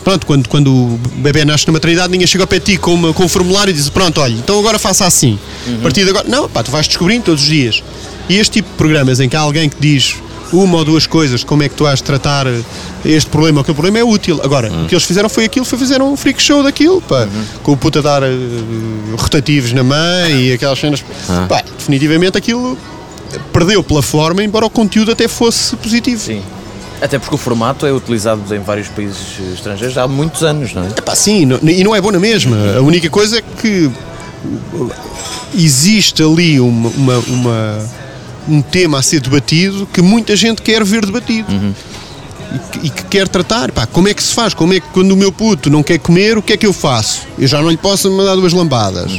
Pronto, 0.05 0.27
quando, 0.27 0.49
quando 0.49 0.73
o 0.73 1.01
bebê 1.17 1.45
nasce 1.45 1.67
na 1.67 1.73
maternidade, 1.75 2.11
ninguém 2.11 2.27
chega 2.27 2.45
ao 2.45 2.49
pé 2.49 2.59
ti 2.59 2.77
com, 2.77 2.95
uma- 2.95 3.13
com 3.13 3.25
um 3.25 3.29
formulário 3.29 3.71
e 3.71 3.75
diz: 3.75 3.89
Pronto, 3.89 4.21
olha, 4.21 4.33
então 4.35 4.59
agora 4.59 4.79
faça 4.79 5.05
assim. 5.07 5.39
A 5.79 5.83
partir 5.83 6.05
de 6.05 6.11
agora. 6.11 6.27
Não, 6.29 6.49
pá, 6.49 6.63
tu 6.63 6.71
vais 6.71 6.87
descobrindo 6.89 7.25
todos 7.25 7.43
os 7.43 7.49
dias. 7.49 7.83
E 8.29 8.37
este 8.37 8.55
tipo 8.55 8.71
de 8.71 8.77
programas 8.77 9.21
em 9.21 9.29
que 9.29 9.37
há 9.37 9.41
alguém 9.41 9.69
que 9.69 9.77
diz 9.79 10.15
uma 10.53 10.77
ou 10.79 10.85
duas 10.85 11.07
coisas 11.07 11.43
como 11.43 11.63
é 11.63 11.69
que 11.69 11.75
tu 11.75 11.87
has 11.87 11.99
de 12.01 12.05
tratar 12.05 12.47
este 13.05 13.29
problema 13.31 13.59
ou 13.59 13.63
aquele 13.63 13.75
problema 13.75 13.99
é 13.99 14.05
útil. 14.05 14.39
Agora, 14.45 14.71
o 14.71 14.87
que 14.87 14.95
eles 14.95 15.05
fizeram 15.05 15.29
foi 15.29 15.45
aquilo, 15.45 15.65
foi 15.65 15.79
fazer 15.79 16.01
um 16.03 16.17
freak 16.17 16.43
show 16.43 16.63
daquilo, 16.63 17.01
pá, 17.01 17.27
com 17.63 17.73
o 17.73 17.77
puto 17.77 17.99
a 18.01 18.03
dar 18.03 18.23
eh, 18.23 18.29
rotativos 19.17 19.73
na 19.73 19.83
mãe 19.83 20.49
e 20.49 20.53
aquelas 20.53 20.79
cenas. 20.79 21.03
Pá, 21.49 21.63
definitivamente 21.79 22.37
aquilo 22.37 22.77
perdeu 23.53 23.83
pela 23.83 24.03
forma, 24.03 24.43
embora 24.45 24.67
o 24.67 24.71
conteúdo 24.71 25.11
até 25.13 25.27
fosse 25.27 25.75
positivo. 25.77 26.21
Sim. 26.21 26.43
Até 27.03 27.19
porque 27.19 27.35
o 27.35 27.39
formato 27.39 27.85
é 27.85 27.93
utilizado 27.93 28.55
em 28.55 28.61
vários 28.61 28.87
países 28.89 29.19
eh, 29.41 29.55
estrangeiros 29.55 29.99
há 29.99 30.07
muitos 30.07 30.43
anos, 30.45 30.73
não 30.73 30.85
é? 30.85 30.89
Epá, 30.89 31.15
sim, 31.17 31.45
não- 31.45 31.59
e 31.63 31.83
não 31.83 31.95
é 31.97 32.01
bom 32.01 32.13
na 32.13 32.21
mesma. 32.21 32.57
A 32.77 32.81
única 32.81 33.11
coisa 33.11 33.39
é 33.39 33.43
que 33.43 33.91
existe 35.55 36.23
ali 36.23 36.61
uma, 36.61 36.89
uma- 36.91 37.19
uma- 37.29 37.89
um 38.49 38.63
tema 38.63 38.99
a 38.99 39.03
ser 39.03 39.21
debatido 39.21 39.87
que 39.93 40.01
muita 40.03 40.35
gente 40.37 40.63
quer 40.63 40.83
ver 40.85 41.05
debatido. 41.05 41.49
E, 42.55 42.59
que, 42.79 42.87
e 42.87 42.91
que 42.91 43.05
quer 43.05 43.29
tratar, 43.29 43.73
pá, 43.73 43.87
como 43.87 44.09
é 44.09 44.15
que 44.15 44.23
se 44.23 44.35
faz? 44.35 44.53
Como 44.53 44.75
é 44.75 44.81
que 44.81 44.87
quando 44.93 45.13
o 45.13 45.17
meu 45.17 45.33
puto 45.33 45.71
não 45.71 45.83
quer 45.83 45.99
comer, 45.99 46.37
o 46.37 46.43
que 46.43 46.53
é 46.53 46.57
que 46.57 46.67
eu 46.67 46.73
faço? 46.73 47.23
Eu 47.39 47.49
já 47.49 47.63
não 47.63 47.71
lhe 47.71 47.77
posso 47.79 48.11
mandar 48.11 48.35
duas 48.37 48.53
lambadas. 48.53 49.11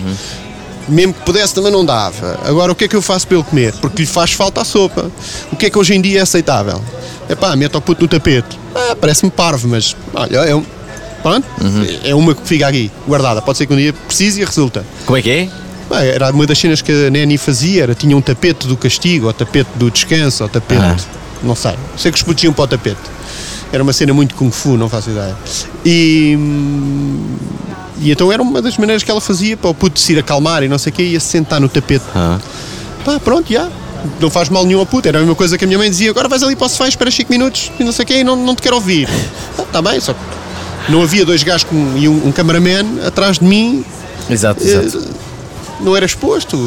Mesmo 0.87 1.13
que 1.13 1.21
pudesse 1.21 1.53
também 1.53 1.71
não 1.71 1.85
dava. 1.85 2.39
Agora 2.43 2.71
o 2.71 2.75
que 2.75 2.85
é 2.85 2.87
que 2.87 2.95
eu 2.95 3.01
faço 3.01 3.27
para 3.27 3.37
ele 3.37 3.45
comer? 3.45 3.73
Porque 3.81 4.01
lhe 4.01 4.07
faz 4.07 4.33
falta 4.33 4.61
a 4.61 4.65
sopa. 4.65 5.09
O 5.51 5.55
que 5.55 5.67
é 5.67 5.69
que 5.69 5.77
hoje 5.77 5.93
em 5.93 6.01
dia 6.01 6.19
é 6.19 6.21
aceitável? 6.21 6.81
É 7.29 7.35
pá, 7.35 7.55
mete 7.55 7.75
o 7.77 7.81
puto 7.81 8.01
no 8.01 8.07
tapete. 8.07 8.59
Ah, 8.75 8.95
parece-me 8.99 9.31
parvo, 9.31 9.67
mas 9.67 9.95
olha, 10.13 10.37
é 10.37 10.55
um. 10.55 10.65
Pronto, 11.21 11.47
é 12.03 12.13
uma 12.13 12.35
que 12.35 12.45
fica 12.45 12.67
aqui, 12.67 12.91
guardada. 13.07 13.41
Pode 13.41 13.57
ser 13.57 13.65
que 13.65 13.73
um 13.73 13.77
dia 13.77 13.93
precise 13.93 14.41
e 14.41 14.45
resulta. 14.45 14.85
Como 15.05 15.17
é 15.17 15.21
que 15.21 15.29
é? 15.29 15.49
Bem, 15.89 16.09
era 16.09 16.31
uma 16.31 16.45
das 16.45 16.57
cenas 16.57 16.81
que 16.81 16.91
a 16.91 17.09
Neni 17.09 17.37
fazia, 17.37 17.83
era, 17.83 17.95
tinha 17.95 18.15
um 18.15 18.21
tapete 18.21 18.67
do 18.67 18.75
castigo, 18.75 19.27
ou 19.27 19.33
tapete 19.33 19.69
do 19.75 19.89
descanso, 19.89 20.43
ou 20.43 20.49
tapete. 20.49 20.81
Ah. 20.81 20.97
Não 21.41 21.55
sei. 21.55 21.75
Sei 21.97 22.11
que 22.11 22.17
os 22.17 22.23
putos 22.23 22.43
iam 22.43 22.51
para 22.51 22.63
o 22.63 22.67
tapete. 22.67 22.99
Era 23.71 23.81
uma 23.81 23.93
cena 23.93 24.13
muito 24.13 24.35
kung 24.35 24.51
fu, 24.51 24.77
não 24.77 24.89
faço 24.89 25.11
ideia. 25.11 25.35
E. 25.85 26.37
E 28.03 28.11
então 28.11 28.31
era 28.31 28.41
uma 28.41 28.61
das 28.61 28.77
maneiras 28.77 29.01
que 29.01 29.09
ela 29.09 29.21
fazia 29.21 29.55
para 29.55 29.69
o 29.69 29.73
puto 29.73 29.97
se 29.97 30.11
ir 30.11 30.19
acalmar 30.19 30.61
e 30.61 30.67
não 30.67 30.77
sei 30.77 30.91
o 30.91 30.95
quê, 30.95 31.03
ia 31.03 31.19
se 31.21 31.27
sentar 31.27 31.61
no 31.61 31.69
tapete. 31.69 32.03
Ah. 32.13 32.37
Pá, 33.05 33.17
pronto, 33.19 33.51
já. 33.51 33.69
Não 34.19 34.29
faz 34.29 34.49
mal 34.49 34.65
nenhum 34.65 34.79
ao 34.79 34.85
puto. 34.85 35.07
Era 35.07 35.19
a 35.19 35.21
mesma 35.21 35.35
coisa 35.35 35.57
que 35.57 35.63
a 35.63 35.67
minha 35.67 35.79
mãe 35.79 35.89
dizia: 35.89 36.11
agora 36.11 36.27
vais 36.27 36.43
ali 36.43 36.55
para 36.55 36.65
o 36.65 36.69
sofá, 36.69 36.89
espera 36.89 37.09
5 37.09 37.31
minutos 37.31 37.71
e 37.79 37.83
não 37.83 37.93
sei 37.93 38.03
o 38.03 38.05
quê, 38.05 38.19
e 38.19 38.23
não, 38.23 38.35
não 38.35 38.53
te 38.53 38.61
quero 38.61 38.75
ouvir. 38.75 39.07
Está 39.57 39.81
bem, 39.81 39.99
só 40.01 40.13
que 40.13 40.19
não 40.89 41.01
havia 41.01 41.25
dois 41.25 41.41
gajos 41.43 41.63
com, 41.63 41.93
e 41.97 42.09
um, 42.09 42.27
um 42.27 42.31
cameraman 42.33 43.05
atrás 43.07 43.39
de 43.39 43.45
mim, 43.45 43.85
Exato, 44.29 44.61
eh, 44.63 44.83
exato. 44.83 45.09
não 45.79 45.95
era 45.95 46.05
exposto. 46.05 46.57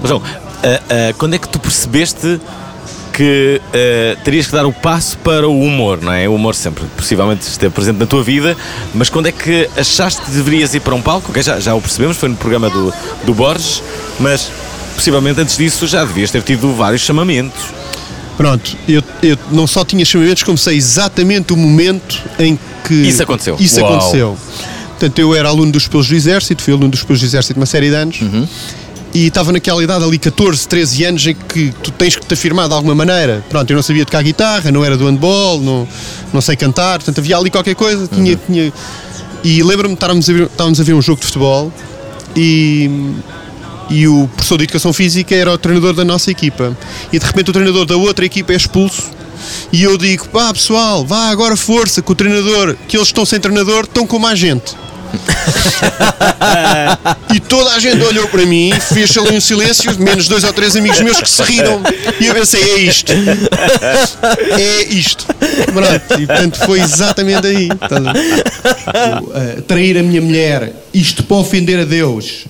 Mas, 0.00 0.08
João, 0.08 0.22
ah, 0.24 0.80
ah, 0.88 1.14
quando 1.18 1.34
é 1.34 1.38
que 1.38 1.48
tu 1.48 1.58
percebeste 1.58 2.40
que 3.20 3.60
ah, 3.74 4.16
terias 4.24 4.46
que 4.46 4.52
dar 4.52 4.64
o 4.64 4.72
passo 4.72 5.18
para 5.18 5.46
o 5.46 5.60
humor, 5.60 6.00
não 6.00 6.10
é? 6.10 6.26
O 6.26 6.34
humor 6.34 6.54
sempre, 6.54 6.84
possivelmente, 6.96 7.46
esteve 7.46 7.74
presente 7.74 7.98
na 7.98 8.06
tua 8.06 8.22
vida, 8.22 8.56
mas 8.94 9.10
quando 9.10 9.26
é 9.26 9.32
que 9.32 9.68
achaste 9.76 10.22
que 10.22 10.30
deverias 10.30 10.74
ir 10.74 10.80
para 10.80 10.94
um 10.94 11.02
palco? 11.02 11.30
Ok, 11.30 11.42
já, 11.42 11.60
já 11.60 11.74
o 11.74 11.82
percebemos, 11.82 12.16
foi 12.16 12.30
no 12.30 12.36
programa 12.36 12.70
do, 12.70 12.90
do 13.26 13.34
Borges, 13.34 13.82
mas 14.18 14.50
possivelmente 14.94 15.38
antes 15.38 15.58
disso 15.58 15.86
já 15.86 16.02
devias 16.02 16.30
ter 16.30 16.42
tido 16.42 16.72
vários 16.72 17.02
chamamentos. 17.02 17.60
Pronto, 18.38 18.74
eu, 18.88 19.02
eu 19.22 19.36
não 19.50 19.66
só 19.66 19.84
tinha 19.84 20.02
chamamentos, 20.02 20.42
como 20.42 20.56
sei 20.56 20.78
exatamente 20.78 21.52
o 21.52 21.56
momento 21.58 22.22
em 22.38 22.58
que 22.88 22.94
Isso 22.94 23.22
aconteceu. 23.22 23.54
Isso 23.60 23.82
Uau. 23.82 23.96
aconteceu. 23.96 24.38
Portanto, 24.88 25.18
eu 25.18 25.34
era 25.34 25.50
aluno 25.50 25.72
dos 25.72 25.86
Pelos 25.86 26.08
do 26.08 26.14
Exército, 26.14 26.62
fui 26.62 26.72
aluno 26.72 26.88
dos 26.88 27.02
Pelos 27.02 27.20
do 27.20 27.26
Exército 27.26 27.60
uma 27.60 27.66
série 27.66 27.90
de 27.90 27.96
anos. 27.96 28.22
Uhum. 28.22 28.48
E 29.12 29.26
estava 29.26 29.50
naquela 29.50 29.82
idade 29.82 30.04
ali, 30.04 30.18
14, 30.18 30.68
13 30.68 31.04
anos, 31.04 31.26
em 31.26 31.34
que 31.34 31.74
tu 31.82 31.90
tens 31.90 32.14
que 32.14 32.24
te 32.24 32.34
afirmar 32.34 32.68
de 32.68 32.74
alguma 32.74 32.94
maneira. 32.94 33.44
Pronto, 33.48 33.68
eu 33.68 33.74
não 33.74 33.82
sabia 33.82 34.04
tocar 34.04 34.22
guitarra, 34.22 34.70
não 34.70 34.84
era 34.84 34.96
do 34.96 35.06
handball, 35.06 35.60
não, 35.60 35.88
não 36.32 36.40
sei 36.40 36.54
cantar, 36.54 36.98
portanto 36.98 37.18
havia 37.18 37.36
ali 37.36 37.50
qualquer 37.50 37.74
coisa. 37.74 38.06
Tinha, 38.06 38.32
Uhum. 38.34 38.38
tinha... 38.46 38.72
E 39.42 39.62
lembro-me 39.62 39.96
de 39.96 40.04
a, 40.04 40.34
ver, 40.34 40.42
estávamos 40.44 40.80
a 40.80 40.84
ver 40.84 40.92
um 40.92 41.02
jogo 41.02 41.18
de 41.20 41.26
futebol 41.26 41.72
e, 42.36 42.90
e 43.88 44.06
o 44.06 44.28
professor 44.28 44.58
de 44.58 44.64
Educação 44.64 44.92
Física 44.92 45.34
era 45.34 45.52
o 45.52 45.58
treinador 45.58 45.94
da 45.94 46.04
nossa 46.04 46.30
equipa. 46.30 46.76
E 47.12 47.18
de 47.18 47.24
repente 47.24 47.50
o 47.50 47.52
treinador 47.52 47.86
da 47.86 47.96
outra 47.96 48.24
equipa 48.24 48.52
é 48.52 48.56
expulso. 48.56 49.02
E 49.72 49.82
eu 49.82 49.96
digo, 49.96 50.28
pá 50.28 50.52
pessoal, 50.52 51.04
vá 51.04 51.30
agora 51.30 51.56
força, 51.56 52.02
que 52.02 52.12
o 52.12 52.14
treinador, 52.14 52.76
que 52.86 52.96
eles 52.96 53.08
estão 53.08 53.24
sem 53.24 53.40
treinador, 53.40 53.84
estão 53.84 54.06
com 54.06 54.18
mais 54.18 54.38
gente. 54.38 54.74
e 57.34 57.40
toda 57.40 57.72
a 57.72 57.78
gente 57.78 58.02
olhou 58.02 58.28
para 58.28 58.44
mim, 58.46 58.72
fez 58.92 59.16
ali 59.16 59.36
um 59.36 59.40
silêncio, 59.40 59.98
menos 59.98 60.28
dois 60.28 60.44
ou 60.44 60.52
três 60.52 60.76
amigos 60.76 61.00
meus 61.00 61.20
que 61.20 61.28
se 61.28 61.42
riram. 61.42 61.80
E 62.20 62.26
eu 62.26 62.34
pensei, 62.34 62.62
é 62.62 62.78
isto. 62.78 63.12
É 64.58 64.82
isto. 64.84 65.26
Pronto, 65.26 66.20
e 66.20 66.26
portanto 66.26 66.58
foi 66.64 66.80
exatamente 66.80 67.46
aí. 67.46 67.68
Eh, 69.34 69.60
trair 69.62 69.98
a 69.98 70.02
minha 70.02 70.20
mulher, 70.20 70.74
isto 70.92 71.24
para 71.24 71.36
ofender 71.36 71.80
a 71.80 71.84
Deus. 71.84 72.46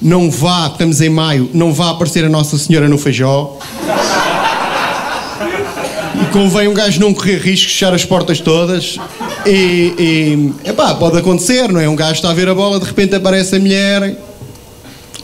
Não 0.00 0.30
vá, 0.30 0.68
estamos 0.68 1.00
em 1.00 1.10
maio, 1.10 1.50
não 1.52 1.74
vá 1.74 1.90
aparecer 1.90 2.24
a 2.24 2.28
Nossa 2.28 2.56
Senhora 2.56 2.88
no 2.88 2.96
feijó. 2.96 3.58
E 6.14 6.32
convém 6.32 6.68
um 6.68 6.74
gajo 6.74 7.00
não 7.00 7.12
correr 7.12 7.38
riscos, 7.38 7.72
fechar 7.72 7.92
as 7.92 8.04
portas 8.04 8.40
todas. 8.40 8.96
E, 9.46 9.94
e 10.64 10.68
epá, 10.68 10.94
pode 10.94 11.16
acontecer, 11.18 11.70
não 11.72 11.80
é? 11.80 11.88
Um 11.88 11.96
gajo 11.96 12.12
está 12.14 12.30
a 12.30 12.34
ver 12.34 12.48
a 12.48 12.54
bola, 12.54 12.78
de 12.78 12.84
repente 12.86 13.14
aparece 13.14 13.56
a 13.56 13.58
mulher. 13.58 14.16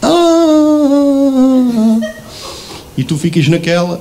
Ah, 0.02 2.00
e 2.96 3.04
tu 3.04 3.18
ficas 3.18 3.46
naquela 3.48 4.00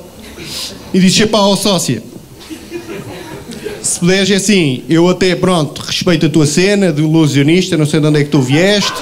e 0.93 0.99
dizes: 0.99 1.19
epá, 1.19 1.39
ó 1.39 1.56
sócia. 1.56 2.01
Se 3.82 3.99
puderes, 3.99 4.32
é 4.32 4.36
assim, 4.36 4.84
eu 4.89 5.08
até, 5.10 5.36
pronto, 5.36 5.80
respeito 5.80 6.25
a 6.25 6.30
tua 6.30 6.45
cena 6.47 6.91
de 6.91 7.04
ilusionista, 7.04 7.78
não 7.78 7.86
sei 7.86 7.99
de 7.99 8.08
onde 8.08 8.19
é 8.19 8.23
que 8.23 8.30
tu 8.32 8.41
vieste. 8.41 8.93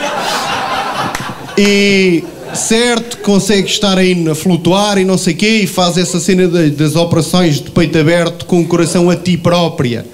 E 1.58 2.23
certo, 2.54 3.19
consegues 3.19 3.71
estar 3.71 3.97
aí 3.97 4.28
a 4.28 4.36
flutuar 4.36 4.97
e 4.97 5.06
não 5.06 5.17
sei 5.17 5.34
o 5.34 5.38
quê, 5.38 5.60
e 5.63 5.67
faz 5.67 5.97
essa 5.97 6.19
cena 6.19 6.47
da- 6.49 6.67
das 6.67 6.95
operações 6.97 7.62
de 7.62 7.71
peito 7.71 7.97
aberto 7.97 8.45
com 8.45 8.60
o 8.60 8.67
coração 8.67 9.10
a 9.10 9.15
ti 9.15 9.38
própria. 9.38 10.06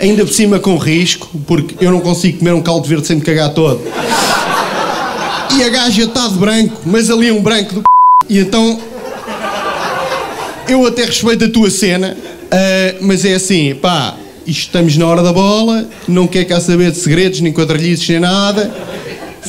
Ainda 0.00 0.24
por 0.24 0.32
cima 0.32 0.58
com 0.58 0.76
risco, 0.76 1.28
porque 1.46 1.84
eu 1.84 1.90
não 1.90 2.00
consigo 2.00 2.38
comer 2.38 2.52
um 2.52 2.62
caldo 2.62 2.86
verde 2.86 3.06
sem 3.06 3.16
me 3.16 3.22
cagar 3.22 3.52
todo. 3.52 3.80
E 5.56 5.62
a 5.62 5.68
gaja 5.68 6.04
está 6.04 6.28
de 6.28 6.34
branco, 6.34 6.80
mas 6.86 7.10
ali 7.10 7.28
é 7.28 7.32
um 7.32 7.42
branco 7.42 7.74
do 7.74 7.80
c... 7.80 7.84
E 8.28 8.38
então 8.38 8.78
eu 10.68 10.86
até 10.86 11.04
respeito 11.04 11.46
a 11.46 11.48
tua 11.48 11.70
cena, 11.70 12.16
Ah, 12.50 12.94
mas 13.00 13.24
é 13.24 13.34
assim, 13.34 13.74
pá, 13.74 14.14
estamos 14.46 14.96
na 14.96 15.06
hora 15.06 15.22
da 15.22 15.32
bola, 15.32 15.86
não 16.06 16.26
quer 16.26 16.44
cá 16.44 16.60
saber 16.60 16.90
de 16.90 16.98
segredos, 16.98 17.40
nem 17.40 17.52
quadrilhices, 17.52 18.08
nem 18.08 18.20
nada. 18.20 18.72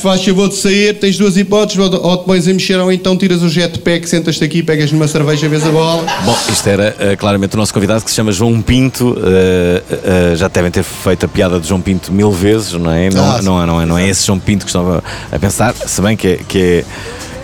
Faz 0.00 0.24
favor 0.24 0.48
de 0.48 0.56
sair, 0.56 0.94
tens 0.98 1.18
duas 1.18 1.36
hipóteses, 1.36 1.78
ou 1.78 1.90
ou 2.10 2.16
te 2.16 2.24
pões 2.24 2.48
a 2.48 2.52
mexer, 2.52 2.76
ou 2.78 2.90
então 2.90 3.16
tiras 3.16 3.42
o 3.42 3.48
jetpack, 3.48 4.08
sentas-te 4.08 4.42
aqui, 4.44 4.62
pegas 4.62 4.90
numa 4.92 5.06
cerveja, 5.06 5.48
vês 5.48 5.64
a 5.66 5.70
bola. 5.70 6.04
Bom, 6.24 6.36
isto 6.50 6.66
era 6.68 6.96
eh, 6.98 7.16
claramente 7.16 7.54
o 7.54 7.56
nosso 7.58 7.72
convidado 7.74 8.02
que 8.02 8.10
se 8.10 8.16
chama 8.16 8.32
João 8.32 8.60
Pinto. 8.62 9.16
eh, 9.22 9.82
eh, 10.32 10.36
já 10.36 10.48
devem 10.48 10.70
ter 10.70 10.82
feito 10.82 11.26
a 11.26 11.28
piada 11.28 11.60
de 11.60 11.68
João 11.68 11.80
Pinto 11.80 12.12
mil 12.12 12.30
vezes, 12.32 12.72
não 12.72 12.90
é? 12.90 13.10
Não, 13.10 13.24
Ah, 13.30 13.42
não, 13.42 13.62
é, 13.62 13.66
não, 13.66 13.80
é, 13.82 13.86
não 13.86 13.98
é 13.98 14.08
esse 14.08 14.26
João 14.26 14.38
Pinto 14.38 14.64
que 14.64 14.70
estava 14.70 15.02
a 15.30 15.38
pensar, 15.38 15.74
se 15.74 16.00
bem 16.00 16.16
que 16.16 16.28
é. 16.28 16.36
Que 16.48 16.58
é 16.58 16.84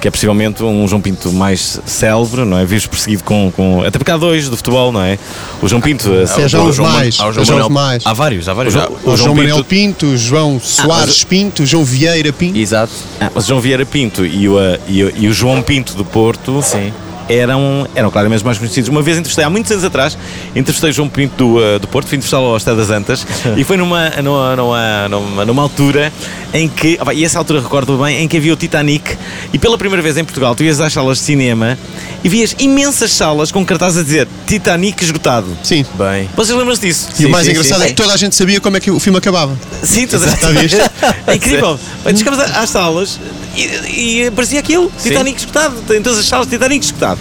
que 0.07 0.09
é 0.09 0.11
possivelmente 0.13 0.63
um 0.63 0.87
João 0.87 1.01
Pinto 1.01 1.33
mais 1.33 1.81
célebre, 1.85 2.45
não 2.45 2.57
é? 2.57 2.65
Visto 2.65 2.89
perseguido 2.89 3.25
com, 3.25 3.51
com. 3.51 3.83
Até 3.83 3.99
porque 3.99 4.13
há 4.13 4.17
dois 4.17 4.49
do 4.49 4.57
futebol, 4.57 4.93
não 4.93 5.03
é? 5.03 5.19
O 5.61 5.67
João 5.67 5.81
Pinto. 5.81 6.09
É, 6.15 6.49
já 6.49 6.59
o 6.61 6.63
houve 6.67 6.77
João 6.77 6.89
mais. 6.93 7.19
Há 7.19 7.27
o 7.27 7.33
João 7.33 7.47
Manuel- 7.47 7.71
mais. 7.71 8.07
Há 8.07 8.13
vários, 8.13 8.49
há 8.49 8.55
vários. 8.55 8.77
O 8.77 8.79
O 8.79 9.11
o 9.13 9.17
João 9.17 9.35
Manuel 9.35 9.57
Pinto- 9.65 9.69
Pinto, 9.69 10.07
o 10.07 10.17
João 10.17 10.61
Soares 10.61 11.25
Pinto, 11.25 11.65
o 11.65 11.67
João 11.67 11.85
Vieira 11.85 12.33
Pinto. 12.33 12.57
Exato. 12.57 12.93
Ah, 13.21 13.33
mas 13.35 13.45
o 13.47 13.49
João 13.49 13.61
Vieira 13.61 13.85
Pinto 13.85 14.25
e 14.25 14.49
o, 14.49 14.61
eh, 14.61 14.79
e, 14.87 15.03
o- 15.03 15.13
e 15.17 15.27
o 15.29 15.33
João 15.33 15.61
Pinto 15.61 15.95
do 15.95 16.05
Porto 16.05 16.61
Sim. 16.63 16.93
Eram, 17.29 17.87
eram 17.95 18.11
claramente 18.11 18.39
os 18.39 18.43
mais 18.45 18.59
conhecidos. 18.59 18.89
Uma 18.89 19.03
vez 19.03 19.17
entrevistei, 19.19 19.45
há 19.45 19.51
muitos 19.51 19.71
anos 19.73 19.85
atrás, 19.85 20.17
entrevistei 20.55 20.93
João 20.93 21.09
Pinto 21.09 21.37
do, 21.37 21.63
eh, 21.63 21.79
do 21.79 21.89
Porto, 21.89 22.09
fui 22.09 22.17
entrevistá-lo 22.17 22.47
ao 22.47 22.57
Estado 22.57 22.77
das 22.79 22.91
Antas 22.91 23.27
e 23.57 23.65
foi 23.65 23.77
numa, 23.77 24.11
numa, 24.23 24.57
numa, 24.57 25.09
numa, 25.09 25.45
numa 25.45 25.63
altura 25.63 26.13
em 26.55 26.69
que, 26.69 26.99
e 27.15 27.25
essa 27.25 27.39
altura 27.39 27.61
recordo 27.61 27.99
bem, 27.99 28.23
em 28.23 28.29
que 28.29 28.37
havia 28.37 28.53
o 28.53 28.57
Titanic 28.57 29.17
e 29.53 29.59
pela 29.59 29.77
primeira 29.77 30.03
vez 30.03 30.17
em 30.17 30.25
Portugal 30.25 30.55
tu 30.55 30.63
ias 30.63 30.81
às 30.81 30.93
salas 30.93 31.19
de 31.19 31.25
cinema 31.25 31.79
e 32.25 32.29
vias 32.29 32.55
imensas 32.59 33.13
salas 33.13 33.53
com 33.53 33.65
cartazes 33.65 33.99
a 33.99 34.03
dizer 34.03 34.29
Titanic 34.47 35.03
esgotado. 35.03 35.47
Sim. 35.63 35.85
Bem. 35.95 36.29
Vocês 36.35 36.57
lembram-se 36.57 36.81
disso? 36.81 37.09
E 37.19 37.27
o 37.27 37.31
mais 37.31 37.45
sim, 37.45 37.53
engraçado 37.53 37.79
sim, 37.79 37.85
é 37.85 37.89
sim. 37.89 37.95
que 37.95 38.03
toda 38.03 38.15
a 38.15 38.17
gente 38.17 38.35
sabia 38.35 38.61
como 38.61 38.77
é 38.77 38.81
que 38.81 38.91
o 38.91 38.99
filme 38.99 39.19
acabava. 39.19 39.57
Sim, 39.83 40.07
todas 40.07 40.33
Está 40.33 40.51
visto? 40.51 40.79
É 41.27 41.35
incrível. 41.35 41.79
Chegamos 42.17 42.39
a- 42.41 42.61
às 42.63 42.71
salas 42.71 43.19
e, 43.57 44.23
e 44.23 44.31
parecia 44.31 44.61
aquilo: 44.61 44.91
Titanic 45.03 45.39
escutado. 45.39 45.75
Em 45.95 46.03
todas 46.03 46.19
as 46.19 46.27
salas, 46.27 46.47
Titanic 46.47 46.85
escutado. 46.85 47.16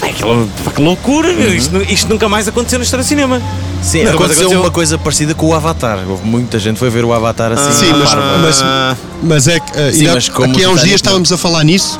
Pá, 0.00 0.70
que 0.72 0.80
loucura! 0.82 1.32
meu. 1.32 1.54
Isto, 1.54 1.76
isto 1.82 2.08
nunca 2.08 2.28
mais 2.28 2.46
aconteceu 2.48 2.78
na 2.78 2.84
história 2.84 3.04
do 3.04 3.08
cinema. 3.08 3.40
Sim, 3.82 4.04
Não, 4.04 4.12
aconteceu, 4.14 4.42
aconteceu- 4.42 4.60
uma 4.60 4.70
coisa 4.70 4.98
parecida 4.98 5.34
com 5.34 5.46
o 5.46 5.54
Avatar. 5.54 5.98
Houve 6.08 6.26
muita 6.26 6.58
gente 6.58 6.74
que 6.74 6.80
foi 6.80 6.90
ver 6.90 7.04
o 7.04 7.12
Avatar 7.12 7.52
assim. 7.52 7.86
Sim, 7.86 7.92
mas, 7.92 8.14
mas, 8.42 8.64
mas 9.22 9.48
é 9.48 9.60
que 9.60 9.70
uh, 9.72 9.92
Sim, 9.92 10.06
mas 10.08 10.28
aqui 10.50 10.64
há 10.64 10.70
uns 10.70 10.82
dias 10.82 10.96
estávamos 10.96 11.30
a 11.32 11.36
falar 11.36 11.64
nisso 11.64 11.98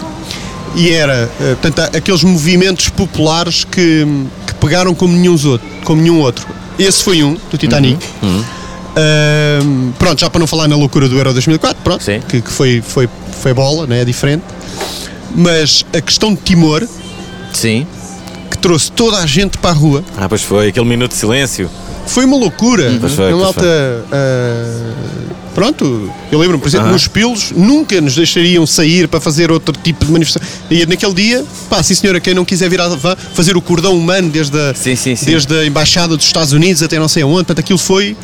e 0.74 0.90
era 0.90 1.30
uh, 1.40 1.56
portanto, 1.56 1.96
aqueles 1.96 2.22
movimentos 2.24 2.88
populares 2.88 3.64
que, 3.64 4.06
que 4.46 4.54
pegaram 4.54 4.94
como 4.94 5.14
nenhum, 5.16 5.32
outro, 5.46 5.66
como 5.84 6.02
nenhum 6.02 6.20
outro. 6.20 6.46
Esse 6.78 7.02
foi 7.02 7.22
um, 7.22 7.34
do 7.50 7.56
Titanic. 7.56 8.04
Uhum, 8.22 8.44
Um, 8.98 9.92
pronto, 9.98 10.18
já 10.20 10.30
para 10.30 10.38
não 10.38 10.46
falar 10.46 10.66
na 10.68 10.74
loucura 10.76 11.06
do 11.06 11.16
Euro 11.18 11.32
2004, 11.34 11.82
pronto, 11.84 12.02
que, 12.28 12.40
que 12.40 12.50
foi, 12.50 12.82
foi, 12.86 13.06
foi 13.42 13.52
bola, 13.52 13.86
né, 13.86 14.00
é 14.00 14.04
diferente. 14.06 14.42
Mas 15.34 15.84
a 15.94 16.00
questão 16.00 16.32
de 16.34 16.40
Timor, 16.40 16.82
Sim. 17.56 17.86
que 18.50 18.58
trouxe 18.58 18.90
toda 18.92 19.18
a 19.18 19.26
gente 19.26 19.58
para 19.58 19.70
a 19.70 19.74
rua, 19.74 20.04
Ah, 20.16 20.28
pois 20.28 20.42
foi, 20.42 20.68
aquele 20.68 20.86
minuto 20.86 21.12
de 21.12 21.18
silêncio. 21.18 21.68
foi 22.06 22.24
uma 22.24 22.36
loucura. 22.36 22.96
Pois 23.00 23.12
foi, 23.14 23.26
a 23.26 23.30
pois 23.30 23.42
malta. 23.42 24.04
ah, 24.12 24.92
pronto, 25.54 26.10
eu 26.30 26.38
lembro-me, 26.38 26.60
por 26.62 26.68
exemplo, 26.68 26.86
Aham. 26.86 26.92
nos 26.92 27.08
Pilos 27.08 27.50
nunca 27.56 28.00
nos 28.00 28.14
deixariam 28.14 28.66
sair 28.66 29.08
para 29.08 29.20
fazer 29.20 29.50
outro 29.50 29.74
tipo 29.82 30.04
de 30.04 30.12
manifestação. 30.12 30.46
E 30.70 30.84
naquele 30.86 31.14
dia, 31.14 31.44
pá, 31.70 31.82
sim 31.82 31.94
senhora, 31.94 32.20
quem 32.20 32.34
não 32.34 32.44
quiser 32.44 32.68
vir 32.68 32.80
a 32.80 32.90
fazer 33.34 33.56
o 33.56 33.62
cordão 33.62 33.96
humano 33.96 34.28
desde 34.30 34.56
a, 34.58 34.74
Sim, 34.74 34.94
sim, 34.96 35.16
sim. 35.16 35.26
desde 35.26 35.52
a 35.58 35.64
Embaixada 35.66 36.16
dos 36.16 36.26
Estados 36.26 36.52
Unidos 36.52 36.82
até 36.82 36.98
não 36.98 37.08
sei 37.08 37.22
aonde, 37.22 37.44
portanto 37.46 37.60
aquilo 37.60 37.78
foi 37.78 38.16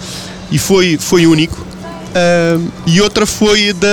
e 0.50 0.58
foi, 0.58 0.98
foi 1.00 1.26
único. 1.26 1.66
Ah, 2.14 2.58
e 2.86 3.00
outra 3.00 3.24
foi 3.26 3.72
da. 3.72 3.88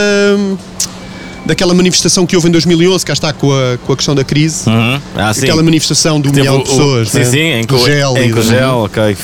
Daquela 1.49 1.73
manifestação 1.73 2.27
que 2.27 2.35
houve 2.35 2.47
em 2.47 2.51
2011, 2.51 3.03
cá 3.03 3.11
está 3.13 3.33
com 3.33 3.51
a, 3.51 3.75
com 3.79 3.91
a 3.93 3.95
questão 3.95 4.13
da 4.13 4.23
crise. 4.23 4.69
Uhum. 4.69 5.01
Ah, 5.17 5.33
sim. 5.33 5.41
Aquela 5.45 5.63
manifestação 5.63 6.21
do 6.21 6.29
Teve 6.29 6.41
milhão 6.41 6.57
o- 6.59 6.63
de 6.63 6.69
pessoas. 6.69 7.09
Sim, 7.09 7.17
né? 7.17 7.25
sim, 7.25 7.39
em 7.39 7.65
Do 7.65 7.77
gel. 7.83 8.15
Em 8.17 8.29
e 8.29 8.33
do- 8.33 8.41
gel, 8.43 8.77
ok. 8.85 9.17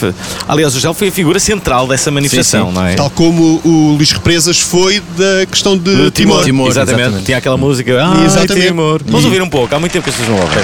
Aliás, 0.48 0.76
o 0.76 0.80
gel 0.80 0.96
foi 0.96 1.10
a 1.10 1.12
figura 1.12 1.40
central 1.40 1.86
dessa 1.88 2.10
manifestação, 2.10 2.70
sim. 2.70 2.74
não 2.74 2.84
é? 2.84 2.96
Tal 2.96 3.12
como 3.12 3.62
o 3.64 3.94
Luís 3.96 4.12
Represas 4.12 4.60
foi 4.60 5.00
da 5.16 5.46
questão 5.46 5.78
de 5.78 5.96
De 6.06 6.10
Timor. 6.10 6.44
Timor. 6.44 6.68
exatamente. 6.70 7.00
exatamente. 7.02 7.26
Tinha 7.26 7.38
aquela 7.38 7.58
música. 7.58 7.96
Ah, 8.04 8.26
Exatamente. 8.26 8.68
Timor. 8.70 9.02
Vamos 9.06 9.22
E- 9.22 9.26
ouvir 9.26 9.42
um 9.44 9.50
pouco, 9.50 9.76
há 9.76 9.80
muito 9.80 9.92
tempo 9.92 10.04
que 10.06 10.10
as 10.10 10.16
pessoas 10.16 10.36
não 10.36 10.44
ouvem. 10.44 10.58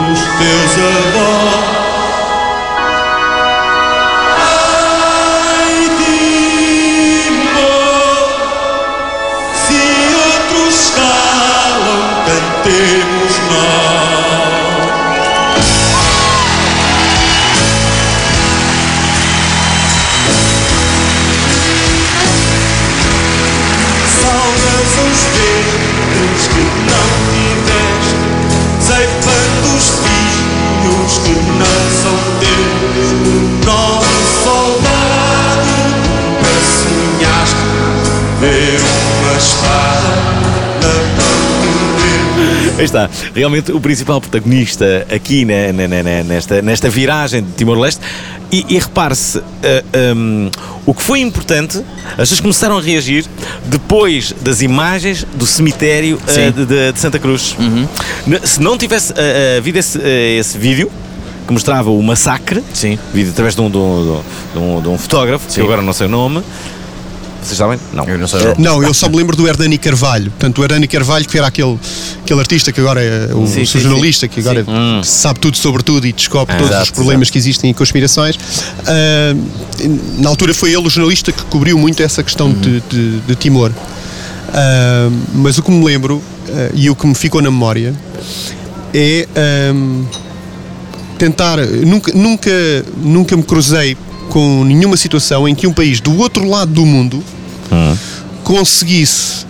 Vozes 0.00 0.18
dos 0.18 0.20
teus 0.38 0.86
avós. 0.86 1.59
Aí 42.80 42.84
está, 42.86 43.10
realmente 43.34 43.70
o 43.72 43.80
principal 43.80 44.20
protagonista 44.20 45.06
aqui 45.14 45.44
na- 45.44 45.72
na- 45.72 45.86
na- 45.88 46.02
na- 46.02 46.22
nesta, 46.24 46.62
nesta 46.62 46.88
viragem 46.88 47.42
de 47.42 47.52
Timor-Leste. 47.52 48.00
E, 48.50 48.64
e 48.68 48.78
repare-se, 48.78 49.38
ah, 49.38 50.14
hum, 50.16 50.50
o 50.86 50.92
que 50.94 51.02
foi 51.02 51.20
importante, 51.20 51.78
as 52.12 52.16
pessoas 52.16 52.40
começaram 52.40 52.78
a 52.78 52.80
reagir 52.80 53.24
depois 53.66 54.34
das 54.40 54.60
imagens 54.62 55.24
do 55.34 55.46
cemitério 55.46 56.18
Sim. 56.26 56.50
de, 56.50 56.66
de- 56.66 56.92
de 56.92 56.98
Santa 56.98 57.18
Cruz. 57.18 57.54
Na- 58.26 58.40
Se 58.44 58.60
não 58.60 58.76
tivesse 58.76 59.12
ah, 59.12 59.58
havido 59.58 59.78
esse, 59.78 59.98
esse 60.38 60.56
vídeo 60.58 60.90
que 61.46 61.52
mostrava 61.52 61.90
o 61.90 62.02
massacre, 62.02 62.62
Sim. 62.72 62.98
vídeo 63.12 63.30
através 63.30 63.54
de 63.54 63.60
um, 63.60 63.70
de 63.70 63.76
um- 63.76 64.22
de 64.54 64.58
um- 64.58 64.82
de 64.82 64.88
um 64.88 64.98
fotógrafo, 64.98 65.46
que 65.46 65.52
Sim. 65.52 65.60
eu 65.60 65.66
agora 65.66 65.82
não 65.82 65.92
sei 65.92 66.06
o 66.06 66.10
nome, 66.10 66.42
vocês 67.42 67.56
sabem? 67.58 67.78
Não. 67.92 68.04
Eu 68.08 68.18
não 68.18 68.26
sei. 68.28 68.40
Eh, 68.42 68.54
Não, 68.58 68.82
eu 68.82 68.92
só 68.94 69.08
me 69.08 69.16
lembro 69.16 69.36
do 69.36 69.46
Hernani 69.48 69.78
Carvalho. 69.78 70.30
Portanto, 70.30 70.58
o 70.60 70.64
Hernani 70.64 70.86
Carvalho, 70.86 71.26
que 71.26 71.38
era 71.38 71.46
aquele, 71.46 71.78
aquele 72.22 72.40
artista 72.40 72.70
que 72.72 72.80
agora 72.80 73.02
é 73.02 73.34
o, 73.34 73.46
Sim, 73.46 73.62
o 73.62 73.66
sim, 73.66 73.80
jornalista, 73.80 74.28
que 74.28 74.40
agora 74.40 74.64
Hum. 74.68 75.02
sabe 75.02 75.40
tudo 75.40 75.56
sobre 75.56 75.82
tudo 75.82 76.06
e 76.06 76.12
descobre 76.12 76.54
Ah, 76.54 76.58
todos 76.58 76.70
exato, 76.70 76.84
os 76.84 76.90
problemas 76.90 77.30
que 77.30 77.38
existem 77.38 77.70
e 77.70 77.74
conspirações. 77.74 78.38
Ah, 78.86 79.34
na 80.18 80.28
altura 80.28 80.52
foi 80.54 80.70
ele 80.72 80.86
o 80.86 80.90
jornalista 80.90 81.32
que 81.32 81.42
cobriu 81.44 81.78
muito 81.78 82.02
essa 82.02 82.22
questão 82.22 82.48
Uhum. 82.48 82.52
de, 82.60 82.80
de- 82.88 83.20
de 83.20 83.34
Timor. 83.36 83.72
Ah, 84.52 85.08
mas 85.34 85.56
o 85.58 85.62
que 85.62 85.70
me 85.70 85.84
lembro 85.84 86.22
ah, 86.48 86.70
e 86.74 86.90
o 86.90 86.94
que 86.94 87.06
me 87.06 87.14
ficou 87.14 87.40
na 87.40 87.50
memória 87.50 87.94
é 88.92 89.26
ah, 89.34 90.04
tentar. 91.18 91.58
Nunca, 91.58 92.12
nunca, 92.14 92.50
nunca 92.96 93.36
me 93.36 93.42
cruzei 93.42 93.96
com 94.30 94.64
nenhuma 94.64 94.96
situação 94.96 95.46
em 95.48 95.54
que 95.54 95.66
um 95.66 95.72
país 95.72 96.00
do 96.00 96.16
outro 96.18 96.48
lado 96.48 96.72
do 96.72 96.86
mundo 96.86 97.22
conseguisse 98.44 99.44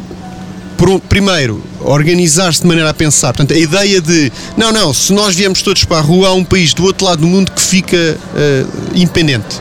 por- 0.77 1.01
primeiro 1.01 1.63
organizar-se 1.83 2.61
de 2.63 2.67
maneira 2.67 2.91
a 2.91 2.95
pensar. 2.95 3.33
Portanto, 3.33 3.55
a 3.57 3.59
ideia 3.59 4.01
de 4.01 4.33
não, 4.57 4.73
não, 4.73 4.93
se 4.93 5.13
nós 5.13 5.35
viemos 5.35 5.63
todos 5.63 5.85
para 5.85 5.99
a 5.99 6.01
rua, 6.01 6.29
há 6.29 6.33
um 6.35 6.45
país 6.45 6.75
do 6.75 6.85
outro 6.85 7.07
lado 7.07 7.21
do 7.21 7.27
mundo 7.27 7.53
que 7.53 7.61
fica 7.63 7.97
eh, 8.37 8.65
independente. 8.95 9.61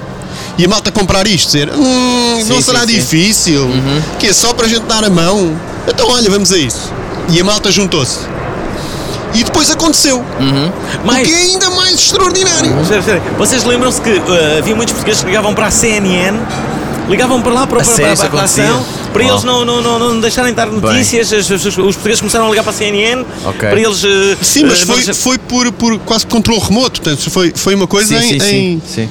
E 0.57 0.65
a 0.65 0.67
malta 0.67 0.91
comprar 0.91 1.25
isto, 1.27 1.45
dizer, 1.47 1.69
hum, 1.69 2.43
não 2.47 2.57
Sim, 2.57 2.61
será 2.61 2.81
sim, 2.81 2.87
sim. 2.87 2.93
difícil, 2.95 3.69
que 4.19 4.27
é 4.27 4.33
só 4.33 4.53
para 4.53 4.65
a 4.65 4.69
gente 4.69 4.83
dar 4.83 5.03
a 5.03 5.09
mão. 5.09 5.57
Então, 5.87 6.09
olha, 6.09 6.29
vamos 6.29 6.51
a 6.51 6.57
isso. 6.57 6.91
E 7.29 7.39
a 7.39 7.43
malta 7.43 7.71
juntou-se. 7.71 8.19
E 9.39 9.43
depois 9.43 9.69
aconteceu. 9.71 10.23
Mais- 11.05 11.25
O 11.27 11.31
que 11.31 11.33
é 11.33 11.37
ainda 11.37 11.69
mais 11.69 11.95
extraordinário. 11.95 12.71
Espera. 12.81 13.21
Vocês 13.37 13.63
lembram-se 13.63 14.01
que 14.01 14.09
uh, 14.11 14.57
havia 14.57 14.75
muitos 14.75 14.93
portugueses 14.93 15.21
que 15.21 15.27
ligavam 15.27 15.53
para 15.53 15.67
a 15.67 15.71
CNN, 15.71 16.37
ligavam 17.07 17.41
para 17.41 17.53
lá 17.53 17.65
para, 17.67 17.81
A 17.81 17.85
para, 17.85 17.95
sério, 17.95 18.17
para, 18.17 18.43
a 18.43 19.25
Uau. 19.25 19.31
eles 19.33 19.43
não, 19.43 19.63
não, 19.65 19.81
não, 19.81 19.97
não 19.99 20.19
deixarem 20.19 20.51
de 20.51 20.57
dar 20.57 20.67
notícias. 20.67 21.31
As- 21.31 21.49
as- 21.51 21.65
os 21.65 21.75
portugueses 21.75 22.19
começaram 22.19 22.47
a 22.47 22.49
ligar 22.49 22.63
para 22.63 22.71
a 22.71 22.75
CNN 22.75 23.23
Ok. 23.45 23.69
para 23.69 23.79
eles. 23.79 24.03
uh, 24.03 24.37
Sim, 24.41 24.65
mas 24.65 24.83
uh, 24.83 24.87
foi, 24.87 24.95
deixar- 24.97 25.13
foi 25.13 25.37
por, 25.37 25.71
por 25.71 25.97
quase 25.99 26.25
controle 26.27 26.59
remoto. 26.59 27.01
Portanto, 27.01 27.29
foi, 27.31 27.53
foi 27.55 27.75
uma 27.75 27.87
coisa 27.87 28.09
Sim, 28.19 28.35
em, 28.35 28.39
sim, 28.39 28.45
em- 28.45 28.81
sim. 28.81 28.81
sim. 28.85 29.09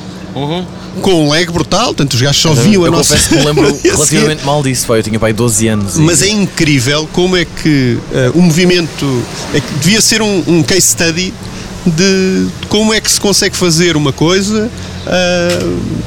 Com 0.99 1.25
um 1.27 1.29
lag 1.29 1.51
brutal, 1.53 1.87
portanto 1.87 2.15
os 2.15 2.21
gajos 2.21 2.41
só 2.43 2.53
viam 2.55 2.85
a 2.85 2.87
eu 2.89 2.93
nossa. 2.93 3.15
confesso 3.15 3.29
que 3.31 3.37
me 3.37 3.45
lembro 3.45 3.79
relativamente 3.85 4.45
mal 4.45 4.63
disso. 4.63 4.87
Foi, 4.87 4.99
eu 4.99 5.03
tinha 5.03 5.19
pai 5.19 5.33
12 5.33 5.69
anos. 5.69 5.97
e- 5.97 6.01
Mas 6.01 6.23
é 6.23 6.29
incrível 6.29 7.09
como 7.13 7.37
é 7.37 7.45
que 7.45 7.99
eh, 8.13 8.31
o 8.35 8.41
movimento 8.43 9.23
é 9.55 9.61
que 9.61 9.73
devia 9.81 10.01
ser 10.01 10.21
um, 10.23 10.43
um 10.47 10.63
case 10.63 10.89
study 10.89 11.33
de 11.87 12.47
como 12.69 12.93
é 12.93 13.01
que 13.01 13.11
se 13.11 13.21
consegue 13.21 13.57
fazer 13.57 13.97
uma 13.97 14.13
coisa 14.13 14.69
ah, 15.07 15.59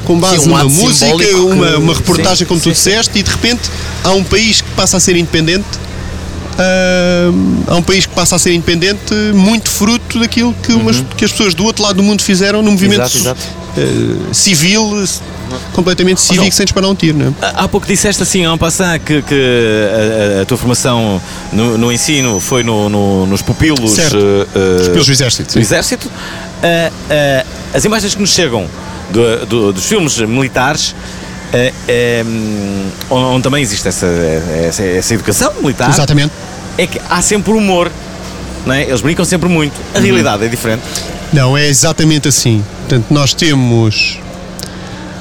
com 0.06 0.20
base 0.20 0.36
Sim, 0.38 0.42
um 0.42 0.48
numa 0.50 0.64
música, 0.66 1.38
uma, 1.38 1.78
uma 1.78 1.94
reportagem, 1.94 2.38
sim, 2.40 2.46
como 2.46 2.60
tu 2.60 2.66
sim, 2.66 2.72
disseste, 2.72 3.18
e 3.18 3.24
de 3.24 3.32
repente 3.32 3.62
há 4.04 4.12
um 4.12 4.24
país 4.24 4.62
que 4.62 4.70
passa 4.72 4.98
a 4.98 5.00
ser 5.00 5.16
independente. 5.16 5.66
ah, 6.60 7.32
há 7.68 7.76
um 7.78 7.82
país 7.82 8.06
que 8.06 8.14
passa 8.14 8.36
a 8.36 8.40
ser 8.40 8.54
independente 8.54 9.14
muito 9.34 9.70
fruto 9.70 10.20
daquilo 10.20 10.54
que, 10.62 10.74
umas- 10.74 11.04
que 11.18 11.26
as 11.26 11.32
pessoas 11.32 11.54
do 11.54 11.64
outro 11.66 11.84
lado 11.84 11.96
do 11.98 12.04
mundo 12.04 12.22
fizeram 12.22 12.62
num 12.62 12.72
movimento 12.72 13.00
Uhum. 13.00 13.06
Exato, 13.06 13.18
exato. 13.40 13.42
Ah, 13.78 14.34
civil, 14.34 15.04
completamente 15.74 16.22
cívico, 16.22 16.44
João. 16.44 16.52
sem 16.52 16.66
disparar 16.66 16.90
um 16.90 16.96
tiro. 16.96 17.18
Não 17.18 17.28
é? 17.28 17.34
Há 17.42 17.64
há 17.64 17.68
pouco 17.68 17.86
disseste 17.88 18.22
assim, 18.24 18.46
a 18.46 18.54
um 18.54 18.58
passar, 18.58 18.98
que, 19.00 19.22
que 19.22 19.36
a, 20.38 20.42
a- 20.42 20.46
tua 20.46 20.58
formação 20.58 21.22
no, 21.52 21.78
no 21.78 21.92
ensino 21.92 22.40
foi 22.40 22.64
no- 22.64 22.90
no- 22.90 23.26
nos 23.26 23.42
pupilos, 23.42 23.92
Certo. 23.92 24.18
eh, 24.18 24.48
eh, 24.56 24.84
Pupilos 24.86 25.06
do 25.08 25.12
Exército, 25.14 25.54
do. 25.54 25.60
Exército. 25.60 26.10
Ah, 26.64 27.44
as 27.74 27.86
imagens 27.86 28.14
que 28.16 28.22
nos 28.22 28.32
chegam 28.32 28.66
do- 29.12 29.46
do- 29.46 29.74
dos 29.74 29.86
filmes 29.86 30.18
militares, 30.20 30.96
eh, 31.54 31.74
eh, 31.88 32.24
onde, 33.10 33.44
também 33.44 33.62
existe 33.62 33.88
essa, 33.88 34.06
essa, 34.08 34.84
essa 34.84 35.14
educação 35.14 35.52
militar, 35.62 35.90
Exatamente. 35.90 36.32
é 36.78 36.88
que 36.88 37.00
há 37.10 37.22
sempre 37.22 37.52
humor. 37.52 37.92
Não 38.66 38.74
é? 38.76 38.84
Eles 38.84 39.02
brincam 39.02 39.26
sempre 39.26 39.50
muito. 39.50 39.74
A 39.96 40.00
realidade 40.00 40.46
é 40.46 40.48
diferente. 40.48 40.84
Não, 41.34 41.58
é 41.58 41.68
exatamente 41.68 42.28
assim. 42.28 42.64
Portanto, 42.82 43.06
nós 43.10 43.34
temos 43.34 44.20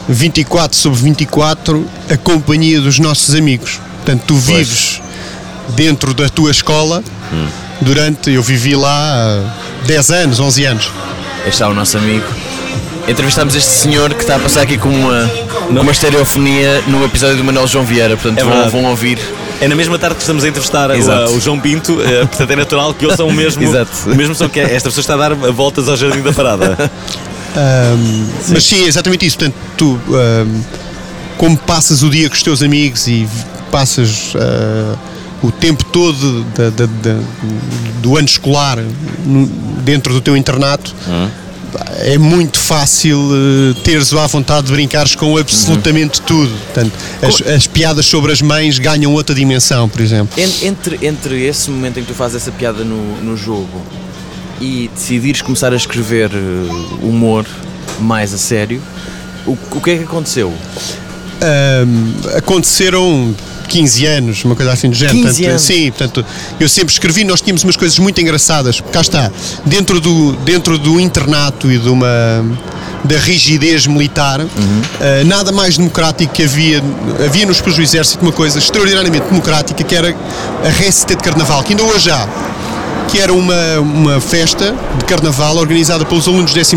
24 0.09 0.77
sobre 0.77 1.01
24 1.01 1.87
a 2.11 2.17
companhia 2.17 2.81
dos 2.81 2.99
nossos 2.99 3.35
amigos. 3.35 3.81
Portanto, 3.97 4.25
tu 4.27 4.35
vives 4.35 5.01
dentro 5.77 6.13
da 6.13 6.29
tua 6.29 6.51
escola 6.51 7.03
durante. 7.81 8.31
Eu 8.31 8.43
vivi 8.43 8.75
lá 8.75 9.43
há 9.83 9.87
10 9.87 10.11
anos, 10.11 10.41
11 10.41 10.65
anos. 10.65 10.91
Este 11.41 11.51
está 11.51 11.69
o 11.69 11.75
nosso 11.75 11.97
amigo. 11.97 12.27
Entrevistámos 13.09 13.55
este 13.55 13.71
senhor 13.71 14.13
que 14.15 14.21
está 14.21 14.37
a 14.37 14.39
passar 14.39 14.63
aqui 14.63 14.77
com 14.77 14.89
uma, 14.89 15.31
uma 15.71 15.91
estereofonia 15.91 16.83
no 16.87 17.05
episódio 17.05 17.37
do 17.37 17.45
Manuel 17.45 17.67
João 17.67 17.85
Vieira, 17.85 18.17
portanto 18.17 18.39
É 18.39 18.45
vão, 18.45 18.69
vão 18.71 18.85
ouvir. 18.87 19.19
É 19.61 19.69
na 19.69 19.75
mesma 19.75 19.99
tarde 19.99 20.17
que 20.17 20.23
estamos 20.23 20.43
a 20.45 20.49
entrevistar 20.49 20.91
o, 20.91 21.37
o 21.37 21.41
João 21.41 21.61
Pinto, 21.61 22.01
eh, 22.01 22.25
portanto 22.25 22.51
é 22.51 22.57
natural 22.57 22.95
que 22.95 23.05
ouçam 23.07 23.29
o 23.29 23.33
mesmo, 23.33 23.63
Exato. 23.69 23.91
o 24.11 24.15
mesmo 24.17 24.35
som 24.35 24.49
que 24.49 24.59
é. 24.59 24.75
Esta 24.75 24.89
pessoa 24.89 25.03
está 25.03 25.15
a 25.15 25.17
dar 25.17 25.35
voltas 25.35 25.89
ao 25.89 25.97
jardim 25.97 26.23
da 26.23 26.33
parada. 26.33 26.77
Ahm, 27.57 28.27
mas 28.51 28.65
sim, 28.65 28.85
é 28.85 28.87
exatamente 28.87 29.27
isso. 29.27 29.37
Portanto, 29.37 29.57
tu, 29.77 30.01
ahm, 30.15 30.61
como 31.37 31.57
passas 31.59 32.03
o 32.03 32.09
dia 32.09 32.29
com 32.29 32.35
os 32.35 32.43
teus 32.43 32.63
amigos 32.63 33.07
e 33.09 33.29
passas 33.73 34.33
ah, 34.37 34.95
o 35.43 35.51
tempo 35.51 35.85
todo 35.87 36.45
da- 36.57 36.71
da- 36.71 36.87
da- 36.87 37.21
do 38.01 38.17
ano 38.17 38.27
escolar 38.27 38.79
no- 39.25 39.47
dentro 39.83 40.13
do 40.15 40.21
teu 40.21 40.37
internato, 40.37 40.95
é 41.99 42.19
muito 42.19 42.59
fácil 42.59 43.19
eh, 43.33 43.81
teres 43.83 44.13
à 44.13 44.27
vontade 44.27 44.67
de 44.67 44.73
brincares 44.73 45.15
com 45.15 45.37
absolutamente 45.37 46.21
tudo. 46.23 46.51
Portanto, 46.67 46.93
as, 47.23 47.41
as 47.49 47.67
piadas 47.67 48.07
sobre 48.07 48.33
as 48.33 48.41
mães 48.43 48.79
ganham 48.79 49.13
outra 49.13 49.35
dimensão, 49.35 49.89
por 49.89 50.01
exemplo. 50.01 50.41
En- 50.41 50.67
Entre, 50.67 50.99
entre 51.07 51.45
esse 51.47 51.71
momento 51.71 51.99
em 51.99 52.03
que 52.03 52.09
tu 52.09 52.15
fazes 52.15 52.37
essa 52.43 52.51
piada 52.53 52.85
no, 52.85 53.17
no 53.23 53.37
jogo 53.37 53.81
e 54.61 54.91
decidires 54.95 55.41
começar 55.43 55.73
a 55.73 55.77
escrever 55.77 56.31
eh, 56.33 56.97
humor 57.03 57.47
mais 57.99 58.33
a 58.35 58.39
sério, 58.39 58.81
o, 59.47 59.57
o 59.73 59.81
que 59.81 59.91
é 59.91 59.97
que 59.99 60.05
aconteceu? 60.05 60.53
Ahm, 61.43 62.37
aconteceram 62.37 63.35
15 63.69 64.07
anos, 64.07 64.45
uma 64.45 64.57
coisa 64.57 64.73
assim 64.73 64.91
do 64.91 64.97
género. 64.97 65.19
15 65.29 65.43
Portanto? 65.43 65.61
Sim, 65.61 65.91
portanto, 65.91 66.27
eu 66.59 66.69
sempre 66.69 66.93
escrevi, 66.93 67.25
nós 67.25 67.41
tínhamos 67.41 67.63
umas 67.63 67.77
coisas 67.77 67.99
muito 67.99 68.21
engraçadas. 68.21 68.81
Cá 68.93 69.01
está, 69.01 69.31
dentro 69.65 70.01
do, 70.01 70.33
dentro 70.33 70.77
do 70.77 71.01
internato 71.01 71.71
e 71.71 71.79
de 71.79 71.89
uma 71.89 72.45
da 73.05 73.17
rigidez 73.17 73.87
militar, 73.87 74.41
ah, 74.43 75.25
nada 75.25 75.51
mais 75.53 75.79
democrático 75.79 76.33
que 76.35 76.43
havia, 76.43 76.83
havia 77.25 77.47
nos 77.47 77.61
Pujos 77.61 77.77
do 77.77 77.83
Exército 77.83 78.23
uma 78.23 78.33
coisa 78.33 78.59
extraordinariamente 78.59 79.27
democrática 79.27 79.83
que 79.83 79.95
era 79.95 80.15
a 80.65 80.69
récita 80.69 81.17
de 81.17 81.23
carnaval, 81.23 81.63
que 81.63 81.73
ainda 81.73 81.85
hoje 81.85 82.11
há, 82.11 82.29
que 83.09 83.19
era 83.19 83.33
uma, 83.33 83.79
uma 83.81 84.21
festa 84.21 84.75
de 84.99 85.05
carnaval 85.05 85.57
organizada 85.57 86.05
pelos 86.05 86.29
alunos 86.29 86.53
do 86.53 86.59
12 86.59 86.77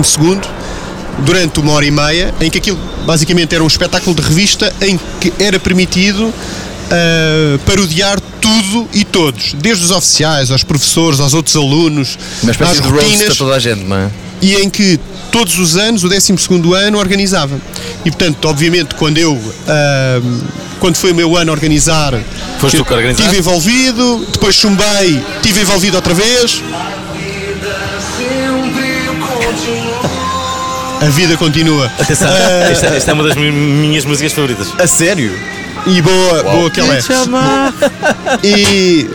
durante 1.19 1.59
uma 1.59 1.73
hora 1.73 1.85
e 1.85 1.91
meia, 1.91 2.33
em 2.41 2.49
que 2.49 2.57
aquilo 2.57 2.77
basicamente 3.05 3.53
era 3.53 3.63
um 3.63 3.67
espetáculo 3.67 4.15
de 4.15 4.21
revista 4.21 4.73
em 4.81 4.99
que 5.19 5.33
era 5.39 5.59
permitido 5.59 6.33
ah, 6.91 7.59
parodiar 7.65 8.19
tudo 8.41 8.87
e 8.93 9.03
todos, 9.05 9.53
desde 9.53 9.83
os 9.83 9.91
oficiais, 9.91 10.51
aos 10.51 10.63
professores, 10.63 11.19
aos 11.19 11.33
outros 11.33 11.55
alunos, 11.55 12.17
Uma 12.41 12.51
espécie 12.51 12.71
às 12.73 12.81
de 12.81 12.87
roast 12.87 13.05
a 13.05 13.09
rotinas, 13.11 13.37
toda 13.37 13.55
a 13.55 13.59
gente, 13.59 13.83
não 13.83 13.97
é? 13.97 14.09
e 14.41 14.55
em 14.55 14.69
que 14.69 14.99
todos 15.31 15.57
os 15.57 15.77
anos, 15.77 16.03
o 16.03 16.09
12 16.09 16.33
ano, 16.75 16.99
organizava. 16.99 17.59
E 18.03 18.11
portanto, 18.11 18.45
obviamente, 18.45 18.93
quando 18.95 19.17
eu 19.17 19.39
ah, 19.67 20.21
quando 20.79 20.97
foi 20.97 21.13
o 21.13 21.15
meu 21.15 21.37
ano 21.37 21.49
a 21.49 21.53
organizar, 21.53 22.13
Foste 22.59 22.77
tu 22.77 22.83
que 22.83 22.93
organizaste? 22.93 23.23
estive 23.23 23.39
envolvido, 23.39 24.27
depois 24.33 24.53
chumbei, 24.53 25.23
estive 25.37 25.61
envolvido 25.61 25.95
outra 25.95 26.13
vez. 26.13 26.61
A 31.05 31.09
vida 31.09 31.35
continua. 31.37 31.85
Atenção, 31.99 32.27
esta, 32.71 32.87
esta 32.87 33.11
é 33.11 33.13
uma 33.13 33.23
das 33.23 33.35
mi- 33.35 33.51
minhas 33.51 34.05
músicas 34.05 34.31
favoritas. 34.33 34.67
A 34.79 34.87
sério? 34.87 35.31
E 35.85 36.01
boa, 36.01 36.43
boa 36.43 36.69
que 36.71 36.79
ela 36.79 36.95
é. 36.95 37.01
E, 38.43 39.09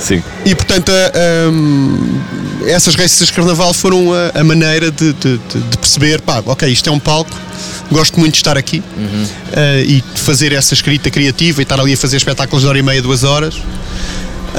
Sim. 0.00 0.22
e 0.46 0.54
portanto, 0.54 0.90
a- 0.90 1.50
hum, 1.50 2.20
essas 2.66 2.94
receitas 2.94 3.26
de 3.28 3.32
carnaval 3.34 3.74
foram 3.74 4.12
a, 4.12 4.40
a 4.40 4.44
maneira 4.44 4.90
de, 4.90 5.12
de- 5.12 5.38
de- 5.38 5.60
de 5.60 5.78
perceber: 5.78 6.20
pá, 6.20 6.42
ok, 6.46 6.68
isto 6.70 6.88
é 6.88 6.92
um 6.92 6.98
palco, 6.98 7.36
gosto 7.90 8.18
muito 8.18 8.32
de 8.34 8.38
estar 8.38 8.56
aqui 8.56 8.82
ah, 9.52 9.80
e 9.82 10.00
de 10.14 10.20
fazer 10.20 10.52
essa 10.52 10.72
escrita 10.74 11.10
criativa 11.10 11.60
e 11.60 11.64
estar 11.64 11.78
ali 11.80 11.92
a 11.92 11.96
fazer 11.96 12.16
espetáculos 12.16 12.62
de 12.62 12.68
hora 12.68 12.78
e 12.78 12.82
meia, 12.82 13.02
duas 13.02 13.24
horas. 13.24 13.56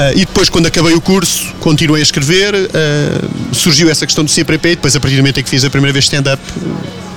Ah, 0.02 0.12
e 0.14 0.20
depois, 0.20 0.48
quando 0.50 0.66
acabei 0.68 0.94
o 0.94 1.02
curso, 1.02 1.54
continuei 1.60 2.02
a 2.02 2.04
escrever. 2.04 2.56
ah, 2.56 3.28
surgiu 3.54 3.90
essa 3.90 4.06
questão 4.06 4.24
do 4.24 4.32
CPP. 4.32 4.70
E 4.70 4.76
depois, 4.76 4.96
a 4.96 5.00
partir 5.00 5.16
do 5.16 5.20
momento 5.22 5.40
em 5.40 5.44
que 5.44 5.50
fiz 5.50 5.64
a 5.66 5.70
primeira 5.70 5.92
vez 5.92 6.06
stand-up, 6.06 6.42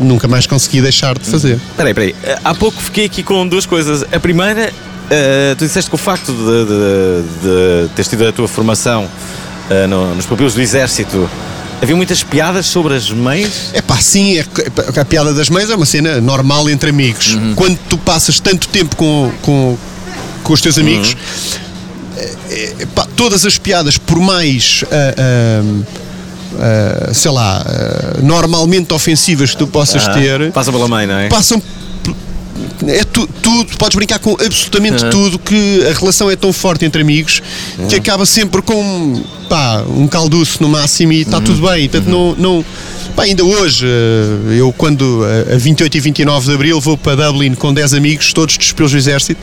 nunca 0.00 0.26
mais 0.26 0.46
consegui 0.46 0.80
deixar 0.82 1.16
de 1.18 1.24
fazer. 1.30 1.58
Peraí, 1.76 1.94
peraí. 1.94 2.14
Eh, 2.24 2.38
Há 2.44 2.54
pouco 2.54 2.80
fiquei 2.82 3.04
aqui 3.06 3.22
com 3.22 3.46
duas 3.46 3.66
coisas. 3.66 4.04
A 4.12 4.18
primeira, 4.18 4.72
eh, 5.10 5.54
tu 5.56 5.64
disseste 5.64 5.88
que 5.90 5.94
o 5.94 5.98
facto 5.98 6.32
de, 6.32 6.64
de, 6.66 7.84
de 7.86 7.88
teres 7.94 8.08
tido 8.08 8.26
a 8.26 8.32
tua 8.32 8.48
formação 8.48 9.08
eh, 9.70 9.86
no- 9.86 10.14
nos 10.16 10.26
papilos 10.26 10.54
do 10.54 10.60
Exército, 10.60 11.30
havia 11.80 11.94
muitas 11.94 12.22
piadas 12.24 12.66
sobre 12.66 12.94
as 12.94 13.10
mães. 13.10 13.70
É 13.74 13.80
pá, 13.82 13.98
sim, 14.00 14.38
é, 14.38 14.42
que- 14.44 14.98
a 15.00 15.04
piada 15.04 15.32
das 15.32 15.48
mães 15.48 15.70
é 15.70 15.76
uma 15.76 15.86
cena 15.86 16.20
normal 16.20 16.68
entre 16.68 16.90
amigos. 16.90 17.38
Quando 17.54 17.78
tu 17.88 17.96
passas 17.96 18.40
tanto 18.40 18.66
tempo 18.68 18.96
com, 18.96 19.30
com, 19.42 19.78
com 20.42 20.52
os 20.52 20.60
teus 20.60 20.78
amigos, 20.78 21.16
é- 22.50 22.74
é- 22.80 22.86
pá, 22.94 23.06
todas 23.16 23.44
as 23.46 23.58
piadas, 23.58 23.98
por 23.98 24.18
mais. 24.18 24.84
ah, 24.90 25.14
ah, 25.18 27.08
ah, 27.10 27.14
sei 27.14 27.30
lá, 27.30 27.64
ah, 27.66 28.18
normalmente 28.22 28.92
ofensivas 28.92 29.50
que 29.52 29.56
tu 29.58 29.66
possas 29.66 30.06
Ah, 30.06 30.12
ter, 30.14 30.52
Passa 30.52 30.70
pela 30.72 30.88
mãe, 30.88 31.06
não 31.06 31.18
é? 31.18 31.28
passam. 31.28 31.62
É 32.86 33.04
tu, 33.04 33.26
tudo, 33.42 33.76
podes 33.76 33.94
brincar 33.96 34.18
com 34.18 34.32
absolutamente 34.32 35.04
tudo, 35.10 35.38
que 35.38 35.86
a 35.88 35.98
relação 35.98 36.30
é 36.30 36.36
tão 36.36 36.52
forte 36.52 36.84
entre 36.84 37.02
amigos 37.02 37.40
que 37.88 37.94
acaba 37.96 38.24
sempre 38.26 38.62
com 38.62 39.22
pá, 39.48 39.82
um 39.88 40.06
calduço 40.08 40.62
no 40.62 40.68
máximo 40.68 41.12
e 41.12 41.22
está 41.22 41.40
tudo 41.40 41.66
bem. 41.68 41.88
Portanto, 41.88 42.10
não, 42.10 42.34
não, 42.36 42.64
pá, 43.14 43.24
ainda 43.24 43.44
hoje, 43.44 43.86
eh, 43.86 44.58
eu 44.58 44.72
quando 44.72 45.22
eh, 45.26 45.54
a 45.54 45.58
28 45.58 45.96
e 45.96 46.00
29 46.00 46.46
de 46.48 46.54
Abril 46.54 46.80
vou 46.80 46.96
para 46.96 47.26
Dublin 47.26 47.54
com 47.54 47.72
10 47.72 47.94
amigos, 47.94 48.32
todos 48.32 48.56
despilos 48.56 48.92
do 48.92 48.98
Exército, 48.98 49.40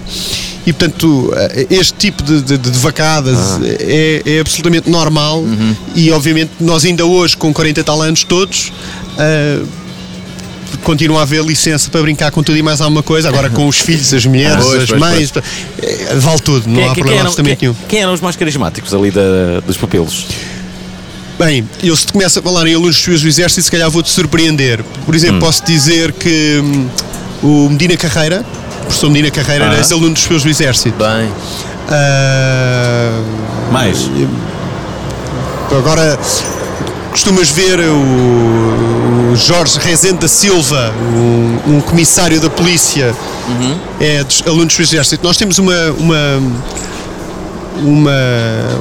e 0.65 0.73
portanto 0.73 1.31
eh, 1.35 1.67
este 1.69 1.93
tipo 1.93 2.23
de, 2.23 2.41
de, 2.41 2.57
de 2.57 2.79
vacadas 2.79 3.37
é, 3.63 4.21
é 4.25 4.39
absolutamente 4.39 4.89
normal 4.89 5.43
e 5.95 6.11
obviamente 6.11 6.51
nós 6.59 6.83
ainda 6.85 7.05
hoje 7.05 7.37
com 7.37 7.53
40 7.53 7.79
e 7.79 7.83
tal 7.83 8.01
anos 8.01 8.23
todos. 8.23 8.71
eh, 9.17 9.59
continua 10.83 11.19
a 11.19 11.21
haver 11.23 11.43
licença 11.43 11.89
para 11.89 12.01
brincar 12.01 12.31
com 12.31 12.41
tudo 12.43 12.57
e 12.57 12.61
mais 12.61 12.81
alguma 12.81 13.03
coisa. 13.03 13.27
Agora 13.29 13.49
com 13.49 13.67
os 13.67 13.79
filhos, 13.79 14.13
as 14.13 14.25
mulheres, 14.25 14.63
Pois, 14.63 14.83
as 14.83 14.89
pois, 14.89 14.99
mães, 14.99 15.33
eh, 15.81 16.15
vale 16.17 16.39
tudo, 16.39 16.67
não 16.69 16.81
há 16.89 16.93
problema 16.93 17.11
eram, 17.19 17.21
absolutamente 17.27 17.57
quem, 17.57 17.69
nenhum. 17.69 17.79
quem 17.87 18.01
eram 18.01 18.13
os 18.13 18.21
mais 18.21 18.35
carismáticos 18.35 18.93
ali 18.93 19.11
da- 19.11 19.59
dos 19.65 19.77
papilos? 19.77 20.25
Bem, 21.37 21.67
eu 21.81 21.95
se 21.95 22.05
te 22.05 22.11
começo 22.13 22.37
a 22.39 22.41
falar 22.41 22.67
em 22.67 22.73
alunos 22.75 23.01
dos 23.05 23.21
do 23.21 23.27
Exército, 23.27 23.61
se 23.63 23.71
calhar 23.71 23.89
vou-te 23.89 24.09
surpreender. 24.09 24.83
Por 25.05 25.15
exemplo, 25.15 25.39
posso 25.39 25.63
dizer 25.65 26.11
que 26.11 26.59
hum, 26.61 26.87
o 27.41 27.69
Medina 27.69 27.95
Carreira, 27.95 28.43
o 28.81 28.85
professor 28.85 29.09
Medina 29.09 29.31
Carreira, 29.31 29.65
era 29.65 29.75
Ah. 29.75 29.79
ex-aluno 29.79 30.13
dos 30.13 30.43
do 30.43 30.49
Exército. 30.49 30.97
Bem. 30.97 31.31
Ah, 31.89 33.21
Mais? 33.71 34.09
Agora 35.71 36.19
costumas 37.11 37.49
ver 37.49 37.79
o, 37.79 39.35
Jorge 39.35 39.79
Rezende 39.79 40.19
da 40.19 40.27
Silva, 40.27 40.93
um, 41.15 41.75
um 41.75 41.81
comissário 41.81 42.39
da 42.41 42.49
polícia, 42.49 43.15
é 43.99 44.23
dos 44.23 44.43
alunos 44.45 44.75
do 44.75 44.81
Exército. 44.81 45.23
Nós 45.23 45.37
temos 45.37 45.59
uma, 45.59 45.91
uma, 45.91 46.41
uma, 47.77 48.11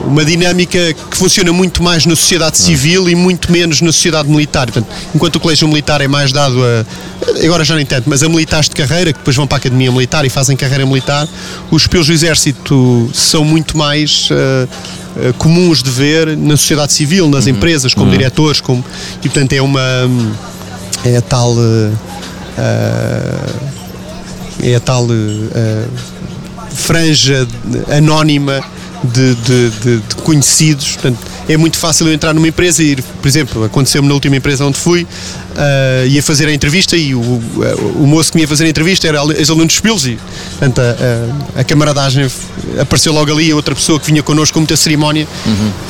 uma 0.06 0.24
dinâmica 0.24 0.78
que 1.10 1.16
funciona 1.16 1.52
muito 1.52 1.82
mais 1.82 2.06
na 2.06 2.16
sociedade 2.16 2.58
civil 2.58 3.08
e 3.08 3.14
muito 3.14 3.52
menos 3.52 3.80
na 3.80 3.92
sociedade 3.92 4.28
militar. 4.28 4.70
Portanto, 4.70 4.92
enquanto 5.14 5.36
o 5.36 5.40
colégio 5.40 5.68
militar 5.68 6.00
é 6.00 6.08
mais 6.08 6.32
dado 6.32 6.58
a. 6.64 6.84
Agora 7.44 7.64
já 7.64 7.74
nem 7.74 7.84
tanto, 7.84 8.08
mas 8.08 8.22
a 8.22 8.28
militares 8.28 8.68
de 8.68 8.74
carreira, 8.74 9.12
que 9.12 9.18
depois 9.18 9.36
vão 9.36 9.46
para 9.46 9.56
a 9.56 9.60
academia 9.60 9.92
militar 9.92 10.24
e 10.24 10.30
fazem 10.30 10.56
carreira 10.56 10.86
militar, 10.86 11.28
os 11.70 11.86
pelos 11.86 12.06
do 12.06 12.12
Exército 12.12 13.10
são 13.12 13.44
muito 13.44 13.76
mais. 13.76 14.28
ah, 14.32 14.66
ah, 15.18 15.32
comuns 15.38 15.82
de 15.82 15.90
ver 15.90 16.36
na 16.36 16.56
sociedade 16.56 16.92
civil, 16.92 17.28
nas 17.28 17.46
empresas, 17.46 17.94
como 17.94 18.10
diretores, 18.10 18.60
como, 18.60 18.84
e 19.22 19.28
portanto 19.28 19.52
é 19.52 19.60
uma 19.62 19.80
é 21.04 21.16
a 21.16 21.22
tal 21.22 21.54
ah, 22.56 23.46
é 24.62 24.74
a 24.74 24.80
tal 24.80 25.06
franja 26.74 27.46
anónima 27.96 28.62
de, 29.04 29.34
de- 29.36 29.70
de- 29.70 29.96
de 29.98 30.14
conhecidos. 30.24 30.92
Portanto, 30.94 31.18
é 31.48 31.56
muito 31.56 31.78
fácil 31.78 32.06
eu 32.08 32.12
entrar 32.12 32.34
numa 32.34 32.48
empresa 32.48 32.82
e 32.82 32.88
ir, 32.92 33.02
por 33.22 33.28
exemplo, 33.28 33.64
aconteceu-me 33.64 34.08
na 34.08 34.14
última 34.14 34.36
empresa 34.36 34.64
onde 34.64 34.76
fui, 34.76 35.06
ah, 35.58 36.06
ia 36.06 36.22
fazer 36.22 36.46
a 36.48 36.52
entrevista 36.54 36.96
e 36.96 37.14
o, 37.14 37.20
o 37.20 38.06
moço 38.06 38.30
que 38.32 38.36
me 38.38 38.42
ia 38.42 38.48
fazer 38.48 38.64
a 38.64 38.68
entrevista 38.68 39.06
era 39.08 39.20
ex-aluno 39.36 39.66
de 39.66 39.74
Spils 39.74 40.06
e 40.06 40.18
portanto, 40.58 40.78
a, 40.80 40.82
a- 41.56 41.60
a 41.60 41.64
camaradagem 41.64 42.26
apareceu 42.80 43.12
logo 43.12 43.32
ali, 43.32 43.52
outra 43.52 43.74
pessoa 43.74 43.98
que 43.98 44.06
vinha 44.06 44.22
connosco 44.22 44.54
com 44.54 44.60
muita 44.60 44.76
cerimónia 44.76 45.26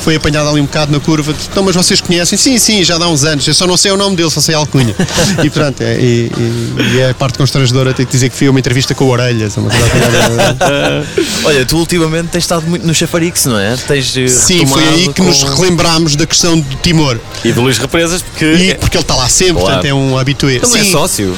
foi 0.03 0.15
apanhada 0.15 0.49
ali 0.49 0.59
um 0.61 0.65
bocado 0.65 0.91
na 0.91 0.99
curva. 0.99 1.33
Então, 1.51 1.63
mas 1.63 1.75
vocês 1.75 2.01
conhecem? 2.01 2.37
Sim, 2.37 2.57
sim, 2.57 2.83
já 2.83 2.97
dá 2.97 3.07
uns 3.07 3.23
anos. 3.23 3.47
Eu 3.47 3.53
só 3.53 3.67
não 3.67 3.77
sei 3.77 3.91
o 3.91 3.97
nome 3.97 4.15
dele, 4.15 4.29
só 4.29 4.41
sei 4.41 4.55
a 4.55 4.57
alcunha. 4.57 4.95
e 5.43 5.49
pronto, 5.49 5.81
é, 5.81 5.95
e, 5.99 6.31
e- 6.37 6.95
e 6.95 6.99
é 6.99 7.09
a 7.11 7.13
parte 7.13 7.37
constrangedora 7.37 7.93
ter 7.93 8.05
que 8.05 8.11
dizer 8.11 8.29
que 8.29 8.35
fui 8.35 8.47
a 8.47 8.51
uma 8.51 8.59
entrevista 8.59 8.95
com 8.95 9.05
orelhas. 9.07 9.55
Uma 9.57 9.69
coisa 9.69 9.85
assim. 9.85 11.43
Olha, 11.45 11.65
tu 11.65 11.77
ultimamente 11.77 12.29
tens 12.29 12.43
estado 12.43 12.65
muito 12.67 12.85
no 12.85 12.93
Chafarix, 12.93 13.45
não 13.45 13.57
é? 13.59 13.75
Tens 13.75 14.15
eh, 14.17 14.27
Sim, 14.27 14.65
foi 14.65 14.83
aí 14.87 15.13
que 15.13 15.21
nos 15.21 15.43
com- 15.43 15.55
relembrámos 15.55 16.15
da 16.15 16.25
questão 16.25 16.59
do 16.59 16.75
Timor. 16.77 17.19
E 17.43 17.51
de 17.51 17.59
Luís 17.59 17.77
Represas, 17.77 18.21
porque 18.21 18.45
E 18.45 18.75
porque 18.75 18.97
ele 18.97 19.03
está 19.03 19.15
lá 19.15 19.27
sempre. 19.29 19.58
Portanto 19.59 19.85
é 19.85 19.93
um 19.93 20.17
habitué. 20.17 20.53
ele 20.55 20.67
não 20.67 20.75
é 20.75 20.83
Sim, 20.83 20.91
sócio. 20.91 21.37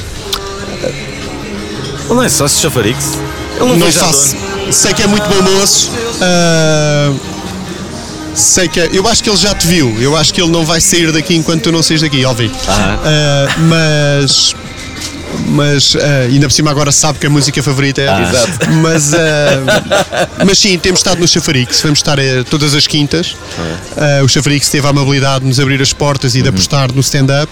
Ele 2.04 2.14
não 2.14 2.22
é 2.22 2.28
sócio 2.28 2.56
de 2.56 2.62
Chafarix. 2.62 3.18
Ele 3.56 3.68
não, 3.70 3.76
não 3.76 3.92
faço. 3.92 4.36
Sei 4.70 4.92
que 4.94 5.02
é 5.02 5.06
muito 5.06 5.28
bom 5.28 5.42
moço. 5.42 5.90
ah, 6.20 7.12
sei 8.34 8.68
que 8.68 8.80
é- 8.80 8.88
eu 8.92 9.06
acho 9.06 9.22
que 9.22 9.28
ele 9.30 9.36
já 9.36 9.54
te 9.54 9.66
viu. 9.66 9.94
Eu 10.00 10.16
acho 10.16 10.32
que 10.32 10.40
ele 10.40 10.50
não 10.50 10.64
vai 10.64 10.80
sair 10.80 11.12
daqui 11.12 11.34
enquanto 11.36 11.62
tu 11.64 11.72
não 11.72 11.82
saís 11.82 12.00
daqui, 12.00 12.24
óbvio. 12.24 12.50
Ah, 12.68 13.46
mas 13.68 14.54
mas 15.48 15.96
ah, 15.96 16.26
ainda 16.30 16.46
por 16.46 16.52
cima 16.52 16.70
agora 16.70 16.90
sabe 16.92 17.18
que 17.18 17.26
a 17.26 17.30
música 17.30 17.62
favorita 17.62 18.00
é 18.02 18.08
Ah. 18.08 18.22
Exato. 18.22 18.70
mas 18.82 19.12
ah, 19.14 20.28
mas 20.46 20.58
sim 20.58 20.78
temos 20.78 21.00
estado 21.00 21.18
no 21.20 21.26
Chafarix 21.28 21.80
vamos 21.82 21.98
estar 21.98 22.18
eh, 22.18 22.42
todas 22.48 22.74
as 22.74 22.86
quintas 22.86 23.36
Ah, 23.96 24.22
o 24.24 24.28
Chafarix 24.28 24.68
teve 24.68 24.86
a 24.86 24.90
amabilidade 24.90 25.40
de 25.40 25.46
nos 25.48 25.58
abrir 25.60 25.80
as 25.82 25.92
portas 25.92 26.34
e 26.34 26.38
Uhum. 26.38 26.42
de 26.44 26.48
apostar 26.48 26.92
no 26.92 27.00
stand-up 27.00 27.50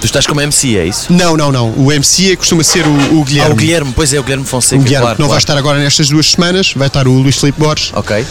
Tu 0.00 0.04
estás 0.06 0.26
como 0.28 0.40
MC, 0.40 0.76
é 0.78 0.86
isso? 0.86 1.12
não 1.12 1.36
não 1.36 1.50
não 1.50 1.70
o 1.76 1.90
MC 1.92 2.36
costuma 2.36 2.62
ser 2.62 2.86
o, 2.86 3.18
o 3.20 3.24
Guilherme 3.24 3.50
Ah, 3.50 3.52
o 3.52 3.56
Guilherme, 3.56 3.92
pois 3.96 4.12
é, 4.12 4.20
o 4.20 4.22
Guilherme 4.22 4.44
Fonseca. 4.46 4.80
o 4.80 4.84
Guilherme 4.84 5.04
claro, 5.06 5.18
não 5.20 5.26
vai 5.26 5.34
claro. 5.34 5.42
estar 5.42 5.56
agora 5.58 5.78
nestas 5.80 6.08
duas 6.08 6.30
semanas 6.30 6.72
vai 6.76 6.86
estar 6.86 7.08
o 7.08 7.12
Luís 7.12 7.36
Filipe 7.36 7.58
Borges 7.60 7.90
Ok. 7.94 8.24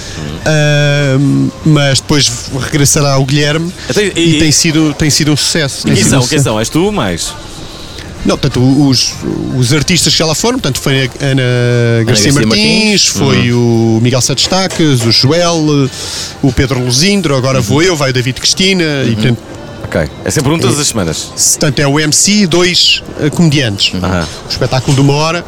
Ah, 0.45 1.17
mas 1.65 1.99
depois 1.99 2.31
regressará 2.71 3.17
o 3.17 3.25
Guilherme 3.25 3.71
Então, 3.89 4.01
e, 4.03 4.35
e- 4.35 4.39
tem 4.39 4.51
sido 4.51 4.93
tem 4.93 5.09
sido 5.09 5.31
um 5.33 5.37
sucesso 5.37 5.85
Quem 5.87 6.03
são? 6.03 6.25
Quem 6.25 6.39
são? 6.39 6.59
És 6.59 6.69
tu 6.69 6.91
mais? 6.91 7.33
Não, 8.27 8.37
portanto, 8.37 8.59
os, 8.87 9.13
os 9.57 9.71
artistas 9.73 10.11
que 10.13 10.19
já 10.19 10.25
lá 10.25 10.35
foram, 10.35 10.59
portanto, 10.59 10.79
foi 10.81 11.05
a 11.05 11.25
Ana 11.25 11.41
Garcia, 12.05 12.31
Garcia 12.31 12.33
Martins, 12.33 12.45
Martins. 12.45 13.07
foi 13.07 13.53
o 13.53 13.99
Miguel 14.01 14.21
Satestacas, 14.21 15.01
o 15.05 15.11
Joel, 15.11 15.89
o 16.43 16.51
Pedro 16.51 16.83
Luzindro, 16.83 17.35
agora 17.37 17.61
vou 17.61 17.81
eu, 17.81 17.95
vai 17.95 18.09
o 18.09 18.13
David 18.13 18.39
Cristina, 18.41 18.83
e 19.07 19.15
portanto, 19.15 19.39
Ok. 19.85 20.01
É 20.25 20.29
sempre 20.31 20.51
um 20.51 20.59
todas 20.59 20.77
as 20.79 20.87
semanas. 20.89 21.31
se- 21.37 21.51
portanto, 21.57 21.79
é 21.79 21.87
o 21.87 21.97
MC 21.97 22.41
e 22.41 22.47
dois 22.47 23.01
eh, 23.21 23.29
comediantes. 23.29 23.93
O 24.45 24.49
espetáculo 24.49 24.93
de 24.93 24.99
uma 24.99 25.13
hora, 25.13 25.45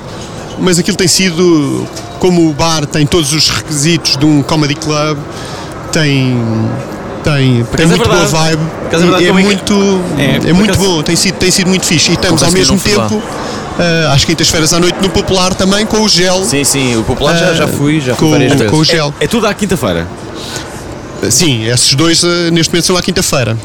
mas 0.62 0.80
aquilo 0.80 0.96
tem 0.96 1.10
sido, 1.10 1.86
como 2.20 2.50
o 2.50 2.54
bar 2.54 2.86
tem 2.86 3.06
todos 3.06 3.34
os 3.34 3.50
requisitos 3.50 4.16
de 4.16 4.26
um 4.26 4.42
comedy 4.42 4.76
club, 4.76 5.18
tem. 5.92 6.38
Tem, 7.24 7.66
é 7.78 7.86
muito 7.86 8.04
boa 8.10 8.20
verdade. 8.26 8.32
vibe. 8.32 8.62
Por 8.80 8.88
acaso 8.88 9.04
é 9.04 9.08
é 9.08 9.10
como 9.10 9.22
é 9.22 9.24
que- 9.28 9.48
muito, 9.48 10.02
É, 10.18 10.50
é, 10.50 10.54
muito 10.54 10.72
acaso- 10.72 10.88
bom, 10.90 11.04
tem 11.04 11.16
sido, 11.16 11.36
tem 11.36 11.52
sido 11.52 11.68
muito 11.68 11.86
fixe. 11.86 12.12
E 12.12 12.14
estamos 12.14 12.42
ao 12.42 12.52
mesmo 12.52 12.80
tempo, 12.80 13.22
ah, 13.78 14.14
às 14.14 14.24
quintas-feiras 14.24 14.74
à 14.74 14.80
noite, 14.80 14.98
no 15.02 15.10
Popular 15.10 15.54
também, 15.54 15.86
com 15.86 16.00
o 16.02 16.10
gel. 16.10 16.44
Sim, 16.46 16.64
sim, 16.64 16.96
o 16.98 17.04
popular 17.04 17.38
já, 17.38 17.54
já 17.54 17.68
fui, 17.68 18.00
já 18.00 18.16
fui 18.16 18.26
com, 18.28 18.32
várias 18.32 18.54
vezes. 18.54 18.70
com 18.72 18.78
o 18.78 18.84
gel. 18.86 19.14
É 19.20 19.28
tudo 19.28 19.48
à 19.48 19.54
quinta-feira. 19.54 20.08
Sim, 21.30 21.66
esses 21.66 21.94
dois 21.96 22.24
ah, 22.24 22.50
neste 22.52 22.72
momento 22.72 22.86
são 22.86 22.96
à 22.98 23.02
quinta-feira. 23.02 23.58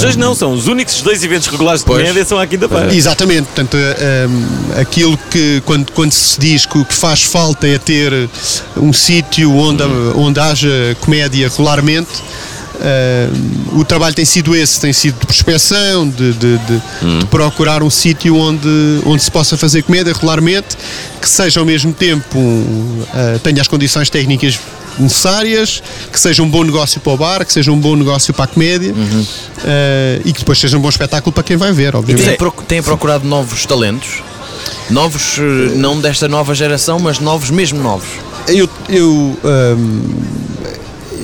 Dois 0.00 0.16
não, 0.16 0.34
são 0.34 0.52
os 0.52 0.66
únicos 0.68 1.00
dois 1.02 1.22
eventos 1.24 1.48
regulares 1.48 1.80
de 1.80 1.86
Pois. 1.86 2.00
comédia 2.00 2.24
são 2.24 2.38
à 2.38 2.46
quinta-feira. 2.46 2.94
Exatamente, 2.94 3.46
portanto, 3.46 3.76
ah, 3.76 4.80
aquilo 4.80 5.18
que 5.30 5.62
quando, 5.66 5.90
quando 5.92 6.12
se 6.12 6.38
diz 6.38 6.66
que 6.66 6.78
o 6.78 6.84
que 6.84 6.94
faz 6.94 7.22
falta 7.22 7.66
é 7.66 7.78
ter 7.78 8.28
um 8.76 8.92
sítio 8.92 9.54
onde, 9.56 9.82
onde 10.14 10.38
haja 10.40 10.96
comédia 11.00 11.48
regularmente. 11.48 12.08
ah, 12.80 13.28
o 13.74 13.84
trabalho 13.84 14.14
tem 14.14 14.24
sido 14.24 14.54
esse, 14.54 14.80
tem 14.80 14.92
sido 14.92 15.18
de 15.20 15.26
prospecção, 15.26 16.08
de, 16.08 16.32
de- 16.32 16.58
de- 16.58 17.18
de 17.20 17.26
procurar 17.26 17.82
um 17.82 17.90
sítio 17.90 18.36
onde, 18.36 18.68
onde 19.04 19.22
se 19.22 19.30
possa 19.30 19.56
fazer 19.56 19.82
comédia 19.82 20.12
regularmente, 20.12 20.76
que 21.20 21.28
seja 21.28 21.60
ao 21.60 21.66
mesmo 21.66 21.92
tempo 21.92 22.38
um, 22.38 23.02
ah, 23.12 23.38
tenha 23.42 23.60
as 23.60 23.68
condições 23.68 24.08
técnicas 24.08 24.58
necessárias, 24.98 25.82
que 26.12 26.18
seja 26.18 26.42
um 26.42 26.48
bom 26.48 26.62
negócio 26.64 27.00
para 27.00 27.12
o 27.12 27.16
bar, 27.16 27.44
que 27.44 27.52
seja 27.52 27.70
um 27.72 27.78
bom 27.78 27.94
negócio 27.96 28.32
para 28.34 28.44
a 28.44 28.48
comédia 28.48 28.94
ah, 29.64 30.20
e 30.24 30.32
que 30.32 30.40
depois 30.40 30.58
seja 30.58 30.76
um 30.76 30.80
bom 30.80 30.88
espetáculo 30.88 31.32
para 31.32 31.42
quem 31.42 31.56
vai 31.56 31.72
ver, 31.72 31.94
E 31.94 31.96
obviamente. 31.96 32.26
têm, 32.26 32.36
proc- 32.36 32.62
têm 32.64 32.82
procurado 32.82 33.26
novos 33.26 33.64
talentos? 33.66 34.22
Novos, 34.90 35.38
eh, 35.38 35.76
não 35.76 36.00
desta 36.00 36.26
nova 36.28 36.54
geração, 36.54 36.98
mas 36.98 37.18
novos, 37.20 37.48
mesmo 37.50 37.80
novos. 37.80 38.08
Eu, 38.48 38.68
eu, 38.88 39.38
hum, 39.44 40.02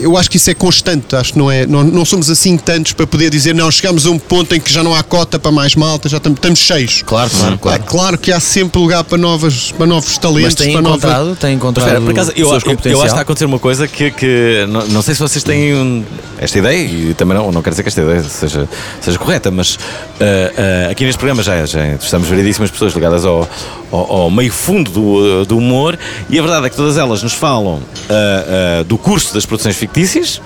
eu 0.01 0.17
acho 0.17 0.31
que 0.31 0.37
isso 0.37 0.51
é 0.51 0.55
constante, 0.55 1.15
acho 1.17 1.33
que 1.33 1.39
não 1.39 1.51
é. 1.51 1.67
Não, 1.67 1.83
não 1.85 2.05
somos 2.05 2.29
assim 2.31 2.57
tantos 2.57 2.93
para 2.93 3.07
poder 3.07 3.31
dizer, 3.31 3.55
não, 3.55 3.71
chegamos 3.71 4.07
a 4.07 4.11
um 4.11 4.19
ponto 4.19 4.55
em 4.55 4.61
que 4.61 4.73
já 4.73 4.83
não 4.83 4.95
há 4.95 5.03
cota 5.03 5.39
para 5.39 5.51
mais 5.51 5.75
malta, 5.75 6.09
já 6.09 6.17
estamos, 6.19 6.39
estamos 6.39 6.59
cheios. 6.59 7.03
Claro, 7.07 7.31
claro, 7.31 7.77
É 7.77 7.79
claro 7.79 8.19
que 8.19 8.33
há 8.33 8.41
sempre 8.41 8.81
lugar 8.81 9.05
para, 9.05 9.19
novas, 9.19 9.73
para 9.73 9.87
novos 9.87 10.19
talentos, 10.19 10.43
Mas 10.45 10.55
têm 10.55 10.73
para 10.73 10.83
nova- 10.83 10.97
encontrado, 10.97 11.37
têm 11.37 11.55
encontrado 11.55 11.87
Espera, 11.87 12.01
por 12.05 12.11
acaso, 12.11 12.31
eu, 12.33 12.37
eu, 12.37 12.47
eu 12.51 12.57
acho 12.57 12.65
que 12.65 12.89
está 12.89 13.19
a 13.19 13.21
acontecer 13.23 13.45
uma 13.45 13.59
coisa 13.59 13.87
que, 13.89 14.11
que 14.11 14.67
não, 14.69 14.87
não 14.89 15.03
sei 15.03 15.15
se 15.15 15.21
vocês 15.21 15.43
têm 15.45 15.75
um- 15.75 16.05
esta 16.39 16.59
ideia, 16.59 16.85
e 16.87 17.15
também 17.15 17.37
não, 17.37 17.51
não 17.51 17.63
quero 17.63 17.73
dizer 17.75 17.83
que 17.83 17.89
esta 17.89 18.03
ideia 18.03 18.23
seja, 18.23 18.69
seja 19.01 19.19
correta, 19.19 19.51
mas 19.51 19.79
ah, 20.21 20.87
ah, 20.87 20.91
aqui 20.91 21.05
neste 21.05 21.19
programa 21.19 21.43
já, 21.43 21.65
já 21.65 21.95
estamos 21.95 22.29
variedíssimas 22.29 22.71
pessoas 22.71 22.93
ligadas 22.95 23.25
ao, 23.25 23.49
ao, 23.91 24.13
ao 24.13 24.31
meio 24.31 24.53
fundo 24.53 24.91
do, 24.91 25.45
do 25.47 25.57
humor, 25.59 25.99
e 26.29 26.39
a 26.39 26.43
verdade 26.43 26.67
é 26.67 26.71
que 26.71 26.77
todas 26.77 26.99
elas 26.99 27.23
nos 27.23 27.33
falam 27.33 27.81
ah, 28.11 28.81
ah, 28.81 28.83
do 28.85 28.99
curso 28.99 29.33
das 29.35 29.47
produções 29.47 29.77
fictícias. 29.87 30.41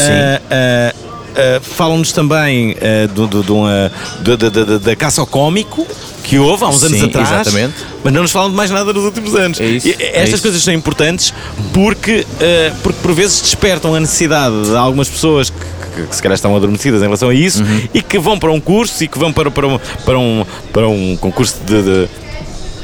Ah, 0.00 0.40
ah, 0.50 0.94
ah, 1.36 1.60
Falam-nos 1.62 2.12
também 2.12 2.76
ah, 2.80 3.06
do, 3.12 3.26
do, 3.26 3.42
do, 3.42 3.66
ah, 3.66 3.90
da- 4.78 4.96
caça 4.96 5.20
ao 5.20 5.26
cómico 5.26 5.86
que 6.22 6.38
houve 6.38 6.62
há 6.64 6.68
uns 6.68 6.82
anos 6.84 6.98
Sim, 6.98 7.06
atrás, 7.06 7.30
exatamente. 7.30 7.74
mas 8.04 8.12
não 8.12 8.22
nos 8.22 8.30
falam 8.30 8.50
de 8.50 8.56
mais 8.56 8.70
nada 8.70 8.92
nos 8.92 9.04
últimos 9.04 9.34
anos. 9.34 9.58
É 9.60 9.64
isso, 9.66 9.88
E 9.88 9.92
é 9.98 10.18
estas 10.18 10.34
isso. 10.34 10.42
coisas 10.42 10.62
são 10.62 10.72
importantes 10.74 11.32
porque, 11.72 12.26
porque 12.82 12.98
por 13.02 13.12
vezes 13.14 13.40
despertam 13.40 13.94
a 13.94 14.00
necessidade 14.00 14.54
de 14.66 14.76
algumas 14.76 15.08
pessoas 15.08 15.50
que, 15.50 15.56
que- 15.96 16.06
que 16.08 16.14
se 16.16 16.22
calhar 16.22 16.34
estão 16.36 16.54
adormecidas 16.54 17.00
em 17.00 17.04
relação 17.04 17.30
a 17.30 17.34
isso 17.34 17.62
Uhum. 17.62 17.88
e 17.94 18.02
que 18.02 18.18
vão 18.18 18.38
para 18.38 18.52
um 18.52 18.60
curso 18.60 19.02
e 19.02 19.08
que 19.08 19.18
vão 19.18 19.32
para, 19.32 19.50
para, 19.50 19.66
um, 19.66 19.78
para, 20.04 20.18
um, 20.18 20.46
para 20.72 20.88
um 20.88 21.16
concurso 21.16 21.56
de, 21.66 21.82
de- 21.82 22.08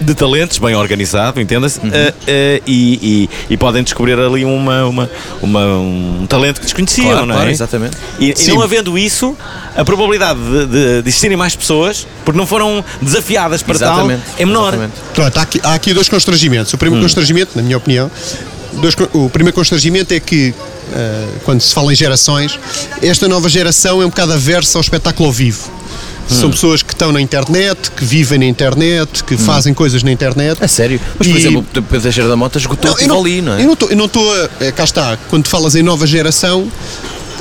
de 0.00 0.14
talentos 0.14 0.58
bem 0.58 0.74
organizado, 0.74 1.40
entenda-se, 1.40 1.80
Uhum. 1.80 1.90
Eh, 1.92 2.14
eh, 2.26 2.62
e, 2.66 3.28
e- 3.48 3.54
e 3.54 3.56
podem 3.56 3.82
descobrir 3.82 4.18
ali 4.18 4.44
uma, 4.44 4.84
uma, 4.84 5.10
uma- 5.40 5.66
um 5.78 6.26
talento 6.28 6.56
que 6.60 6.66
desconheciam, 6.66 7.10
Claro, 7.10 7.26
não 7.26 7.34
claro, 7.34 7.48
é? 7.48 7.52
exatamente. 7.52 7.96
E, 8.20 8.34
e 8.36 8.46
não 8.48 8.60
havendo 8.62 8.98
isso, 8.98 9.36
a 9.76 9.84
probabilidade 9.84 10.38
de, 10.40 10.66
de, 10.66 11.02
de 11.02 11.08
existirem 11.08 11.36
mais 11.36 11.56
pessoas, 11.56 12.06
porque 12.24 12.38
não 12.38 12.46
foram 12.46 12.84
desafiadas 13.00 13.62
para 13.62 13.74
Exatamente. 13.74 14.22
tal, 14.24 14.34
é 14.38 14.44
menor. 14.46 14.68
exatamente. 14.74 14.94
Pronto, 15.14 15.38
há 15.38 15.42
aqui, 15.42 15.60
há 15.62 15.74
aqui 15.74 15.94
dois 15.94 16.08
constrangimentos. 16.08 16.72
O 16.72 16.76
Hum. 16.76 16.78
primeiro 16.78 17.02
constrangimento, 17.04 17.52
na 17.56 17.62
minha 17.62 17.76
opinião, 17.76 18.10
dois 18.74 18.94
o 19.14 19.30
primeiro 19.30 19.54
constrangimento 19.54 20.12
é 20.12 20.20
que, 20.20 20.54
ah, 20.92 21.26
quando 21.44 21.60
se 21.62 21.72
fala 21.72 21.92
em 21.92 21.96
gerações, 21.96 22.58
esta 23.02 23.26
nova 23.28 23.48
geração 23.48 24.02
é 24.02 24.06
um 24.06 24.10
bocado 24.10 24.32
aversa 24.34 24.78
ao 24.78 24.82
espetáculo 24.82 25.26
ao 25.28 25.32
vivo. 25.32 25.70
Hum. 26.30 26.34
São 26.34 26.50
pessoas 26.50 26.82
que 26.82 26.92
estão 26.92 27.12
na 27.12 27.20
internet, 27.20 27.90
que 27.92 28.04
vivem 28.04 28.38
na 28.38 28.46
internet, 28.46 29.22
que 29.24 29.36
fazem 29.36 29.72
coisas 29.72 30.02
na 30.02 30.10
internet. 30.10 30.62
A 30.62 30.68
sério? 30.68 31.00
Mas, 31.18 31.28
por 31.28 31.34
E- 31.36 31.38
exemplo, 31.38 31.60
o 31.60 31.62
Pedro 31.82 32.00
Teixeira 32.00 32.28
da 32.28 32.36
Mota 32.36 32.58
esgotou 32.58 32.90
Não, 32.90 32.96
tudo 32.98 33.20
ali, 33.20 33.40
não 33.40 33.52
é? 33.54 33.60
Eu 33.62 33.66
não 33.66 33.72
estou, 33.74 33.90
eu 33.90 33.96
não 33.96 34.04
estou 34.06 34.32
a. 34.34 34.48
é, 34.60 34.72
cá 34.72 34.84
está, 34.84 35.16
quando 35.30 35.46
falas 35.48 35.74
em 35.76 35.82
nova 35.82 36.06
geração, 36.06 36.66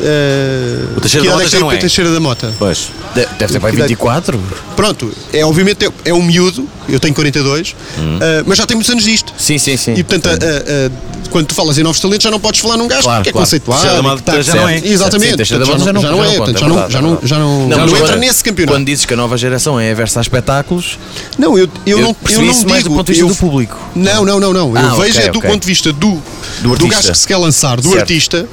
eh, 0.02 0.80
O 0.98 1.02
Teixeira 1.02 1.26
da 1.28 1.34
idade 1.36 1.44
Mota 1.44 1.44
é 1.44 1.50
já 1.50 1.60
não 1.60 1.68
o 1.68 1.72
é. 1.72 1.78
Teixeira 1.78 2.12
da 2.14 2.20
Mota? 2.20 2.54
Pois. 2.58 2.90
De- 3.14 3.26
Deve 3.40 3.54
ter 3.54 3.60
para 3.60 3.70
aí 3.70 3.76
24. 3.76 4.40
Pronto, 4.76 5.12
é, 5.34 5.46
obviamente 5.46 5.86
é, 5.86 5.90
é 6.10 6.14
um 6.14 6.22
miúdo, 6.24 6.68
eu 6.90 7.00
tenho 7.00 7.14
42, 7.14 7.76
Hum. 7.98 8.20
eh, 8.22 8.44
mas 8.46 8.58
já 8.58 8.66
tem 8.66 8.76
muitos 8.76 8.92
anos 8.92 9.04
disto. 9.04 9.34
Sim, 9.38 9.58
sim, 9.58 9.78
sim. 9.78 9.94
E 9.96 10.04
portanto, 10.04 10.28
a- 10.34 11.16
quando 11.30 11.48
tu 11.48 11.56
falas 11.56 11.78
em 11.78 11.84
novos 11.84 12.00
talentos, 12.00 12.24
já 12.24 12.32
não 12.32 12.40
podes 12.40 12.62
falar 12.62 12.78
num 12.78 12.88
gajo 12.88 13.02
Claro, 13.04 13.24
que 13.24 13.30
é 13.30 13.32
claro. 13.32 13.46
conceituado. 13.46 14.22
Tá- 14.22 14.42
já 14.42 14.56
não 14.56 14.70
é. 14.70 14.78
Exatamente. 14.86 15.46
Sim, 15.46 15.56
portanto, 15.58 15.68
Mota 15.68 15.84
já 15.86 15.94
não- 15.94 16.02
já 16.02 16.12
não 16.12 16.24
é. 16.24 16.38
portanto, 16.38 16.60
Já 16.60 16.66
é 16.66 16.70
não- 16.70 16.76
já 16.90 17.00
é 17.00 17.02
não- 17.02 17.10
verdade. 17.10 17.28
já 17.28 17.40
não- 17.40 17.60
mas 17.62 17.70
já 17.70 17.78
não 17.78 17.84
agora, 17.86 18.04
entra 18.04 18.16
nesse 18.18 18.44
campeonato. 18.44 18.78
Quando 18.78 18.86
dizes 18.86 19.06
que 19.06 19.14
a 19.14 19.18
nova 19.18 19.38
geração 19.38 19.80
é 19.80 19.94
versa 19.94 20.20
a 20.20 20.22
espetáculos, 20.22 20.98
Não, 21.38 21.58
eu, 21.58 21.66
eu, 21.86 21.98
eu, 21.98 22.02
não, 22.02 22.16
eu 22.30 22.42
não 22.42 22.54
digo. 22.54 22.84
do 22.84 22.90
ponto 22.96 23.06
de 23.08 23.12
vista 23.14 23.28
do 23.28 23.36
público. 23.36 23.78
Não, 23.96 24.24
não, 24.26 24.40
não, 24.40 24.54
não. 24.54 24.70
Eu 24.70 24.78
Ah, 24.78 24.96
vejo 24.96 25.20
é 25.20 25.30
do 25.30 25.42
ponto 25.42 25.62
de 25.62 25.68
vista 25.68 25.92
do, 25.92 26.22
Do 26.62 26.88
gajo 26.88 27.12
que 27.12 27.18
se 27.18 27.28
quer 27.28 27.38
lançar, 27.38 27.82
do 27.82 27.98
artista. 27.98 28.48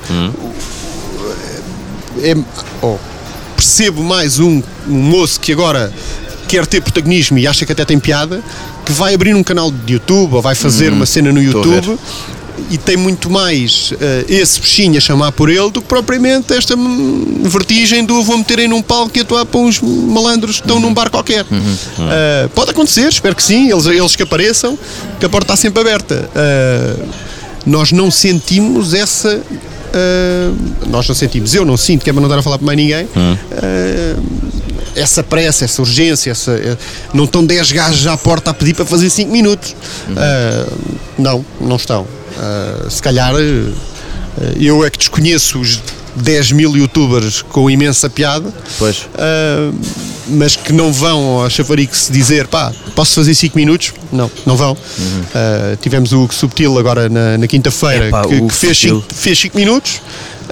É, 2.22 2.36
oh, 2.82 2.96
percebo 3.56 4.02
mais 4.02 4.38
um, 4.38 4.62
um 4.88 4.92
moço 4.94 5.40
que 5.40 5.52
agora 5.52 5.92
quer 6.48 6.66
ter 6.66 6.80
protagonismo 6.82 7.38
e 7.38 7.46
acha 7.46 7.64
que 7.64 7.72
até 7.72 7.84
tem 7.84 7.98
piada, 7.98 8.42
que 8.84 8.92
vai 8.92 9.14
abrir 9.14 9.34
um 9.34 9.42
canal 9.42 9.70
de 9.70 9.94
YouTube 9.94 10.34
ou 10.34 10.42
vai 10.42 10.54
fazer 10.54 10.92
uma 10.92 11.06
cena 11.06 11.32
no 11.32 11.38
Uhum. 11.40 11.46
YouTube. 11.46 11.98
E 12.70 12.76
tem 12.78 12.96
muito 12.96 13.30
mais 13.30 13.92
eh, 14.00 14.24
esse 14.28 14.60
bichinho 14.60 14.96
a 14.98 15.00
chamar 15.00 15.32
por 15.32 15.48
ele 15.50 15.70
do 15.70 15.80
que 15.80 15.88
propriamente 15.88 16.52
esta 16.52 16.74
hum, 16.76 17.40
vertigem 17.44 18.04
do 18.04 18.22
vou 18.22 18.36
meter 18.38 18.58
aí 18.60 18.68
num 18.68 18.82
palco 18.82 19.16
e 19.16 19.20
atuar 19.22 19.46
para 19.46 19.58
uns 19.60 19.80
malandros 19.80 20.56
que 20.56 20.62
estão 20.62 20.76
Uhum. 20.76 20.82
num 20.82 20.94
bar 20.94 21.10
qualquer. 21.10 21.44
Eh, 21.50 22.48
pode 22.54 22.70
acontecer, 22.70 23.08
espero 23.08 23.34
que 23.34 23.42
sim, 23.42 23.70
eles, 23.70 23.86
eles 23.86 24.14
que 24.14 24.22
apareçam, 24.22 24.78
que 25.18 25.24
a 25.26 25.28
porta 25.30 25.46
está 25.54 25.56
sempre 25.56 25.80
aberta. 25.80 26.28
Eh, 26.34 26.94
nós 27.64 27.90
não 27.92 28.10
sentimos 28.10 28.92
essa. 28.92 29.40
Eh, 29.94 30.50
nós 30.88 31.06
não 31.08 31.14
sentimos, 31.14 31.54
eu 31.54 31.64
não 31.64 31.76
sinto, 31.76 32.02
que 32.04 32.10
é 32.10 32.12
para 32.12 32.20
não 32.20 32.28
estar 32.28 32.38
a 32.38 32.42
falar 32.42 32.58
para 32.58 32.66
mais 32.66 32.76
ninguém. 32.78 33.08
eh, 33.16 34.16
essa 34.94 35.22
pressa, 35.22 35.64
essa 35.64 35.80
urgência, 35.80 36.30
essa, 36.30 36.52
eh, 36.52 36.76
não 37.14 37.24
estão 37.24 37.44
10 37.44 37.72
gajos 37.72 38.06
à 38.06 38.16
porta 38.16 38.50
a 38.50 38.54
pedir 38.54 38.74
para 38.74 38.84
fazer 38.84 39.08
5 39.10 39.30
minutos. 39.30 39.74
Eh, 40.16 40.66
não, 41.18 41.44
não 41.60 41.76
estão. 41.76 42.06
Se 42.90 43.00
calhar 43.02 43.34
eh, 43.36 43.72
eu 44.58 44.84
é 44.84 44.90
que 44.90 44.98
desconheço 44.98 45.60
os 45.60 45.80
10 46.16 46.52
mil 46.52 46.76
youtubers 46.76 47.40
com 47.42 47.70
imensa 47.70 48.08
piada, 48.10 48.52
Pois. 48.78 49.06
eh, 49.16 49.70
mas 50.32 50.56
que 50.56 50.72
não 50.72 50.92
vão 50.92 51.40
ao 51.42 51.50
Chavarix 51.50 52.08
dizer 52.10 52.46
pá, 52.48 52.72
posso 52.94 53.14
fazer 53.14 53.34
5 53.34 53.56
minutos? 53.56 53.92
Não, 54.12 54.30
não 54.46 54.56
vão. 54.56 54.76
Eh, 55.34 55.76
tivemos 55.80 56.12
o 56.12 56.28
Subtil 56.30 56.78
agora 56.78 57.08
na, 57.08 57.38
na 57.38 57.46
quinta-feira 57.46 58.08
Epá, 58.08 58.22
que, 58.26 58.40
que 58.40 58.54
fez 58.54 58.76
Subtil. 58.78 59.00
5 59.08 59.14
fez 59.14 59.38
cinco 59.38 59.56
minutos. 59.56 60.00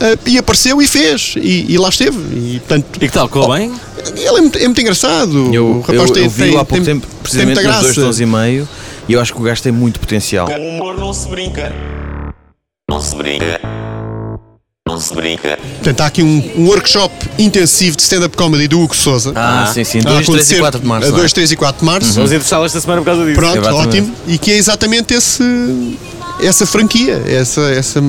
eh, 0.00 0.16
e 0.26 0.38
apareceu 0.38 0.80
e 0.80 0.86
fez, 0.86 1.34
e, 1.36 1.72
e 1.72 1.78
lá 1.78 1.88
esteve. 1.88 2.16
E, 2.32 2.58
portanto, 2.60 2.86
E 3.02 3.08
que 3.08 3.12
tal? 3.12 3.28
Correu 3.28 3.54
bem? 3.56 3.72
ele 4.16 4.26
é 4.28 4.40
muito, 4.40 4.58
é 4.58 4.64
muito 4.64 4.80
engraçado. 4.80 5.54
Eu, 5.54 5.66
o 5.66 5.80
rapaz 5.80 6.08
eu, 6.08 6.14
tem, 6.14 6.24
eu 6.24 6.30
vi 6.30 6.42
tem, 6.44 6.50
há 6.56 6.64
pouco 6.64 6.74
tem- 6.74 6.84
tempo, 6.84 7.06
tem 7.06 7.18
precisamente 7.22 7.54
muita 7.56 7.72
nos 7.72 7.82
dois 7.82 7.94
tons 7.96 8.20
e 8.20 8.26
meio, 8.26 8.68
e 9.08 9.12
eu 9.12 9.20
acho 9.20 9.32
que 9.34 9.40
o 9.40 9.42
gajo 9.42 9.62
tem 9.62 9.72
muito 9.72 9.98
potencial. 10.00 10.46
Com 10.46 10.54
humor 10.76 10.96
não 10.98 11.12
se 11.12 11.28
brinca. 11.28 11.72
Não 12.88 13.00
se 13.00 13.14
brinca. 13.16 13.60
Não 15.00 15.06
se 15.06 15.14
brinca. 15.14 15.58
Portanto, 15.76 16.00
há 16.02 16.06
aqui 16.06 16.22
um, 16.22 16.50
um 16.58 16.66
workshop 16.66 17.14
intensivo 17.38 17.96
de 17.96 18.02
stand-up 18.02 18.36
comedy 18.36 18.68
do 18.68 18.80
Hugo 18.80 18.94
Souza. 18.94 19.32
Ah, 19.34 19.70
sim, 19.72 19.82
sim. 19.82 20.00
a 20.00 20.02
2, 20.02 20.12
3 20.12 20.20
e 20.20 20.30
acontecer 20.30 20.58
4 20.58 20.80
de 20.80 20.86
março. 20.86 21.06
A 21.06 21.10
não 21.10 21.16
é? 21.16 21.20
2, 21.20 21.32
3 21.32 21.52
e 21.52 21.56
4 21.56 21.80
de 21.80 21.86
março. 21.86 22.12
Vamos 22.14 22.30
entrevistá-la 22.30 22.66
esta 22.66 22.80
semana 22.80 23.00
por 23.00 23.06
causa 23.06 23.24
disso. 23.24 23.36
Pronto, 23.40 23.58
Exatamente. 23.58 23.88
ótimo. 23.88 24.14
E 24.26 24.36
que 24.38 24.50
é 24.52 24.56
exatamente 24.58 25.14
esse, 25.14 25.98
essa 26.42 26.66
franquia, 26.66 27.22
essa, 27.26 27.62
essa, 27.62 28.04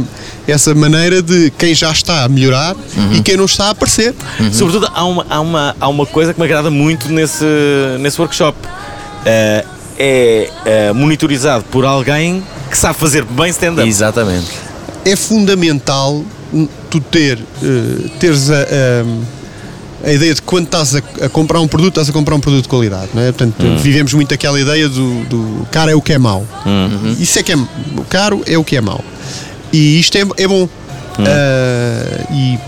essa 0.45 0.75
maneira 0.75 1.21
de 1.21 1.49
quem 1.57 1.73
já 1.73 1.91
está 1.91 2.25
a 2.25 2.29
melhorar 2.29 2.75
Uhum. 2.75 3.13
e 3.13 3.21
quem 3.21 3.37
não 3.37 3.45
está 3.45 3.67
a 3.67 3.69
aparecer. 3.69 4.13
Sobretudo, 4.51 4.91
há 4.93 5.05
uma, 5.05 5.25
há, 5.29 5.39
uma, 5.39 5.75
há 5.79 5.87
uma 5.87 6.05
coisa 6.05 6.33
que 6.33 6.39
me 6.39 6.45
agrada 6.45 6.69
muito 6.69 7.09
nesse, 7.09 7.45
nesse 7.99 8.19
workshop. 8.19 8.57
Eh, 9.25 9.65
é 9.97 10.49
eh, 10.65 10.93
monitorizado 10.93 11.63
por 11.65 11.85
alguém 11.85 12.43
que 12.69 12.77
sabe 12.77 12.97
fazer 12.97 13.23
bem 13.23 13.49
stand-up. 13.49 13.87
Exatamente. 13.87 14.47
É 15.05 15.15
fundamental 15.15 16.23
tu 16.89 16.99
ter, 16.99 17.37
eh, 17.63 18.09
teres 18.19 18.49
a, 18.49 18.55
a- 18.61 19.41
a 20.09 20.11
ideia 20.11 20.33
de 20.33 20.41
quando 20.41 20.65
estás 20.65 20.95
a, 20.95 20.99
a 21.25 21.29
comprar 21.29 21.59
um 21.59 21.67
produto, 21.67 21.89
estás 21.91 22.09
a 22.09 22.11
comprar 22.13 22.35
um 22.35 22.39
produto 22.39 22.63
de 22.63 22.69
qualidade. 22.69 23.09
Não 23.13 23.21
é? 23.21 23.31
Portanto, 23.31 23.55
Hum. 23.63 23.77
vivemos 23.77 24.13
muito 24.13 24.33
aquela 24.33 24.59
ideia 24.59 24.89
do, 24.89 25.23
do 25.25 25.67
caro 25.71 25.91
é 25.91 25.95
o 25.95 26.01
que 26.01 26.13
é 26.13 26.17
mau. 26.17 26.45
Uhum. 26.65 27.15
Isso 27.19 27.37
é 27.39 27.43
que 27.43 27.51
é 27.53 27.57
caro 28.09 28.41
é 28.47 28.57
o 28.57 28.63
que 28.63 28.75
é 28.75 28.81
mau. 28.81 29.03
E 29.71 29.99
isto 29.99 30.17
é, 30.17 30.21
é 30.37 30.47
bom. 30.47 30.63
Hum. 30.63 31.23
Ah, 31.27 32.25
e 32.33 32.59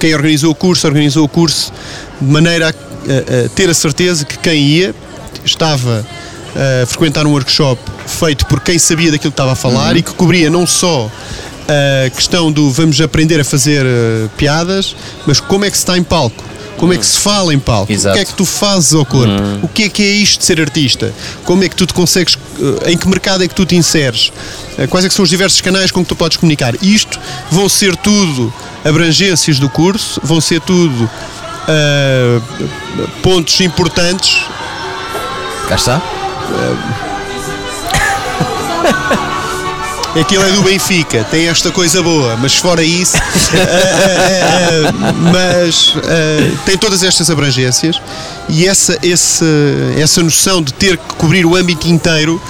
quem 0.00 0.14
organizou 0.14 0.50
o 0.50 0.54
curso, 0.54 0.86
organizou 0.86 1.24
o 1.24 1.28
curso 1.28 1.72
de 2.20 2.26
maneira 2.26 2.68
a, 2.68 2.70
a- 2.70 3.46
a 3.46 3.48
ter 3.50 3.70
a 3.70 3.74
certeza 3.74 4.24
que 4.24 4.36
quem 4.38 4.60
ia 4.66 4.94
estava 5.44 6.04
a 6.82 6.86
frequentar 6.86 7.24
um 7.26 7.30
workshop 7.30 7.80
feito 8.06 8.46
por 8.46 8.60
quem 8.60 8.78
sabia 8.78 9.10
daquilo 9.12 9.30
que 9.30 9.34
estava 9.34 9.52
a 9.52 9.56
falar 9.56 9.96
e 9.96 10.02
que 10.02 10.12
cobria 10.12 10.50
não 10.50 10.66
só 10.66 11.08
a 11.68 12.10
questão 12.10 12.50
do 12.50 12.70
vamos 12.70 13.00
aprender 13.00 13.40
a 13.40 13.44
fazer 13.44 13.84
eh, 13.84 14.28
piadas, 14.36 14.94
mas 15.26 15.40
como 15.40 15.64
é 15.64 15.70
que 15.70 15.76
se 15.76 15.82
está 15.82 15.96
em 15.96 16.02
palco. 16.02 16.44
Como 16.76 16.92
é 16.92 16.96
que 16.96 17.06
se 17.06 17.18
fala 17.20 17.54
em 17.54 17.58
palco? 17.60 17.92
Exato. 17.92 18.14
O 18.14 18.18
que 18.18 18.22
é 18.22 18.24
que 18.24 18.34
tu 18.34 18.44
fazes 18.44 18.92
ao 18.92 19.04
corpo? 19.04 19.32
O 19.62 19.68
que 19.68 19.84
é 19.84 19.88
que 19.88 20.02
é 20.02 20.10
isto 20.10 20.40
de 20.40 20.44
ser 20.46 20.60
artista? 20.60 21.12
Como 21.44 21.62
é 21.62 21.68
que 21.68 21.76
tu 21.76 21.86
te 21.86 21.94
consegues, 21.94 22.36
eh, 22.86 22.92
em 22.92 22.98
que 22.98 23.08
mercado 23.08 23.44
é 23.44 23.48
que 23.48 23.54
tu 23.54 23.64
te 23.64 23.76
inseres? 23.76 24.32
Eh, 24.78 24.86
Quais 24.86 25.04
é 25.04 25.08
que 25.08 25.14
são 25.14 25.22
os 25.22 25.30
diversos 25.30 25.60
canais 25.60 25.90
com 25.90 26.02
que 26.02 26.08
tu 26.08 26.16
podes 26.16 26.36
comunicar? 26.36 26.74
Isto 26.82 27.20
vão 27.50 27.68
ser 27.68 27.96
tudo 27.96 28.52
abrangências 28.84 29.58
do 29.60 29.68
curso, 29.68 30.20
vão 30.24 30.40
ser 30.40 30.60
tudo 30.60 31.08
eh, 31.68 32.40
pontos 33.22 33.60
importantes 33.60 34.42
Cá 35.68 35.76
está. 35.76 36.02
Aquilo 40.20 40.44
é 40.44 40.52
do 40.52 40.62
Benfica, 40.62 41.24
tem 41.30 41.48
esta 41.48 41.70
coisa 41.70 42.02
boa, 42.02 42.36
mas 42.36 42.54
fora 42.56 42.82
isso, 42.82 43.16
eh, 43.56 43.58
eh, 43.58 44.92
mas 45.32 45.94
tem 46.66 46.76
todas 46.76 47.02
estas 47.02 47.30
abrangências 47.30 48.00
e 48.48 48.66
essa, 48.66 48.98
esse, 49.02 49.44
essa 49.98 50.22
noção 50.22 50.60
de 50.60 50.72
ter 50.74 50.98
que 50.98 51.14
cobrir 51.14 51.46
o 51.46 51.56
âmbito 51.56 51.88
inteiro, 51.88 52.40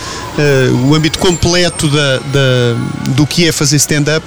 o 0.88 0.94
âmbito 0.94 1.18
completo 1.20 1.86
da, 1.88 2.18
da- 2.18 2.74
do 3.10 3.24
que 3.26 3.46
é 3.46 3.52
fazer 3.52 3.76
stand-up, 3.76 4.26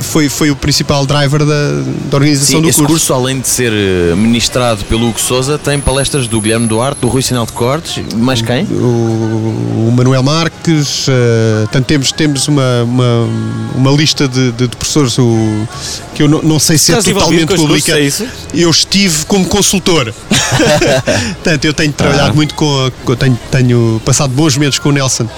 foi, 0.00 0.28
foi 0.28 0.50
o 0.50 0.56
principal 0.56 1.04
driver 1.06 1.44
da, 1.44 1.72
da 2.10 2.16
organização 2.16 2.56
Sim, 2.56 2.62
do 2.62 2.68
esse 2.68 2.78
curso. 2.78 2.92
curso, 2.92 3.14
além 3.14 3.40
de 3.40 3.48
ser 3.48 3.72
eh, 3.72 4.14
ministrado 4.16 4.84
pelo 4.84 5.08
Hugo 5.08 5.20
Souza, 5.20 5.58
tem 5.58 5.78
palestras 5.80 6.26
do 6.26 6.40
Guilherme 6.40 6.66
Duarte, 6.66 7.00
do 7.00 7.08
Rui 7.08 7.22
Sinal 7.22 7.46
de 7.46 7.52
Cortes, 7.52 8.02
mais 8.16 8.42
quem? 8.42 8.64
o, 8.64 9.88
o 9.88 9.92
Manuel 9.96 10.22
Marques, 10.22 11.06
eh, 11.08 11.60
portanto, 11.64 11.86
temos, 11.86 12.12
temos 12.12 12.48
uma, 12.48 12.82
uma, 12.84 13.28
uma 13.74 13.90
lista 13.92 14.26
de, 14.28 14.52
de- 14.52 14.68
de 14.68 14.76
professores 14.76 15.18
o, 15.18 15.66
que 16.14 16.22
eu 16.22 16.28
não, 16.28 16.42
não 16.42 16.58
sei 16.58 16.76
se 16.78 16.92
é 16.92 16.98
Estás 16.98 17.08
envolvido 17.08 17.46
totalmente 17.46 17.66
pública. 17.66 17.92
é 17.98 18.00
isso? 18.02 18.26
Eu 18.54 18.70
estive 18.70 19.24
como 19.26 19.44
consultor. 19.46 20.12
portanto, 21.34 21.64
eu 21.64 21.72
tenho 21.74 21.90
Ah. 21.90 21.94
trabalhado 21.96 22.34
muito 22.34 22.54
com, 22.54 22.90
com- 23.04 23.16
tenho, 23.16 23.38
tenho 23.50 24.00
passado 24.04 24.32
bons 24.32 24.54
momentos 24.56 24.78
com 24.78 24.88
o 24.88 24.92
Nelson 24.92 25.28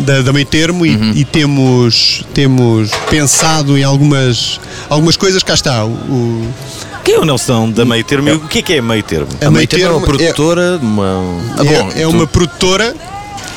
da, 0.00 0.22
da 0.22 0.32
Meio 0.32 0.46
Termo 0.46 0.84
e, 0.86 0.96
Uhum. 0.96 1.12
e 1.14 1.24
temos, 1.24 2.24
temos 2.32 2.90
pensado 3.10 3.76
em 3.76 3.82
algumas, 4.06 4.60
algumas 4.88 5.16
coisas. 5.16 5.42
Cá 5.42 5.54
está. 5.54 5.84
O, 5.84 5.88
o- 5.90 6.54
Quem 7.04 7.14
é 7.14 7.18
o 7.18 7.24
Nelson 7.24 7.70
da 7.70 7.84
meio 7.84 8.04
termo? 8.04 8.28
E 8.28 8.32
O 8.32 8.40
que 8.40 8.58
é 8.58 8.62
que 8.62 8.72
é 8.74 8.80
meio 8.80 9.02
termo? 9.02 9.28
a 9.40 9.46
A 9.46 9.50
Meio 9.50 9.66
Termo 9.66 9.84
é 9.84 9.88
uma 9.90 10.00
Termo 10.00 10.06
produtora, 10.18 10.78
uma... 10.82 11.40
Ah, 11.58 11.64
bom, 11.64 11.90
é, 11.94 12.02
é 12.02 12.04
tu- 12.04 12.10
uma 12.10 12.26
produtora 12.26 12.94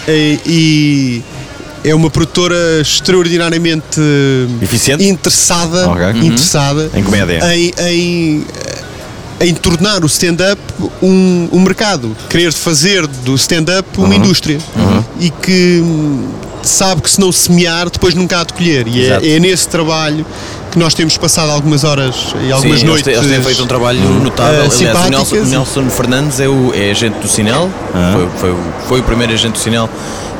eh, 0.07 0.37
e 0.45 1.23
é 1.83 1.95
uma 1.95 2.09
produtora 2.09 2.55
extraordinariamente 2.81 3.99
Eficiente? 4.61 5.03
interessada, 5.03 5.89
Ok. 5.89 6.05
Uhum. 6.05 6.23
interessada 6.23 6.89
Em 6.93 7.03
comédia. 7.03 7.39
em, 7.55 7.73
em, 7.79 8.45
em 9.41 9.53
tornar 9.55 10.03
o 10.03 10.07
stand-up 10.07 10.61
um, 11.01 11.47
um 11.51 11.59
mercado, 11.61 12.15
querer 12.29 12.51
fazer 12.53 13.07
do 13.07 13.33
stand-up 13.35 13.87
Uhum. 13.97 14.05
uma 14.05 14.15
indústria 14.15 14.59
e 15.19 15.29
que 15.31 15.81
sabe 16.63 17.01
que 17.01 17.09
se 17.09 17.19
não 17.19 17.31
semear 17.31 17.89
depois 17.89 18.13
nunca 18.13 18.39
há 18.39 18.43
de 18.43 18.53
colher 18.53 18.87
e 18.87 19.05
é, 19.09 19.35
é 19.35 19.39
nesse 19.39 19.67
trabalho 19.67 20.25
que 20.71 20.77
nós 20.77 20.93
temos 20.93 21.17
passado 21.17 21.49
algumas 21.51 21.83
horas 21.83 22.15
e 22.47 22.51
algumas 22.51 22.79
Sim, 22.81 22.85
noites 22.85 23.07
eles, 23.07 23.27
têm, 23.27 23.41
feito 23.41 23.63
um 23.63 23.67
trabalho 23.67 23.99
notável. 24.01 24.61
eh, 24.63 24.65
Aliás, 24.65 24.97
o 25.07 25.09
Nelson, 25.09 25.35
Nelson 25.49 25.89
Fernandes 25.89 26.39
é, 26.39 26.47
o, 26.47 26.71
é 26.75 26.91
agente 26.91 27.17
do 27.19 27.27
Sinel, 27.27 27.69
foi, 28.13 28.27
foi, 28.39 28.51
o- 28.51 28.59
foi 28.87 28.99
o 28.99 29.03
primeiro 29.03 29.33
agente 29.33 29.53
do 29.53 29.57
Sinel 29.59 29.89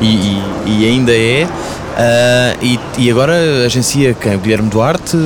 e, 0.00 0.06
e- 0.06 0.42
e 0.66 0.86
ainda 0.86 1.12
é. 1.12 1.48
Ah, 1.96 2.56
e, 2.62 2.78
e 2.98 3.10
agora 3.10 3.34
agencia 3.66 4.14
quem? 4.14 4.34
O 4.36 4.38
Guilherme 4.38 4.70
Duarte, 4.70 5.16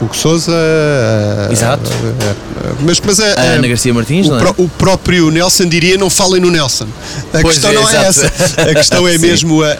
Hugo 0.00 0.14
Souza 0.14 0.52
eh, 0.52 1.48
Exato. 1.52 1.90
eh, 1.90 2.12
eh, 2.30 2.72
mas, 2.82 3.00
mas 3.00 3.18
a, 3.20 3.24
a 3.34 3.40
Ana 3.54 3.66
Garcia 3.66 3.92
Martins, 3.92 4.28
o, 4.28 4.36
é? 4.36 4.54
o 4.58 4.68
próprio 4.68 5.30
Nelson 5.30 5.66
diria 5.66 5.96
não 5.96 6.10
falem 6.10 6.40
no 6.40 6.50
Nelson 6.50 6.86
a 7.32 7.40
Pois 7.40 7.54
questão 7.58 7.70
é, 7.70 7.74
não 7.74 7.88
é 7.88 7.92
exato. 7.92 8.06
essa 8.08 8.62
a 8.62 8.74
questão 8.74 9.08
é 9.08 9.16
mesmo 9.18 9.62
a- 9.62 9.68
a- 9.72 9.76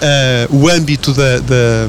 o 0.50 0.68
âmbito 0.68 1.12
da, 1.12 1.38
da, 1.38 1.86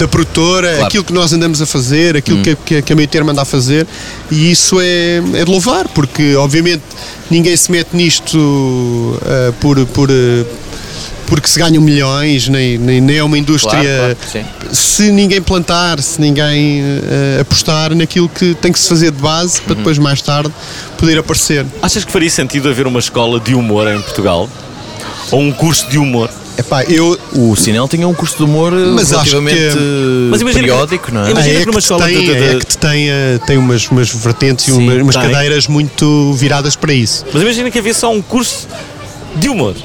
da 0.00 0.08
produtora, 0.08 0.68
Claro. 0.70 0.84
aquilo 0.86 1.04
que 1.04 1.12
nós 1.12 1.32
andamos 1.32 1.62
a 1.62 1.66
fazer, 1.66 2.16
aquilo 2.16 2.42
que, 2.42 2.56
que, 2.56 2.82
que 2.82 2.92
a 2.92 2.96
meio 2.96 3.08
termo 3.08 3.30
anda 3.30 3.42
a 3.42 3.44
fazer, 3.44 3.86
e 4.30 4.50
isso 4.50 4.78
é, 4.80 5.16
é 5.34 5.44
de 5.44 5.50
louvar, 5.50 5.88
porque 5.88 6.34
obviamente 6.36 6.82
ninguém 7.30 7.56
se 7.56 7.70
mete 7.70 7.96
nisto 7.96 9.18
ah, 9.24 9.52
por. 9.60 9.84
por 9.86 10.10
ah, 10.10 10.44
porque 11.28 11.46
se 11.46 11.58
ganham 11.58 11.82
milhões, 11.82 12.48
nem, 12.48 12.78
nem, 12.78 13.00
nem 13.00 13.16
é 13.18 13.22
uma 13.22 13.36
indústria. 13.38 13.80
Claro, 13.80 14.16
claro, 14.32 14.74
se 14.74 15.12
ninguém 15.12 15.40
plantar, 15.42 16.00
se 16.02 16.20
ninguém 16.20 16.82
ah, 17.38 17.40
apostar 17.42 17.94
naquilo 17.94 18.28
que 18.28 18.54
tem 18.54 18.72
que 18.72 18.78
se 18.78 18.88
fazer 18.88 19.10
de 19.12 19.20
base 19.20 19.58
Uhum. 19.58 19.64
para 19.66 19.74
depois, 19.76 19.98
mais 19.98 20.22
tarde, 20.22 20.50
poder 20.96 21.18
aparecer. 21.18 21.64
Achas 21.82 22.04
que 22.04 22.10
faria 22.10 22.30
sentido 22.30 22.68
haver 22.68 22.86
uma 22.86 22.98
escola 22.98 23.38
de 23.38 23.54
humor 23.54 23.86
em 23.86 24.00
Portugal? 24.00 24.48
Ou 25.30 25.40
um 25.42 25.52
curso 25.52 25.88
de 25.90 25.98
humor? 25.98 26.30
Epá, 26.56 26.82
eu, 26.84 27.16
O 27.34 27.54
Sinel 27.54 27.86
tinha 27.86 28.08
um 28.08 28.14
curso 28.14 28.36
de 28.38 28.42
humor 28.42 28.72
Mas 28.72 29.12
acho 29.12 29.30
relativamente 29.30 29.54
que- 29.56 29.78
eh, 29.78 30.28
Mas 30.30 30.40
imagina 30.40 30.64
que- 30.64 30.70
periódico, 30.70 31.12
não 31.14 31.24
é? 31.24 31.30
imagina- 31.30 31.40
a 31.40 31.44
que 31.44 31.56
ECT 31.60 31.66
numa 31.66 31.78
escola 31.78 32.04
tem, 32.06 32.18
de- 32.18 32.26
de- 32.26 32.32
a 32.32 32.52
ECT 32.56 32.78
tem, 32.78 33.08
eh, 33.10 33.38
tem 33.46 33.58
umas, 33.58 33.88
umas 33.88 34.08
vertentes 34.12 34.66
e 34.66 34.72
Sim, 34.72 34.78
umas, 34.88 35.02
umas 35.02 35.14
tem. 35.16 35.30
cadeiras 35.30 35.68
muito 35.68 36.32
viradas 36.32 36.74
para 36.74 36.92
isso. 36.92 37.24
Mas 37.32 37.42
imagina 37.42 37.70
que 37.70 37.78
havia 37.78 37.94
só 37.94 38.10
um 38.12 38.20
curso 38.20 38.66
de 39.36 39.48
humor. 39.48 39.76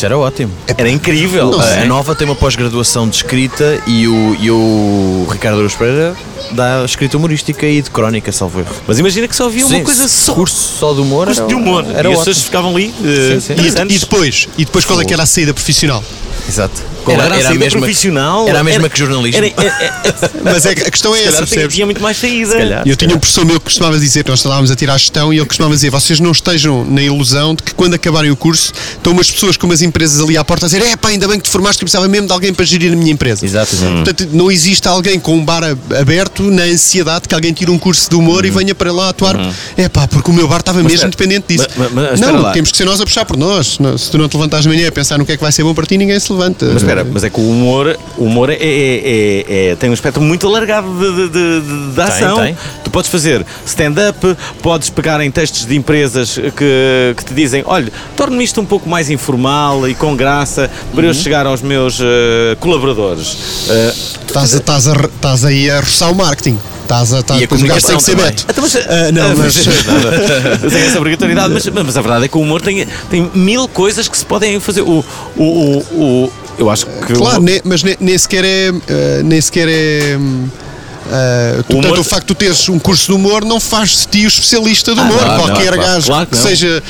Isso 0.00 0.06
era 0.06 0.16
ótimo. 0.16 0.50
Era 0.66 0.88
incrível. 0.88 1.60
A- 1.60 1.84
Nova 1.84 2.14
tem 2.14 2.26
uma 2.26 2.34
pós-graduação 2.34 3.06
de 3.06 3.16
escrita 3.16 3.78
e 3.86 4.08
o, 4.08 4.34
e 4.40 4.50
o 4.50 5.26
Ricardo 5.30 5.58
Aruz 5.58 5.74
Pereira 5.74 6.16
dá 6.52 6.82
escrita 6.86 7.18
humorística 7.18 7.66
e 7.66 7.82
de 7.82 7.90
crónica, 7.90 8.32
salvo 8.32 8.60
erro. 8.60 8.74
Mas 8.86 8.98
imagina 8.98 9.28
que 9.28 9.36
só 9.36 9.44
havia 9.44 9.66
uma 9.66 9.76
Sim, 9.76 9.84
coisa 9.84 10.08
só. 10.08 10.32
Curso 10.32 10.78
só 10.78 10.94
de 10.94 11.02
humor. 11.02 11.26
curso 11.26 11.40
era- 11.42 11.48
de 11.48 11.54
humor. 11.54 11.84
Era 11.94 12.08
e 12.08 12.12
as 12.14 12.18
pessoas 12.20 12.38
ficavam 12.44 12.74
ali. 12.74 12.94
eh, 13.04 13.38
Sim, 13.40 13.54
sim. 13.54 13.62
E, 13.62 13.94
e 13.94 13.98
depois, 13.98 14.48
e 14.56 14.64
depois 14.64 14.86
qual 14.86 14.98
é 15.02 15.04
que 15.04 15.12
era 15.12 15.22
a 15.24 15.26
saída 15.26 15.52
profissional? 15.52 16.02
Exato. 16.50 16.90
Qual 17.04 17.18
era, 17.18 17.34
a 17.34 17.38
a 17.38 17.42
saída 17.42 17.58
mesma 17.58 17.80
profissional? 17.80 18.46
Era 18.48 18.60
a 18.60 18.64
mesma 18.64 18.88
que 18.90 18.98
jornalismo. 18.98 19.38
Era, 19.38 19.46
era, 19.56 19.82
era, 20.04 20.30
Mas 20.44 20.66
é, 20.66 20.74
que 20.74 20.82
a 20.82 20.90
questão 20.90 21.14
é 21.16 21.20
essa, 21.20 21.30
calhar 21.30 21.36
tinha, 21.46 21.46
percebes? 21.48 21.74
tinha 21.74 21.86
muito 21.86 22.02
mais 22.02 22.16
saída. 22.18 22.82
E 22.84 22.90
eu 22.90 22.96
tinha 22.96 23.14
um 23.14 23.18
professor 23.18 23.44
meu 23.46 23.58
que 23.58 23.64
costumava 23.64 23.98
dizer, 23.98 24.24
nós 24.28 24.38
estávamos 24.40 24.70
a 24.70 24.76
tirar 24.76 24.94
a 24.94 24.98
gestão, 24.98 25.32
e 25.32 25.38
ele 25.38 25.46
costumava 25.46 25.74
dizer: 25.74 25.88
vocês 25.90 26.20
não 26.20 26.30
estejam 26.32 26.84
na 26.84 27.00
ilusão 27.02 27.54
de 27.54 27.62
que 27.62 27.74
quando 27.74 27.94
acabarem 27.94 28.30
o 28.30 28.36
curso 28.36 28.72
estão 28.96 29.12
umas 29.14 29.30
pessoas 29.30 29.56
com 29.56 29.66
umas 29.66 29.80
empresas 29.80 30.20
ali 30.20 30.36
à 30.36 30.44
porta 30.44 30.66
a 30.66 30.68
dizer: 30.68 30.82
é 30.82 30.94
pá, 30.96 31.08
ainda 31.08 31.26
bem 31.26 31.38
que 31.38 31.44
te 31.44 31.50
formaste, 31.50 31.78
que 31.78 31.84
eu 31.84 31.86
precisava 31.86 32.06
mesmo 32.06 32.26
de 32.26 32.32
alguém 32.34 32.52
para 32.52 32.64
gerir 32.66 32.92
a 32.92 32.96
minha 32.96 33.12
empresa. 33.12 33.46
Exato, 33.46 33.74
exato. 33.74 33.92
Portanto, 33.94 34.28
não 34.32 34.50
existe 34.52 34.86
alguém 34.86 35.18
com 35.18 35.34
um 35.36 35.44
bar 35.44 35.62
a- 35.64 35.98
aberto 36.00 36.42
na 36.50 36.64
ansiedade 36.64 37.26
que 37.28 37.34
alguém 37.34 37.52
tire 37.54 37.70
um 37.70 37.78
curso 37.78 38.10
de 38.10 38.16
humor 38.16 38.44
e 38.44 38.50
venha 38.50 38.74
para 38.74 38.92
lá 38.92 39.08
atuar. 39.08 39.36
É 39.76 39.88
pá, 39.88 40.06
porque 40.06 40.30
o 40.30 40.34
meu 40.34 40.46
bar 40.46 40.60
estava 40.60 40.78
mesmo 40.82 40.90
espera, 40.94 41.10
dependente 41.10 41.46
disso. 41.48 41.66
mas- 41.76 41.92
mas- 41.92 42.10
mas 42.10 42.20
não, 42.20 42.42
lá. 42.42 42.52
temos 42.52 42.70
que 42.70 42.76
ser 42.76 42.84
nós 42.84 43.00
a 43.00 43.04
puxar 43.04 43.24
por 43.24 43.36
nós. 43.38 43.78
Se 43.98 44.10
tu 44.10 44.18
não 44.18 44.28
te 44.28 44.34
levantares 44.36 44.64
de 44.64 44.68
manhã 44.68 44.88
a 44.88 44.92
pensar 44.92 45.16
no 45.18 45.24
que 45.24 45.32
é 45.32 45.36
que 45.36 45.42
vai 45.42 45.52
ser 45.52 45.62
bom 45.62 45.72
para 45.74 45.86
ti, 45.86 45.96
ninguém 45.96 46.18
se 46.20 46.30
levanta. 46.30 46.39
Mas 46.72 46.76
espera, 46.82 47.04
mas 47.04 47.24
é 47.24 47.30
que 47.30 47.40
o 47.40 47.48
humor, 47.50 47.96
o 48.16 48.24
humor 48.24 48.50
é, 48.50 48.54
é- 48.54 48.60
é- 48.60 49.70
é- 49.70 49.76
tem 49.76 49.90
um 49.90 49.94
espectro 49.94 50.22
muito 50.22 50.46
alargado 50.46 50.88
de, 50.88 51.14
de, 51.14 51.28
de- 51.28 51.60
de- 51.60 51.94
de 51.94 52.00
ação. 52.00 52.36
tem. 52.42 52.56
Tu 52.84 52.90
podes 52.90 53.10
fazer 53.10 53.44
stand-up, 53.66 54.36
podes 54.62 54.90
pegar 54.90 55.20
em 55.20 55.30
textos 55.30 55.66
de 55.66 55.76
empresas 55.76 56.34
que, 56.56 57.14
que 57.16 57.24
te 57.24 57.34
dizem: 57.34 57.62
olha, 57.66 57.92
torne-me 58.16 58.42
isto 58.44 58.60
um 58.60 58.64
pouco 58.66 58.88
mais 58.88 59.10
informal 59.10 59.88
e 59.88 59.94
com 59.94 60.16
graça 60.16 60.70
para 60.94 61.06
eu 61.06 61.14
chegar 61.14 61.46
aos 61.46 61.62
meus 61.62 61.98
eh, 62.00 62.56
colaboradores. 62.60 63.36
Eh, 63.68 63.92
Estás, 64.26 64.54
a- 64.54 64.58
estás, 64.58 64.86
a- 64.88 64.92
estás 64.92 65.44
aí 65.44 65.68
a 65.70 65.80
roçar 65.80 66.10
o 66.10 66.14
marketing. 66.14 66.56
Estás 66.82 67.12
a, 67.14 67.20
estás, 67.20 67.40
E 67.40 67.44
a 67.44 67.46
depois 67.46 67.62
o 67.62 67.66
gajo 67.66 67.86
tem 67.86 67.96
que 67.96 68.02
ser 68.02 68.12
comunicação 68.16 68.44
beto. 68.44 68.46
Então, 68.50 68.62
mas, 68.64 68.76
Ah, 68.76 69.12
não, 69.12 69.22
ah, 69.30 69.34
mas- 69.36 69.66
mas 70.62 70.72
tem 70.72 70.82
essa 70.82 70.98
obrigatoriedade, 70.98 71.54
mas, 71.54 71.66
mas 71.68 71.96
a 71.96 72.00
verdade 72.00 72.24
é 72.24 72.28
que 72.28 72.36
o 72.36 72.40
humor 72.40 72.60
tem, 72.60 72.86
tem 73.08 73.30
mil 73.34 73.68
coisas 73.68 74.08
que 74.08 74.18
se 74.18 74.24
podem 74.26 74.58
fazer. 74.58 74.82
O, 74.82 75.04
o, 75.36 75.42
o- 75.44 76.29
eu 76.60 76.70
acho 76.70 76.86
que. 76.86 77.12
Claro, 77.14 77.42
ne- 77.42 77.60
mas 77.64 77.82
ne- 77.82 77.96
nem 78.00 78.16
sequer 78.18 78.44
é. 78.44 78.68
eh, 78.88 79.22
nem 79.24 79.40
sequer 79.40 79.68
é. 79.68 80.16
tu- 80.16 81.74
O 81.74 81.78
humor- 81.78 81.82
Portanto, 81.82 81.98
o 82.00 82.04
facto 82.04 82.26
de 82.28 82.34
tu 82.34 82.34
teres 82.34 82.68
um 82.68 82.78
curso 82.78 83.06
de 83.06 83.12
humor 83.12 83.44
não 83.44 83.58
faz 83.58 83.90
de 83.90 84.06
ti 84.06 84.24
o 84.24 84.28
especialista 84.28 84.94
do 84.94 85.00
humor. 85.02 85.18
claro, 85.18 85.42
Qualquer 85.42 85.70
não, 85.72 85.78
claro, 85.78 85.92
gajo 85.94 86.06
claro 86.06 86.26
que 86.26 86.32
que 86.32 86.38
não. 86.38 86.48
seja 86.48 86.82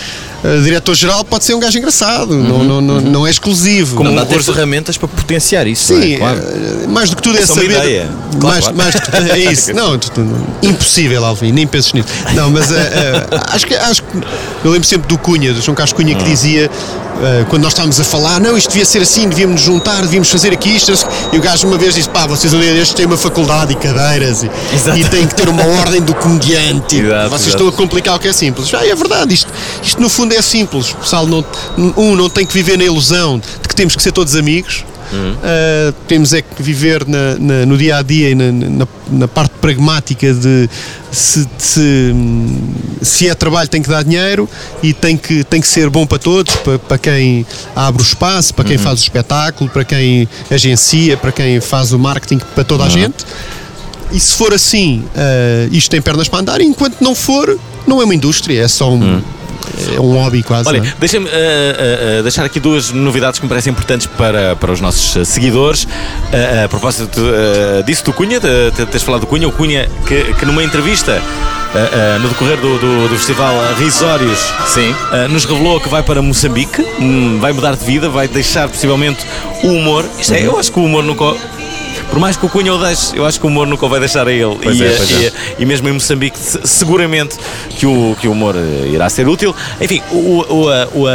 eh, 0.45 0.61
diretor-geral 0.63 1.25
pode 1.25 1.45
ser 1.45 1.55
um 1.55 1.61
gajo 1.61 1.77
engraçado, 1.79 2.35
não, 2.35 2.65
não, 2.65 2.81
não, 2.81 3.01
não 3.01 3.27
é 3.27 3.31
exclusivo. 3.31 3.97
Como 3.97 4.11
um 4.11 4.15
dá 4.15 4.25
ter 4.25 4.43
ferramentas 4.43 4.97
para 4.97 5.09
potenciar 5.09 5.67
isso. 5.67 5.93
não 5.93 6.01
é? 6.01 6.03
Sim, 6.03 6.17
Claro. 6.19 6.39
eh, 6.39 6.87
mais 6.89 7.11
do 7.11 7.17
que 7.17 7.23
tudo 7.23 7.37
é 7.39 7.43
é 7.43 7.45
uma 7.45 7.55
saber. 7.55 7.71
ideia. 7.71 8.09
Claro, 8.41 8.47
mais, 8.47 8.61
claro. 8.65 8.77
mais 8.77 8.95
do 8.95 9.01
que 9.01 9.17
é 9.33 9.53
isso. 9.53 9.73
Não, 9.75 9.99
tu- 9.99 10.11
tu- 10.11 10.47
impossível, 10.63 11.25
Alvin, 11.25 11.53
nem 11.53 11.67
penses 11.67 11.93
nisso. 11.93 12.09
Não, 12.35 12.51
mas 12.51 12.71
eh, 12.71 13.27
acho, 13.49 13.67
que, 13.67 13.75
acho 13.75 14.03
que. 14.03 14.19
Eu 14.65 14.71
lembro 14.71 14.87
sempre 14.87 15.09
do 15.09 15.19
Cunha, 15.19 15.53
do 15.53 15.61
João 15.61 15.75
Carlos 15.75 15.93
Cunha, 15.93 16.15
que 16.15 16.25
dizia, 16.25 16.71
eh, 17.23 17.45
quando 17.49 17.63
nós 17.63 17.73
estávamos 17.73 17.99
a 18.01 18.05
falar, 18.05 18.41
não, 18.41 18.57
isto 18.57 18.69
devia 18.69 18.85
ser 18.85 19.03
assim, 19.03 19.29
devíamos 19.29 19.57
nos 19.57 19.65
juntar, 19.65 20.03
devíamos 20.03 20.29
fazer 20.31 20.53
aqui 20.53 20.77
isto. 20.77 20.93
E 21.33 21.39
o 21.39 21.41
gajo 21.41 21.67
uma 21.67 21.77
vez 21.79 21.95
disse, 21.95 22.09
pá, 22.09 22.27
vocês 22.27 22.53
ali 22.55 22.67
destes 22.73 22.95
têm 22.95 23.07
uma 23.07 23.17
faculdade 23.17 23.73
e 23.73 23.77
cadeiras 23.77 24.43
e, 24.43 24.51
e 24.99 25.05
têm 25.09 25.27
que 25.27 25.35
ter 25.35 25.49
uma 25.49 25.65
ordem 25.67 26.01
do 26.01 26.15
comediante. 26.15 26.97
Exato, 27.01 27.31
vocês 27.31 27.49
exato. 27.49 27.49
estão 27.49 27.69
a 27.69 27.73
complicar 27.73 28.17
o 28.17 28.19
que 28.19 28.29
é 28.29 28.33
simples. 28.33 28.73
Ah, 28.75 28.87
é 28.87 28.95
verdade, 28.95 29.35
isto, 29.35 29.49
isto 29.83 30.01
no 30.01 30.09
fundo 30.09 30.30
é 30.35 30.43
simples. 30.43 30.93
Pessoal 30.93 31.27
não, 31.27 31.45
um, 31.97 32.15
não 32.17 32.29
tem 32.31 32.45
que 32.47 32.53
viver 32.55 32.77
na 32.79 32.85
ilusão 32.85 33.39
de 33.39 33.69
que 33.69 33.75
temos 33.75 33.95
que 33.97 34.03
ser 34.03 34.13
todos 34.13 34.35
amigos. 34.37 34.85
Uh, 35.13 35.93
temos 36.07 36.33
é 36.33 36.41
que 36.41 36.63
viver 36.63 37.05
na- 37.05 37.35
na- 37.37 37.67
no 37.67 37.77
dia 37.77 37.97
a 37.97 38.03
dia 38.03 38.31
e 38.31 38.35
na, 38.37 38.53
na- 38.53 38.87
na 39.11 39.27
parte 39.27 39.51
pragmática 39.61 40.33
de 40.33 40.71
se, 41.11 41.49
se, 41.59 42.15
se 43.03 43.29
é 43.29 43.35
trabalho 43.35 43.69
tem 43.69 43.83
que 43.83 43.89
dar 43.89 44.05
dinheiro 44.05 44.49
e 44.81 44.93
tem 44.93 45.17
que, 45.17 45.43
tem 45.43 45.61
que 45.61 45.67
ser 45.67 45.91
bom 45.91 46.07
para 46.07 46.19
todos, 46.19 46.55
para, 46.55 46.79
para 46.79 46.97
quem 46.97 47.45
abre 47.75 48.01
o 48.01 48.05
espaço, 48.05 48.55
para 48.55 48.65
quem 48.65 48.79
faz 48.79 49.01
o 49.01 49.03
espetáculo, 49.03 49.69
para 49.69 49.85
quem 49.85 50.29
agencia, 50.49 51.17
para 51.17 51.33
quem 51.33 51.61
faz 51.61 51.93
o 51.93 51.99
marketing, 51.99 52.39
para 52.55 52.63
toda 52.63 52.85
a 52.85 52.89
gente. 52.89 53.25
E 54.13 54.21
se 54.21 54.35
for 54.35 54.55
assim, 54.55 55.03
uh, 55.17 55.75
isto 55.75 55.91
tem 55.91 56.01
pernas 56.01 56.29
para 56.29 56.39
andar, 56.39 56.61
enquanto 56.61 57.01
não 57.01 57.17
for, 57.17 57.59
não 57.85 58.01
é 58.01 58.05
uma 58.05 58.15
indústria, 58.15 58.63
é 58.63 58.69
só 58.69 58.93
um, 58.93 59.21
é 59.95 60.01
um 60.01 60.13
hobby 60.15 60.43
quase. 60.43 60.69
Olha, 60.69 60.81
não 60.81 60.87
é? 60.87 60.95
deixa-me 60.99 61.29
ah, 61.29 62.19
ah, 62.19 62.23
deixar 62.23 62.45
aqui 62.45 62.61
duas 62.61 62.91
novidades 62.91 63.39
que 63.39 63.45
me 63.45 63.49
parecem 63.49 63.71
importantes 63.71 64.07
para, 64.07 64.57
para 64.57 64.73
os 64.73 64.81
nossos 64.81 65.29
seguidores. 65.29 65.87
Ah, 66.33 66.65
a 66.65 66.69
propósito 66.69 67.21
disso 67.85 68.05
do 68.05 68.13
Cunha, 68.13 68.41
de, 68.41 68.71
teres 68.73 69.03
falado 69.03 69.23
do 69.23 69.27
Cunha, 69.27 69.49
o 69.49 69.53
Cunha 69.53 69.89
que, 70.07 70.35
que 70.35 70.47
numa 70.47 70.63
entrevista 70.63 71.21
ah, 71.73 72.17
ah, 72.17 72.19
no 72.19 72.29
decorrer 72.29 72.57
do, 72.57 72.79
do, 72.79 73.09
do 73.09 73.15
festival 73.17 73.55
Risórios 73.79 74.41
Sim. 74.67 74.93
ah, 75.13 75.29
nos 75.29 75.45
revelou 75.45 75.81
que 75.81 75.89
vai 75.89 76.03
para 76.03 76.21
Moçambique, 76.21 76.85
hum, 76.99 77.39
vai 77.41 77.53
mudar 77.53 77.77
de 77.77 77.85
vida, 77.85 78.09
vai 78.09 78.27
deixar 78.27 78.69
possivelmente 78.69 79.25
o 79.63 79.69
humor. 79.69 80.05
Isto 80.19 80.35
é, 80.35 80.45
eu 80.45 80.59
acho 80.59 80.73
que 80.73 80.81
o 80.81 80.85
humor 80.85 81.05
nunca. 81.05 81.37
Por 82.09 82.19
mais 82.19 82.37
que 82.37 82.45
o 82.45 82.49
Cunha 82.49 82.75
o 82.75 82.79
deixe, 82.79 83.17
eu 83.17 83.25
acho 83.25 83.39
que 83.39 83.47
o 83.47 83.49
humor 83.49 83.67
nunca 83.67 83.87
o 83.87 83.89
vai 83.89 84.01
deixar 84.01 84.27
a 84.27 84.33
ele. 84.33 84.59
E, 84.63 84.83
é, 84.83 84.87
eh, 84.87 84.95
pois 84.97 85.11
e, 85.11 85.27
é. 85.27 85.33
e 85.61 85.67
mesmo 85.67 85.89
em 85.89 85.93
Moçambique, 85.93 86.39
se- 86.39 86.61
seguramente 86.65 87.37
que 87.79 87.87
o, 87.87 88.17
que 88.21 88.27
o 88.27 88.33
humor 88.33 88.55
eh, 88.57 88.89
irá 88.89 89.09
ser 89.09 89.29
útil. 89.29 89.55
Enfim, 89.81 90.03
o, 90.11 90.17
o, 90.17 90.69
o, 90.95 91.07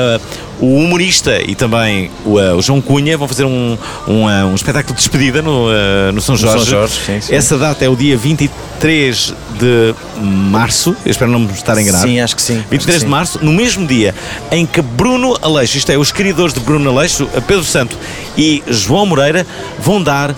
o 0.60 0.78
humorista 0.78 1.42
e 1.42 1.54
também 1.54 2.10
o, 2.26 2.62
João 2.62 2.80
Cunha 2.82 3.18
vão 3.18 3.28
fazer 3.28 3.44
um, 3.44 3.78
um, 4.08 4.26
um 4.26 4.56
espetáculo 4.56 4.94
de 4.96 5.00
despedida 5.02 5.42
no, 5.42 5.68
no 6.14 6.22
São 6.22 6.38
São 6.38 6.52
Jorge. 6.52 6.72
Jorge, 6.72 6.94
sim, 7.06 7.22
sim. 7.22 7.36
Essa 7.36 7.58
data 7.58 7.84
é 7.84 7.90
o 7.90 7.96
dia 7.96 8.16
23 8.18 9.34
de 9.60 9.96
março. 10.22 10.96
Eu 11.06 11.12
espero 11.12 11.30
não 11.30 11.40
me 11.40 11.52
estar 11.52 11.78
enganado. 11.80 12.08
Sim, 12.08 12.20
acho 12.20 12.36
que 12.36 12.42
sim. 12.42 12.64
23 12.70 12.74
Acho 12.74 12.86
que 12.88 12.94
de 12.94 13.00
sim. 13.02 13.08
março, 13.08 13.40
no 13.42 13.52
mesmo 13.52 13.86
dia 13.86 14.16
em 14.52 14.66
que 14.66 14.82
Bruno 14.82 15.38
Aleixo, 15.42 15.78
isto 15.78 15.92
é, 15.92 15.98
os 15.98 16.12
criadores 16.12 16.54
de 16.54 16.60
Bruno 16.62 16.90
Aleixo, 16.90 17.28
Pedro 17.48 17.66
Santo 17.66 17.98
e 18.38 18.64
João 18.68 19.06
Moreira, 19.06 19.46
vão 19.80 20.02
dar 20.02 20.34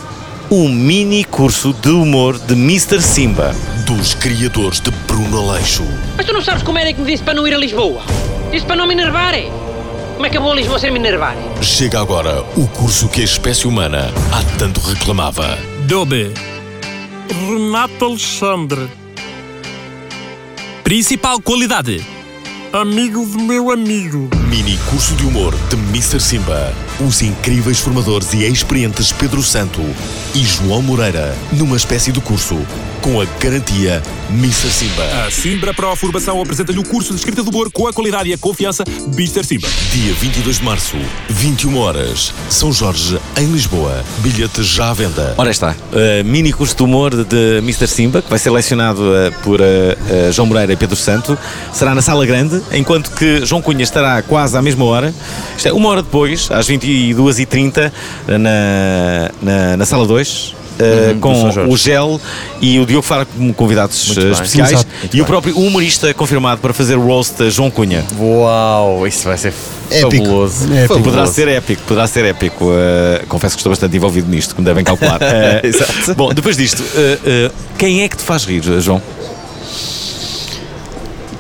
um 0.49 0.69
mini 0.69 1.25
curso 1.25 1.73
de 1.73 1.89
humor 1.89 2.39
de 2.39 2.53
Mr. 2.53 3.01
Simba. 3.01 3.53
Dos 3.85 4.13
criadores 4.13 4.79
de 4.79 4.91
Bruno 5.05 5.49
Aleixo. 5.49 5.83
Mas 6.15 6.25
tu 6.25 6.33
não 6.33 6.41
sabes 6.41 6.63
como 6.63 6.77
era 6.77 6.93
que 6.93 7.01
me 7.01 7.07
disse 7.11 7.23
para 7.23 7.33
não 7.33 7.47
ir 7.47 7.53
a 7.53 7.57
Lisboa? 7.57 8.01
Disse 8.51 8.65
para 8.65 8.77
não 8.77 8.87
me 8.87 8.93
enervar, 8.93 9.33
é? 9.33 9.49
Como 10.13 10.25
é 10.25 10.29
que 10.29 10.37
eu 10.37 10.41
vou 10.41 10.53
a 10.53 10.55
Lisboa 10.55 10.79
sem 10.79 10.89
me 10.89 10.99
enervar? 10.99 11.35
Chega 11.61 11.99
agora 11.99 12.43
o 12.55 12.67
curso 12.67 13.09
que 13.09 13.21
a 13.21 13.25
espécie 13.25 13.67
humana 13.67 14.11
há 14.31 14.57
tanto 14.57 14.79
reclamava. 14.79 15.57
Dobe. 15.85 16.31
Renato 17.47 18.05
Alexandre. 18.05 18.87
Principal 20.83 21.41
qualidade. 21.41 22.01
Amigo 22.71 23.25
do 23.25 23.39
meu 23.39 23.69
amigo. 23.69 24.29
Mini 24.49 24.77
curso 24.89 25.13
de 25.15 25.25
humor 25.25 25.53
de 25.69 25.75
Mr. 25.75 26.21
Simba. 26.21 26.73
Os 26.99 27.21
incríveis 27.21 27.79
formadores 27.79 28.33
e 28.33 28.43
experientes 28.43 29.11
Pedro 29.11 29.43
Santo 29.43 29.81
e 30.33 30.43
João 30.43 30.81
Moreira. 30.81 31.37
Numa 31.51 31.77
espécie 31.77 32.11
de 32.11 32.19
curso 32.19 32.57
com 33.01 33.21
a 33.21 33.25
garantia 33.39 34.01
Mr. 34.29 34.69
Simba. 34.69 35.03
A 35.25 35.31
Simbra 35.31 35.73
Pro 35.73 35.95
Formação 35.95 36.41
apresenta-lhe 36.41 36.79
o 36.79 36.83
curso 36.83 37.13
de 37.13 37.19
escrita 37.19 37.41
do 37.41 37.49
humor 37.49 37.71
com 37.71 37.87
a 37.87 37.93
qualidade 37.93 38.29
e 38.29 38.33
a 38.33 38.37
confiança 38.37 38.83
Mr. 39.13 39.45
Simba. 39.45 39.67
Dia 39.91 40.13
22 40.15 40.57
de 40.57 40.65
março, 40.65 40.97
21 41.29 41.77
horas. 41.77 42.33
São 42.49 42.73
Jorge, 42.73 43.17
em 43.37 43.45
Lisboa. 43.45 44.03
Bilhetes 44.19 44.65
já 44.65 44.89
à 44.89 44.93
venda. 44.93 45.35
Ora 45.37 45.51
está, 45.51 45.71
uh, 45.71 46.25
mini 46.25 46.51
curso 46.51 46.75
de 46.75 46.83
humor 46.83 47.11
de 47.23 47.59
Mr. 47.59 47.87
Simba, 47.87 48.21
que 48.21 48.29
vai 48.29 48.39
ser 48.39 48.49
lecionado 48.49 49.01
uh, 49.01 49.31
por 49.43 49.61
uh, 49.61 49.63
uh, 49.63 50.31
João 50.33 50.47
Moreira 50.47 50.73
e 50.73 50.75
Pedro 50.75 50.95
Santo. 50.95 51.37
Será 51.71 51.95
na 51.95 52.01
Sala 52.01 52.25
Grande, 52.25 52.61
enquanto 52.73 53.11
que 53.11 53.45
João 53.45 53.61
Cunha 53.61 53.83
estará 53.83 54.21
quase 54.21 54.57
à 54.57 54.61
mesma 54.61 54.83
hora. 54.83 55.13
Isto 55.55 55.69
é, 55.69 55.73
uma 55.73 55.87
hora 55.89 56.01
depois, 56.01 56.51
às 56.51 56.67
22h30, 56.87 57.91
na, 58.27 59.29
na, 59.41 59.77
na 59.77 59.85
Sala 59.85 60.05
2. 60.05 60.55
eh, 60.79 61.13
Uhum, 61.13 61.19
com 61.19 61.71
o 61.73 61.75
Gel 61.77 62.21
e 62.61 62.79
o 62.79 62.85
Diogo 62.85 63.01
Faro 63.01 63.25
como 63.25 63.51
convidados 63.51 64.05
Muito 64.09 64.19
eh, 64.19 64.23
bem. 64.25 64.31
especiais 64.33 64.71
Exato. 64.73 64.87
e 65.11 65.19
o 65.21 65.25
próprio 65.25 65.57
humorista 65.57 66.13
confirmado 66.13 66.61
para 66.61 66.71
fazer 66.71 66.95
o 66.95 67.01
roast 67.03 67.41
a 67.41 67.49
João 67.49 67.71
Cunha. 67.71 68.05
Uau, 68.19 69.07
isso 69.07 69.27
vai 69.27 69.37
ser 69.39 69.53
Épico. 69.89 70.25
fabuloso. 70.25 70.65
Épico. 70.65 70.87
Fabuloso. 70.87 71.03
Poderá 71.03 71.25
ser 71.25 71.47
épico, 71.47 71.81
poderá 71.87 72.07
ser 72.07 72.25
épico. 72.25 72.71
Eh, 72.73 73.23
confesso 73.27 73.55
que 73.55 73.59
estou 73.61 73.71
bastante 73.71 73.97
envolvido 73.97 74.29
nisto, 74.29 74.53
como 74.53 74.65
devem 74.67 74.83
calcular. 74.83 75.17
Eh, 75.23 75.61
Exato. 75.63 76.13
Bom, 76.15 76.31
depois 76.31 76.55
disto, 76.55 76.83
eh, 76.95 77.17
eh, 77.25 77.51
quem 77.77 78.03
é 78.03 78.07
que 78.07 78.15
te 78.17 78.23
faz 78.23 78.43
rir, 78.45 78.61
João? 78.79 79.01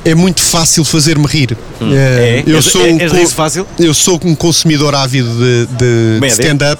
É 0.09 0.15
muito 0.15 0.41
fácil 0.41 0.83
fazer-me 0.85 1.25
rir. 1.27 1.57
É? 1.81 2.39
Eh, 2.39 2.43
Eu 2.47 2.61
sou 2.61 2.81
um 2.81 2.97
és 2.99 3.11
co- 3.11 3.17
disso 3.17 3.35
fácil? 3.35 3.67
Eu 3.77 3.93
sou 3.93 4.19
um 4.23 4.33
consumidor 4.35 4.95
ávido 4.95 5.29
de, 5.77 6.19
de 6.21 6.27
stand-up 6.27 6.79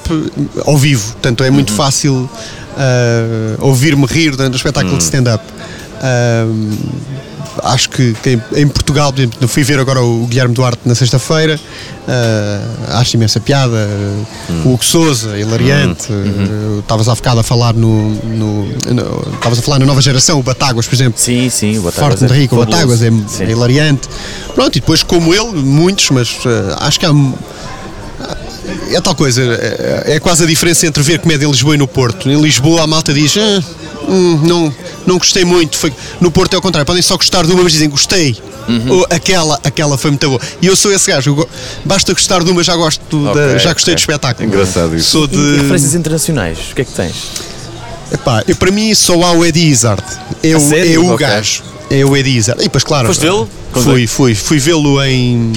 ao 0.65 0.77
vivo, 0.77 1.11
portanto 1.13 1.43
é 1.43 1.47
Uhum. 1.49 1.53
muito 1.55 1.71
fácil 1.73 2.29
ah, 2.77 3.55
ouvir-me 3.59 4.05
rir 4.05 4.31
durante 4.35 4.53
o 4.53 4.55
espetáculo 4.55 4.93
Uhum. 4.93 4.97
de 4.97 5.03
stand-up. 5.03 5.43
Ah, 6.01 6.45
acho 7.63 7.89
que, 7.89 8.15
em, 8.55 8.67
Portugal, 8.67 9.11
por 9.11 9.19
exemplo, 9.19 9.37
eu 9.41 9.47
fui 9.47 9.63
ver 9.63 9.79
agora 9.79 10.01
o 10.01 10.25
Guilherme 10.27 10.53
Duarte 10.53 10.81
na 10.85 10.95
sexta-feira, 10.95 11.59
ah, 12.07 12.99
acho 12.99 13.15
imensa 13.15 13.39
piada. 13.39 13.87
Uhum. 14.49 14.61
O 14.65 14.73
Hugo 14.73 14.85
Souza, 14.85 15.37
hilariante. 15.37 16.07
ah, 16.11 16.79
Estavas 16.79 17.07
há 17.09 17.15
bocado 17.15 17.39
a 17.39 17.43
falar 17.43 17.73
no. 17.73 18.17
Estavas 19.35 19.59
a 19.59 19.61
falar 19.61 19.79
na 19.79 19.85
nova 19.85 20.01
geração, 20.01 20.39
o 20.39 20.43
Batáguas, 20.43 20.85
por 20.87 20.95
exemplo. 20.95 21.19
Sim, 21.19 21.49
sim, 21.49 21.77
o 21.77 21.81
Batáguas 21.83 22.19
Forte 22.19 22.25
de 22.25 22.33
é 22.33 22.41
Rico, 22.41 22.55
o. 22.55 22.59
Batáguas 22.65 23.01
é, 23.01 23.07
é 23.07 23.49
hilariante. 23.51 24.07
Pronto, 24.55 24.75
e 24.75 24.79
depois, 24.79 25.03
como 25.03 25.33
ele, 25.33 25.51
muitos, 25.61 26.09
mas 26.09 26.37
eh, 26.45 26.75
acho 26.79 26.99
que 26.99 27.05
há. 27.05 27.11
É 28.91 28.99
tal 29.01 29.15
coisa, 29.15 29.41
é, 29.43 30.15
é 30.15 30.19
quase 30.19 30.43
a 30.43 30.47
diferença 30.47 30.85
entre 30.87 31.01
ver 31.03 31.19
comédia 31.19 31.45
em 31.45 31.49
Lisboa 31.51 31.75
e 31.75 31.77
no 31.77 31.87
Porto. 31.87 32.29
Em 32.29 32.41
Lisboa 32.41 32.83
a 32.83 32.87
malta 32.87 33.13
diz, 33.13 33.35
"Ah, 33.37 33.63
hum, 34.07 34.39
não, 34.43 34.73
não 35.07 35.17
gostei 35.17 35.43
muito. 35.43 35.75
Foi... 35.77 35.91
No 36.21 36.29
Porto 36.29 36.53
é 36.53 36.57
o 36.57 36.61
contrário, 36.61 36.85
podem 36.85 37.01
só 37.01 37.15
gostar 37.17 37.45
de 37.45 37.51
uma, 37.53 37.63
mas 37.63 37.71
dizem 37.71 37.89
gostei. 37.89 38.37
Uhum. 38.67 38.91
Ou 38.97 39.07
aquela, 39.09 39.57
aquela 39.63 39.97
foi 39.97 40.11
muito 40.11 40.27
boa. 40.27 40.41
E 40.61 40.67
eu 40.67 40.75
sou 40.75 40.91
esse 40.93 41.09
gajo, 41.09 41.33
go- 41.33 41.49
basta 41.85 42.11
gostar 42.13 42.43
de 42.43 42.51
uma, 42.51 42.61
já 42.61 42.75
gosto 42.75 43.23
da- 43.23 43.31
Ok, 43.31 43.59
já 43.59 43.73
gostei 43.73 43.93
ok. 43.93 43.95
do 43.95 43.99
espetáculo. 43.99 44.47
Engraçado 44.47 44.95
isso. 44.95 45.09
Sou 45.09 45.25
de. 45.25 45.37
e 45.37 45.55
referências 45.61 45.95
internacionais, 45.95 46.57
o 46.71 46.75
que 46.75 46.81
é 46.81 46.85
que 46.85 46.91
tens? 46.91 47.15
Epá, 48.11 48.43
eu, 48.47 48.55
para 48.55 48.69
mim 48.71 48.93
só 48.93 49.13
há 49.23 49.31
o 49.31 49.43
Eddie 49.45 49.67
Izzard. 49.69 50.03
É, 50.43 50.51
A 50.53 50.57
o, 50.59 50.73
é 50.73 50.97
o 50.99 51.13
Ok. 51.13 51.25
gajo. 51.25 51.63
É 51.89 52.03
o 52.05 52.15
Eddie 52.15 52.37
Izzard. 52.37 52.59
E 52.61 52.65
depois, 52.65 52.83
claro. 52.83 53.07
Foste 53.07 53.21
vê-lo? 53.21 53.49
Fui, 53.73 54.05
fui. 54.07 54.35
Fui 54.35 54.59
vê-lo 54.59 55.01
em, 55.03 55.53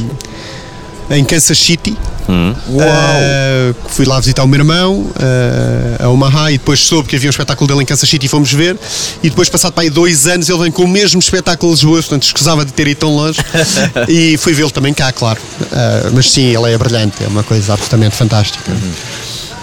em 1.11 1.25
Kansas 1.25 1.59
City. 1.59 1.97
Uh, 2.31 3.74
fui 3.89 4.07
lá 4.07 4.18
visitar 4.20 4.45
o 4.45 4.49
meu 4.49 4.61
irmão 4.61 5.01
uh, 5.01 6.05
a 6.05 6.09
Omaha 6.09 6.53
e 6.53 6.59
depois 6.59 6.81
soube 6.81 7.09
que 7.09 7.16
havia 7.16 7.28
um 7.28 7.31
espetáculo 7.31 7.66
dele 7.66 7.83
em 7.83 7.87
Kansas 7.87 8.09
City 8.09 8.26
e 8.26 8.28
fomos 8.28 8.53
ver. 8.53 8.78
E 9.22 9.28
depois, 9.28 9.49
passado 9.49 9.72
para 9.72 9.83
aí 9.83 9.91
dois 9.91 10.26
anos, 10.26 10.49
ele 10.49 10.59
vem 10.59 10.70
com 10.70 10.85
o 10.85 10.89
mesmo 10.89 11.18
espetáculo 11.18 11.74
de 11.74 11.81
Lisboa, 11.81 12.01
portanto 12.01 12.22
escusava 12.24 12.64
de 12.64 12.72
ter 12.72 12.89
ido 12.89 12.99
tão 12.99 13.14
longe. 13.14 13.41
e 14.09 14.37
fui 14.39 14.53
vê-lo 14.53 14.70
também 14.70 14.95
cá, 14.95 15.12
claro. 15.12 15.41
Uh, 15.61 16.11
mas 16.12 16.31
sim, 16.31 16.55
ele 16.55 16.72
é 16.72 16.78
brilhante, 16.78 17.22
é 17.24 17.26
uma 17.26 17.43
coisa 17.43 17.72
absolutamente 17.72 18.16
fantástica. 18.16 18.70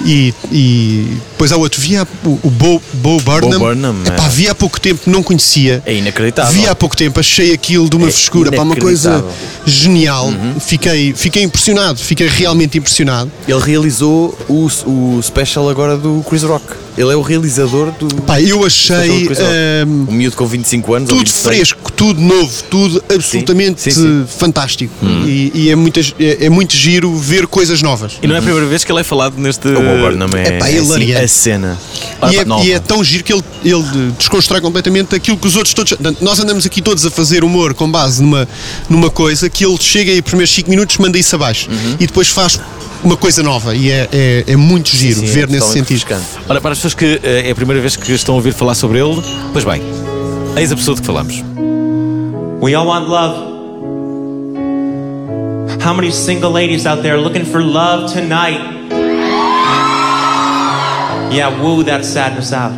E, 0.06 0.34
e 0.52 1.18
depois 1.32 1.52
há 1.52 1.58
outro, 1.58 1.82
via 1.82 2.08
o, 2.24 2.39
o 2.43 2.50
Bo, 2.50 2.82
Bo 2.93 3.20
Burnham. 3.22 3.52
Bo 3.52 3.60
Burnham, 3.60 3.95
Epá, 4.06 4.26
é. 4.26 4.30
vi 4.30 4.48
há 4.48 4.56
pouco 4.56 4.80
tempo, 4.80 5.10
não 5.10 5.24
conhecia. 5.24 5.82
É 5.86 5.93
inacreditável. 5.93 6.54
Vi 6.54 6.68
há 6.68 6.76
pouco 6.76 6.95
tempo, 6.95 7.20
achei 7.20 7.54
aquilo 7.54 7.89
de 7.89 7.95
uma 7.95 8.08
É 8.08 8.12
frescura, 8.12 8.52
pá, 8.52 8.62
uma 8.62 8.76
coisa 8.76 9.26
genial. 9.66 10.32
Fiquei, 10.60 11.14
fiquei 11.14 11.43
impressionado, 11.43 12.00
fiquei 12.00 12.28
realmente 12.28 12.78
impressionado. 12.78 13.32
Ele 13.48 13.60
realizou 13.60 14.38
o, 14.48 14.68
o 14.86 15.22
special 15.22 15.70
agora 15.70 15.98
do 15.98 16.24
Chris 16.28 16.43
Rock. 16.43 16.87
Ele 16.98 17.12
é 17.12 17.16
o 17.16 17.22
realizador 17.22 17.91
do. 17.91 18.08
Pá, 18.24 18.41
eu 18.41 18.66
achei 18.66 19.28
Rock. 19.28 19.39
hum, 19.88 20.08
um 20.10 20.14
miúdo 20.14 20.36
com 20.36 20.48
25 20.48 20.93
anos. 20.93 21.10
tudo 21.10 21.20
26. 21.20 21.45
fresco, 21.45 21.91
tudo 21.91 22.20
novo, 22.20 22.64
tudo 22.70 23.04
absolutamente 23.14 23.82
sim, 23.82 23.91
sim. 23.91 24.26
fantástico. 24.28 24.93
E, 25.26 25.52
e 25.54 25.70
é, 25.70 25.76
muitas, 25.76 26.16
é, 26.20 26.45
é 26.45 26.50
muito 26.50 26.76
giro 26.76 27.16
ver 27.16 27.45
coisas 27.45 27.82
novas. 27.82 28.18
E 28.22 28.28
não 28.28 28.36
é 28.36 28.39
a 28.39 28.41
primeira 28.41 28.66
vez 28.66 28.84
que 28.84 28.91
ele 28.91 29.02
é 29.02 29.04
falado 29.04 29.38
neste. 29.38 29.68
O 29.68 29.74
Bob 29.74 30.00
Burnham 30.00 30.30
é, 30.36 30.58
Epá, 30.58 30.70
é 30.70 30.78
assim, 30.80 31.14
a 31.14 31.28
cena. 31.28 31.78
E 32.32 32.38
é, 32.38 32.66
e 32.66 32.72
é 32.72 32.80
tão 32.80 33.04
giro 33.04 33.24
que 33.24 33.32
ele, 33.32 33.43
ele 33.64 33.84
desconstrói 34.18 34.60
completamente 34.60 35.14
aquilo 35.16 35.38
que 35.38 35.48
os 35.48 35.56
outros 35.56 35.74
todos. 35.74 35.93
Nós 36.20 36.39
andamos 36.39 36.66
aqui 36.66 36.82
todos 36.82 37.06
a 37.06 37.12
fazer 37.12 37.43
humor 37.43 37.74
com 37.76 37.89
base 37.89 38.24
numa, 38.24 38.48
numa 38.89 39.10
coisa 39.10 39.50
que 39.50 39.64
ele 39.64 39.78
chega 39.80 40.12
e 40.12 40.16
nos 40.16 40.26
primeiros 40.26 40.54
5 40.54 40.70
minutos 40.70 40.98
manda 40.98 41.18
isso 41.18 41.36
abaixo 41.36 41.70
e 42.00 42.08
depois 42.08 42.30
faz 42.30 42.60
uma 43.04 43.18
coisa 43.18 43.41
nova. 43.43 43.76
E 43.76 43.89
é, 43.91 44.08
é, 44.12 44.43
é 44.48 44.56
muito 44.56 44.89
giro 44.95 45.20
Uhum. 45.22 45.26
sim, 45.26 45.32
é 45.32 45.34
ver 45.34 45.48
nesse 45.48 45.60
totalmente 45.62 45.88
sentido. 45.88 46.08
refrescante. 46.10 46.45
Ora, 46.50 46.62
para 46.62 46.72
as 46.72 46.78
pessoas 46.80 46.93
que 46.93 47.20
eh, 47.24 47.48
é 47.48 47.52
a 47.52 47.56
primeira 47.56 47.82
vez 47.82 47.95
que 47.95 48.12
estão 48.12 48.36
a 48.36 48.38
ouvir 48.38 48.54
falar 48.54 48.76
sobre 48.76 49.00
ele, 49.00 49.22
pois 49.54 49.64
bem, 49.66 49.82
eis 50.58 50.72
a 50.72 50.76
pessoa 50.76 50.95
de 50.95 51.02
que 51.02 51.08
falamos. 51.08 51.43
We 52.62 52.74
all 52.76 52.88
want 52.88 53.08
love. 53.08 53.48
How 55.84 55.93
many 55.93 56.12
single 56.12 56.52
ladies 56.52 56.86
out 56.86 57.02
there 57.02 57.18
looking 57.18 57.45
for 57.45 57.62
love 57.64 58.12
tonight? 58.12 58.60
Yeah, 61.32 61.50
woo 61.62 61.84
that 61.84 62.04
sadness 62.04 62.52
out. 62.52 62.72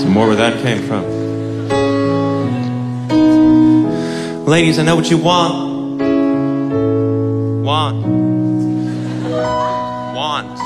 Some 0.00 0.10
more 0.10 0.26
where 0.28 0.36
that 0.36 0.60
came 0.62 0.82
from. 0.88 1.04
Ladies, 4.46 4.78
I 4.78 4.82
know 4.82 4.96
what 4.96 5.10
you 5.10 5.18
want. 5.18 5.69
Want. 7.70 8.02
Want. 10.12 10.58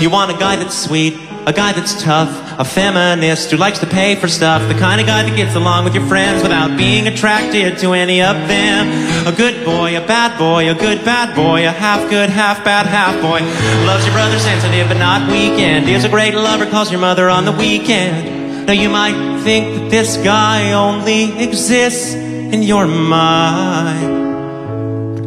You 0.00 0.08
want 0.08 0.30
a 0.30 0.38
guy 0.38 0.56
that's 0.56 0.74
sweet, 0.74 1.12
a 1.44 1.52
guy 1.52 1.72
that's 1.72 2.02
tough, 2.02 2.58
a 2.58 2.64
feminist 2.64 3.50
who 3.50 3.58
likes 3.58 3.80
to 3.80 3.86
pay 3.86 4.14
for 4.16 4.28
stuff, 4.28 4.66
the 4.66 4.80
kind 4.80 4.98
of 4.98 5.06
guy 5.06 5.24
that 5.24 5.36
gets 5.36 5.56
along 5.56 5.84
with 5.84 5.94
your 5.94 6.06
friends 6.06 6.42
without 6.42 6.74
being 6.78 7.06
attracted 7.06 7.76
to 7.80 7.92
any 7.92 8.22
of 8.22 8.34
them. 8.48 9.26
A 9.26 9.36
good 9.36 9.62
boy, 9.62 9.94
a 9.98 10.06
bad 10.06 10.38
boy, 10.38 10.70
a 10.70 10.74
good 10.74 11.04
bad 11.04 11.36
boy, 11.36 11.68
a 11.68 11.70
half 11.70 12.08
good, 12.08 12.30
half 12.30 12.64
bad, 12.64 12.86
half 12.86 13.20
boy. 13.20 13.40
Loves 13.86 14.06
your 14.06 14.14
brother 14.14 14.38
sensitive 14.38 14.88
but 14.88 14.96
not 14.96 15.30
weekend. 15.30 15.86
Is 15.86 16.04
a 16.04 16.08
great 16.08 16.32
lover, 16.32 16.64
calls 16.64 16.90
your 16.90 17.00
mother 17.00 17.28
on 17.28 17.44
the 17.44 17.52
weekend. 17.52 18.66
Now 18.66 18.72
you 18.72 18.88
might 18.88 19.42
think 19.42 19.74
that 19.74 19.90
this 19.90 20.16
guy 20.16 20.72
only 20.72 21.24
exists 21.44 22.14
in 22.14 22.62
your 22.62 22.86
mind. 22.86 24.29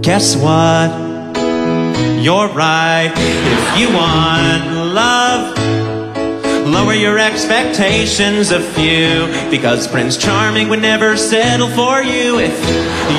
Guess 0.03 0.35
what? 0.35 0.91
You're 2.21 2.49
right. 2.49 3.09
If 3.15 3.79
you 3.79 3.87
want 3.87 4.93
love, 4.93 5.57
lower 6.67 6.93
your 6.93 7.17
expectations 7.17 8.51
a 8.51 8.59
few. 8.59 9.27
Because 9.49 9.87
Prince 9.87 10.17
Charming 10.17 10.67
would 10.67 10.81
never 10.81 11.15
settle 11.15 11.69
for 11.69 12.01
you. 12.01 12.37
If 12.37 12.53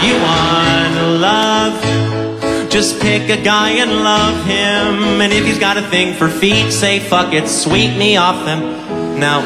you 0.04 0.12
want 0.20 1.20
love, 1.22 2.70
just 2.70 3.00
pick 3.00 3.30
a 3.30 3.42
guy 3.42 3.70
and 3.70 3.90
love 3.90 4.44
him. 4.44 5.22
And 5.22 5.32
if 5.32 5.46
he's 5.46 5.58
got 5.58 5.78
a 5.78 5.82
thing 5.88 6.12
for 6.12 6.28
feet, 6.28 6.70
say 6.70 7.00
fuck 7.00 7.32
it, 7.32 7.48
sweep 7.48 7.96
me 7.96 8.18
off 8.18 8.44
them. 8.44 9.18
Now, 9.18 9.40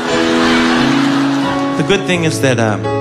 the 1.76 1.84
good 1.84 2.04
thing 2.04 2.24
is 2.24 2.40
that, 2.40 2.58
um, 2.58 2.97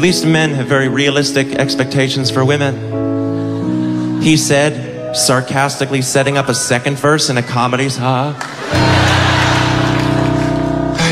at 0.00 0.04
least 0.04 0.24
men 0.24 0.52
have 0.52 0.66
very 0.66 0.88
realistic 0.88 1.48
expectations 1.56 2.30
for 2.30 2.42
women. 2.42 4.22
He 4.22 4.38
said, 4.38 5.14
sarcastically 5.14 6.00
setting 6.00 6.38
up 6.38 6.48
a 6.48 6.54
second 6.54 6.98
verse 6.98 7.28
in 7.28 7.36
a 7.36 7.42
comedy's 7.42 7.98
ha. 7.98 8.89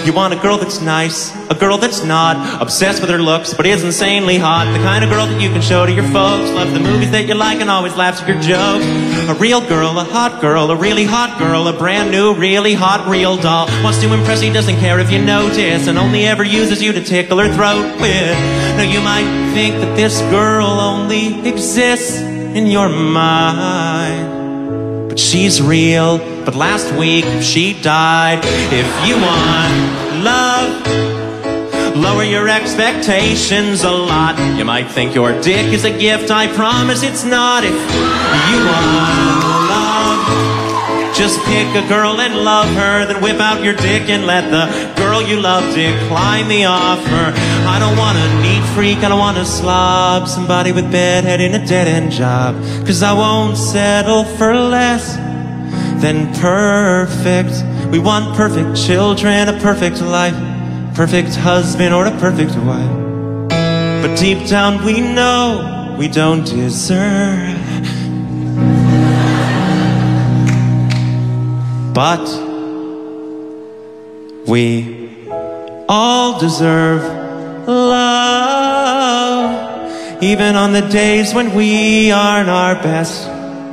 You 0.09 0.15
want 0.15 0.33
a 0.33 0.39
girl 0.39 0.57
that's 0.57 0.81
nice, 0.81 1.37
a 1.51 1.55
girl 1.55 1.77
that's 1.77 2.03
not 2.03 2.63
obsessed 2.63 3.03
with 3.03 3.11
her 3.11 3.19
looks, 3.19 3.53
but 3.53 3.67
is 3.67 3.85
insanely 3.85 4.39
hot. 4.39 4.65
The 4.73 4.83
kind 4.83 5.05
of 5.05 5.11
girl 5.11 5.27
that 5.27 5.39
you 5.39 5.51
can 5.51 5.61
show 5.61 5.85
to 5.85 5.93
your 5.93 6.05
folks. 6.05 6.51
Loves 6.53 6.73
the 6.73 6.81
movies 6.81 7.11
that 7.11 7.27
you 7.29 7.35
like 7.35 7.61
and 7.61 7.69
always 7.69 7.95
laughs 7.95 8.23
at 8.23 8.27
your 8.27 8.41
jokes. 8.41 8.87
A 9.29 9.35
real 9.35 9.61
girl, 9.61 9.99
a 9.99 10.05
hot 10.05 10.41
girl, 10.41 10.71
a 10.71 10.77
really 10.77 11.05
hot 11.05 11.39
girl, 11.39 11.69
a 11.69 11.75
brand 11.75 12.11
new, 12.11 12.33
really 12.33 12.73
hot, 12.73 13.07
real 13.07 13.37
doll. 13.37 13.67
Wants 13.85 14.01
to 14.01 14.11
impress 14.11 14.43
you, 14.43 14.51
doesn't 14.51 14.77
care 14.77 14.99
if 14.99 15.13
you 15.13 15.23
notice, 15.23 15.89
and 15.89 15.99
only 15.99 16.25
ever 16.25 16.43
uses 16.43 16.83
you 16.83 16.91
to 16.93 17.05
tickle 17.05 17.37
her 17.37 17.53
throat 17.53 18.01
with. 18.01 18.39
Now 18.79 18.89
you 18.91 19.03
might 19.03 19.53
think 19.53 19.75
that 19.75 19.95
this 19.95 20.23
girl 20.31 20.65
only 20.65 21.47
exists 21.47 22.17
in 22.17 22.67
your 22.67 22.89
mind. 22.89 24.38
She's 25.19 25.61
real, 25.61 26.19
but 26.45 26.55
last 26.55 26.95
week 26.95 27.25
she 27.43 27.75
died. 27.83 28.39
If 28.73 28.87
you 29.05 29.17
want 29.17 30.23
love, 30.23 30.87
lower 31.97 32.23
your 32.23 32.49
expectations 32.49 33.83
a 33.83 33.91
lot. 33.91 34.39
You 34.57 34.65
might 34.65 34.89
think 34.89 35.17
your 35.17 35.33
dick 35.43 35.73
is 35.73 35.85
a 35.85 35.91
gift, 35.91 36.31
I 36.31 36.47
promise 36.47 37.03
it's 37.03 37.25
not. 37.25 37.65
If 37.65 37.73
you 37.73 38.59
want 38.65 39.45
love, 39.69 40.58
Just 41.19 41.41
pick 41.47 41.67
a 41.75 41.85
girl 41.89 42.21
and 42.21 42.45
love 42.45 42.69
her, 42.77 43.05
then 43.05 43.21
whip 43.21 43.41
out 43.41 43.65
your 43.65 43.75
dick 43.75 44.09
and 44.09 44.25
let 44.25 44.53
the 44.53 45.03
girl 45.03 45.21
you 45.21 45.41
love 45.41 45.75
decline 45.75 46.47
the 46.47 46.65
offer. 46.67 47.33
I 47.67 47.81
don't 47.81 47.97
want 47.99 48.17
a 48.17 48.41
neat 48.41 48.63
freak, 48.73 48.99
I 48.99 49.09
don't 49.09 49.19
want 49.19 49.37
a 49.37 49.45
slob 49.45 50.29
somebody 50.29 50.71
with 50.71 50.93
bedhead 50.93 51.41
in 51.41 51.61
a 51.61 51.67
dead 51.67 51.89
end 51.89 52.13
job. 52.13 52.55
Cause 52.87 53.03
I 53.03 53.13
won't 53.15 53.57
settle 53.57 54.23
for 54.37 54.55
less 54.55 55.17
than 56.01 56.33
perfect. 56.35 57.65
We 57.91 57.99
want 57.99 58.37
perfect 58.37 58.77
children, 58.77 59.49
a 59.49 59.59
perfect 59.59 60.01
life, 60.01 60.37
perfect 60.95 61.35
husband, 61.35 61.93
or 61.95 62.07
a 62.07 62.17
perfect 62.21 62.55
wife. 62.59 63.49
But 63.49 64.15
deep 64.17 64.47
down 64.47 64.85
we 64.85 65.01
know 65.01 65.97
we 65.99 66.07
don't 66.07 66.45
deserve. 66.45 67.58
But 71.99 72.31
we 74.47 75.11
all 75.89 76.39
deserve 76.39 77.03
love, 77.67 79.43
even 80.23 80.55
on 80.55 80.73
the 80.75 80.83
days 80.83 81.35
when 81.35 81.57
we 81.57 82.13
aren't 82.13 82.51
our 82.51 82.77
best. 82.77 83.27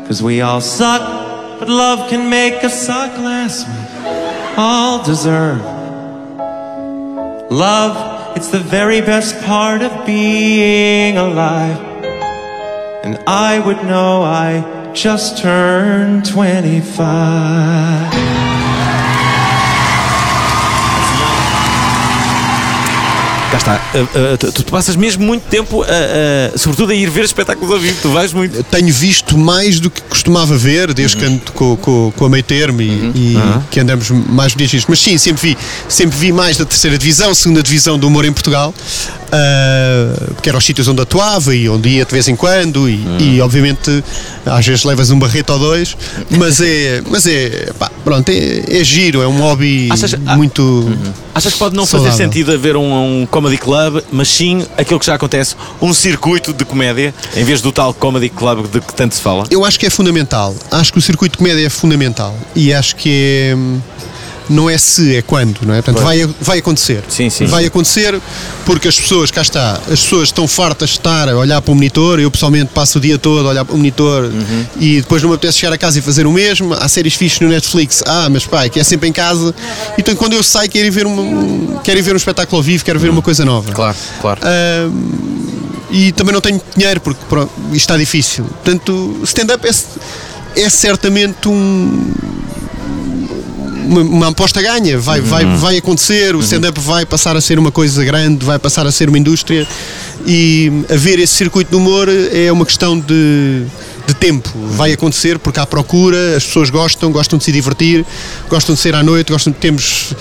Cause 0.07 0.23
we 0.23 0.41
all 0.41 0.59
suck, 0.59 1.59
but 1.59 1.69
love 1.69 2.09
can 2.09 2.27
make 2.31 2.63
us 2.63 2.87
suck 2.87 3.15
less. 3.19 3.63
We 3.63 4.55
all 4.57 5.03
deserve 5.05 5.61
love. 7.51 8.35
It's 8.35 8.49
the 8.49 8.57
very 8.57 9.01
best 9.01 9.39
part 9.45 9.83
of 9.83 10.03
being 10.03 11.15
alive. 11.19 11.77
And 13.03 13.19
I 13.27 13.59
would 13.59 13.83
know 13.83 14.23
I 14.23 14.74
just 14.95 15.37
turned 15.37 16.25
25. 16.25 18.24
Cá 23.55 23.57
está. 23.57 23.81
Uh, 23.93 24.33
uh, 24.33 24.37
tu, 24.37 24.51
tu 24.51 24.71
passas 24.71 24.95
mesmo 24.95 25.23
muito 25.25 25.43
tempo, 25.43 25.81
uh, 25.81 25.85
uh, 25.85 26.57
sobretudo 26.59 26.91
a 26.91 26.95
ir 26.95 27.09
ver 27.09 27.23
espetáculos 27.23 27.71
ao 27.73 27.79
vivo. 27.79 27.97
Tu 28.01 28.09
vais 28.09 28.33
muito. 28.33 28.61
Tenho 28.63 28.93
visto 28.93 29.37
mais 29.37 29.79
do 29.79 29.89
que 29.89 30.01
costumava 30.01 30.57
ver, 30.57 30.93
desde 30.93 31.15
que 31.17 31.25
ando 31.25 31.39
com, 31.53 31.75
com, 31.77 32.11
com 32.15 32.25
a 32.25 32.29
meio 32.29 32.43
termo 32.43 32.81
e, 32.81 32.85
e 33.15 33.35
Uhum. 33.35 33.61
que 33.71 33.79
andamos 33.79 34.09
mais 34.09 34.53
dias. 34.55 34.85
Mas 34.87 34.99
sim, 34.99 35.17
sempre 35.17 35.49
vi, 35.51 35.57
sempre 35.87 36.17
vi 36.17 36.31
mais 36.31 36.57
da 36.57 36.65
terceira 36.65 36.97
divisão, 36.97 37.33
segunda 37.33 37.61
divisão 37.63 37.97
do 37.97 38.07
humor 38.07 38.25
em 38.25 38.33
Portugal, 38.33 38.73
ah, 39.31 40.13
porque 40.35 40.49
eram 40.49 40.59
os 40.59 40.65
sítios 40.65 40.87
onde 40.87 41.01
atuava 41.01 41.55
e 41.55 41.67
onde 41.69 41.89
ia 41.89 42.05
de 42.05 42.11
vez 42.11 42.27
em 42.27 42.35
quando, 42.35 42.89
e, 42.89 42.95
Uhum. 42.95 43.17
e, 43.19 43.41
obviamente 43.41 44.03
às 44.45 44.65
vezes 44.65 44.83
levas 44.83 45.09
um 45.09 45.17
barreto 45.19 45.51
ou 45.53 45.59
dois, 45.59 45.97
mas 46.29 46.61
é, 46.61 47.01
mas 47.09 47.25
é, 47.25 47.71
pá, 47.79 47.89
pronto, 48.03 48.29
é, 48.29 48.63
é 48.79 48.83
giro, 48.83 49.21
é 49.21 49.27
um 49.27 49.39
hobby 49.39 49.87
Achas- 49.91 50.15
ah, 50.25 50.35
muito. 50.37 50.91
Achas 51.33 51.53
que 51.53 51.59
pode 51.59 51.75
não 51.75 51.85
fazer 51.85 52.05
Saudável. 52.05 52.25
sentido 52.27 52.53
haver 52.53 52.77
um, 52.77 53.21
um 53.21 53.25
comedy 53.45 53.57
club, 53.59 54.01
mas 54.11 54.27
sim 54.27 54.65
aquilo 54.75 54.99
que 54.99 55.05
já 55.05 55.13
acontece, 55.13 55.55
um 55.79 55.93
circuito 55.93 56.51
de 56.51 56.65
comédia, 56.65 57.13
em 57.35 57.43
vez 57.43 57.61
do 57.61 57.71
tal 57.71 57.93
comedy 57.93 58.29
club 58.29 58.67
de 58.67 58.81
que 58.81 58.93
tanto 58.93 59.13
se 59.13 59.21
fala? 59.21 59.45
Eu 59.51 59.63
acho 59.63 59.79
que 59.79 59.85
é 59.85 59.89
fundamental. 59.89 60.55
Acho 60.71 60.91
que 60.91 60.97
o 60.97 61.01
circuito 61.01 61.33
de 61.33 61.37
comédia 61.37 61.67
é 61.67 61.69
fundamental. 61.69 62.35
E 62.55 62.73
acho 62.73 62.95
que 62.95 63.09
é. 63.11 63.55
Não 64.49 64.69
é 64.69 64.77
se, 64.77 65.15
é 65.15 65.21
quando, 65.21 65.61
não 65.65 65.73
é? 65.73 65.81
Portanto, 65.81 66.03
vai, 66.03 66.25
vai 66.39 66.59
acontecer. 66.59 67.03
Sim, 67.09 67.29
sim. 67.29 67.45
Vai 67.45 67.65
acontecer 67.65 68.19
porque 68.65 68.87
as 68.87 68.99
pessoas, 68.99 69.31
cá 69.31 69.41
está, 69.41 69.73
as 69.89 70.01
pessoas 70.01 70.29
estão 70.29 70.47
fartas 70.47 70.89
de 70.89 70.97
estar 70.97 71.27
a 71.29 71.35
olhar 71.35 71.61
para 71.61 71.71
o 71.71 71.75
monitor. 71.75 72.19
Eu 72.19 72.29
pessoalmente 72.29 72.71
passo 72.73 72.97
o 72.97 73.01
dia 73.01 73.17
todo 73.17 73.47
a 73.47 73.49
olhar 73.49 73.65
para 73.65 73.73
o 73.73 73.77
monitor 73.77 74.23
Uhum. 74.25 74.65
e 74.79 74.97
depois 75.01 75.21
não 75.21 75.29
me 75.29 75.35
apetece 75.35 75.57
chegar 75.59 75.73
a 75.73 75.77
casa 75.77 75.99
e 75.99 76.01
fazer 76.01 76.27
o 76.27 76.31
mesmo. 76.31 76.73
Há 76.73 76.87
séries 76.87 77.15
fixas 77.15 77.39
no 77.39 77.49
Netflix. 77.49 78.03
Ah, 78.05 78.27
mas 78.29 78.45
pai, 78.45 78.69
que 78.69 78.79
é 78.79 78.83
sempre 78.83 79.09
em 79.09 79.13
casa. 79.13 79.53
Então 79.97 80.15
quando 80.15 80.33
eu 80.33 80.43
saio, 80.43 80.69
quero 80.69 80.85
ir 80.85 80.89
ver 80.91 81.05
um, 81.07 81.79
quero 81.83 82.01
ver 82.03 82.13
um 82.13 82.17
espetáculo 82.17 82.57
ao 82.57 82.63
vivo, 82.63 82.83
quero 82.85 82.99
ver 82.99 83.09
uma 83.09 83.21
coisa 83.21 83.43
nova. 83.45 83.71
Claro, 83.71 83.97
claro. 84.21 84.41
e 85.91 86.11
também 86.11 86.33
não 86.33 86.41
tenho 86.41 86.61
dinheiro 86.75 86.99
porque 86.99 87.19
pronto, 87.29 87.51
isto 87.67 87.75
está 87.77 87.97
difícil. 87.97 88.43
Portanto, 88.45 89.19
stand-up 89.23 89.65
é, 89.67 90.61
é 90.61 90.69
certamente 90.69 91.47
um. 91.47 92.13
Uma, 93.85 94.27
aposta 94.29 94.61
ganha, 94.61 94.97
vai, 94.97 95.21
vai, 95.21 95.45
vai 95.45 95.77
acontecer, 95.77 96.35
o 96.35 96.39
stand-up 96.39 96.79
vai 96.79 97.05
passar 97.05 97.35
a 97.37 97.41
ser 97.41 97.59
uma 97.59 97.71
coisa 97.71 98.03
grande, 98.03 98.43
vai 98.43 98.57
passar 98.57 98.85
a 98.87 98.91
ser 98.91 99.09
uma 99.09 99.17
indústria 99.17 99.67
e 100.25 100.71
haver 100.89 101.19
esse 101.19 101.33
circuito 101.33 101.69
de 101.69 101.77
humor 101.77 102.07
é 102.09 102.51
uma 102.51 102.65
questão 102.65 102.99
de, 102.99 103.63
de 104.07 104.13
tempo. 104.15 104.49
Vai 104.71 104.91
acontecer 104.91 105.37
porque 105.39 105.59
há 105.59 105.65
procura, 105.65 106.35
as 106.35 106.43
pessoas 106.43 106.69
gostam, 106.69 107.11
gostam 107.11 107.37
de 107.37 107.45
se 107.45 107.51
divertir, 107.51 108.05
gostam 108.49 108.75
de 108.75 108.81
sair 108.81 108.95
à 108.95 109.03
noite, 109.03 109.31
gostam 109.31 109.53
de 109.53 109.59
temos 109.59 110.13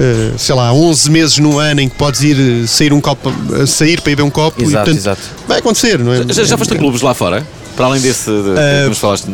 eh, 0.00 0.32
sei 0.38 0.54
lá, 0.54 0.72
11 0.72 1.10
meses 1.10 1.38
num 1.38 1.58
ano 1.58 1.80
em 1.80 1.88
que 1.88 1.96
podes 1.96 2.22
ir 2.22 2.36
eh, 2.38 2.66
sair 2.68 2.92
um 2.92 3.00
copo, 3.00 3.32
eh, 3.52 3.66
sair 3.66 4.00
para 4.00 4.12
ir 4.12 4.14
beber 4.14 4.22
um 4.22 4.30
copo 4.30 4.62
Exato, 4.62 4.70
e 4.70 4.74
portanto, 4.74 4.96
exato. 4.96 5.22
vai 5.48 5.58
acontecer, 5.58 5.98
não 5.98 6.12
é? 6.12 6.22
Já, 6.32 6.44
já 6.44 6.56
foste 6.56 6.74
a 6.74 6.76
clubes 6.76 7.02
lá 7.02 7.14
fora? 7.14 7.44
Para 7.78 7.86
além 7.86 8.00
desse 8.00 8.24
de, 8.24 8.50
Ah, 8.58 8.82
que 8.82 8.88
nos 8.88 8.98
falaste. 8.98 9.26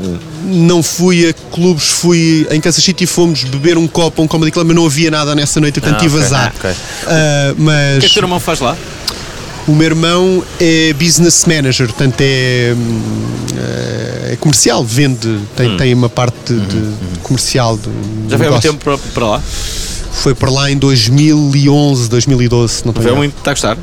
Não 0.45 0.83
fui 0.83 1.31
a 1.31 1.33
clubes, 1.33 1.89
fui 1.89 2.47
em 2.51 2.61
Kansas 2.61 2.85
City 2.85 3.07
fomos 3.07 3.43
beber 3.45 3.79
um 3.79 3.89
copo 3.89 4.23
um 4.23 4.29
comedy 4.29 4.53
club, 4.53 4.67
mas 4.67 4.77
não 4.77 4.85
havia 4.85 5.11
nada 5.11 5.35
nessa 5.35 5.59
noite, 5.61 5.81
portanto 5.81 5.99
Ah, 5.99 6.03
tive 6.03 6.21
azar. 6.23 6.53
Ah. 6.63 6.75
Ah, 7.07 7.53
O 7.53 7.55
que 7.57 7.63
mas 7.63 7.97
é 7.97 8.01
que 8.01 8.07
o 8.07 8.13
teu 8.13 8.23
irmão 8.25 8.39
faz 8.39 8.61
lá? 8.61 8.77
o 9.67 9.73
meu 9.73 9.87
irmão 9.87 10.45
é 10.61 10.93
business 10.93 11.47
manager, 11.47 11.87
portanto 11.87 12.21
é, 12.21 12.75
hum, 12.77 13.03
é 14.33 14.37
comercial, 14.39 14.85
vende, 14.85 15.41
tem, 15.57 15.75
tem 15.79 15.95
uma 15.95 16.11
parte 16.11 16.53
de, 16.53 16.61
de 16.67 17.19
comercial 17.23 17.79
do 17.79 17.89
Hum. 17.89 18.27
Já 18.29 18.37
foi 18.37 18.47
há 18.47 18.51
muito 18.51 18.63
tempo 18.63 18.85
para, 18.85 18.99
para 18.99 19.27
lá? 19.27 19.43
Foi 20.13 20.35
para 20.35 20.51
lá 20.51 20.71
em 20.71 20.77
2011, 20.77 22.11
2012, 22.11 22.83
não 22.85 22.93
Foi 22.93 23.11
muito. 23.15 23.39
Está 23.39 23.53
a 23.53 23.55
gostar? 23.55 23.79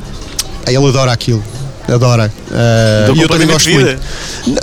Ele 0.68 0.76
adora 0.88 1.10
aquilo. 1.10 1.42
Adora. 1.94 2.32
Mudou 3.08 3.16
e 3.16 3.20
eu 3.22 3.28
também 3.28 3.46
gosto 3.46 3.70
muito. 3.70 4.00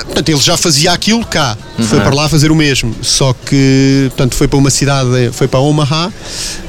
Portanto, 0.05 0.29
ele 0.29 0.39
já 0.41 0.57
fazia 0.57 0.91
aquilo 0.91 1.25
cá. 1.25 1.57
Foi 1.87 1.97
Uhum. 1.97 2.03
para 2.03 2.13
lá 2.15 2.27
fazer 2.29 2.51
o 2.51 2.55
mesmo. 2.55 2.93
Só 3.01 3.33
que, 3.33 4.05
portanto, 4.09 4.35
foi 4.35 4.47
para 4.47 4.57
uma 4.59 4.69
cidade, 4.69 5.29
foi 5.31 5.47
para 5.47 5.59
Omaha, 5.59 6.11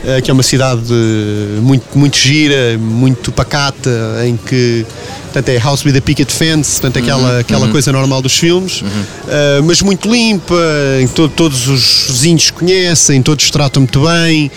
eh, 0.05 0.21
que 0.21 0.31
é 0.31 0.35
uma 0.35 0.43
cidade 0.43 0.83
eh, 0.91 1.61
muito, 1.61 1.99
muito 1.99 2.17
gira, 2.17 2.79
muito 2.79 3.33
pacata, 3.33 3.91
em 4.27 4.37
que. 4.37 4.87
Portanto, 5.33 5.49
é 5.49 5.59
House 5.59 5.85
with 5.85 5.97
a 5.97 6.01
Picket 6.01 6.29
Fence, 6.31 6.81
portanto, 6.81 6.99
aquela, 7.05 7.35
Uhum, 7.35 7.39
aquela 7.39 7.67
uhum. 7.67 7.73
coisa 7.73 7.93
normal 7.93 8.21
dos 8.21 8.37
filmes, 8.37 8.83
eh, 9.29 9.61
mas 9.65 9.81
muito 9.81 10.11
limpa, 10.11 10.55
em 11.01 11.07
que 11.07 11.15
to- 11.15 11.29
todos 11.29 11.69
os 11.69 12.07
vizinhos 12.09 12.51
conhecem, 12.51 13.23
todos 13.23 13.49
tratam 13.51 13.83
muito 13.83 14.01
bem, 14.05 14.51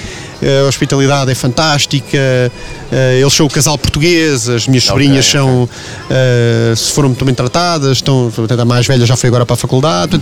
a 0.44 0.68
hospitalidade 0.68 1.32
é 1.32 1.36
fantástica, 1.36 2.18
eh, 2.18 3.20
eles 3.22 3.34
são 3.34 3.46
o 3.46 3.50
casal 3.50 3.78
português, 3.78 4.50
as 4.50 4.68
minhas 4.68 4.84
sobrinhas 4.84 5.26
são, 5.26 5.68
eh, 6.10 6.74
se 6.76 6.91
foram 6.91 7.10
muito 7.10 7.24
bem 7.26 7.34
tratadas, 7.34 7.98
estão, 7.98 8.32
a 8.60 8.66
mais 8.66 8.86
velha 8.86 9.06
já 9.06 9.16
foi 9.16 9.30
agora 9.30 9.46
para 9.46 9.54
a 9.54 9.58
faculdade, 9.58 10.20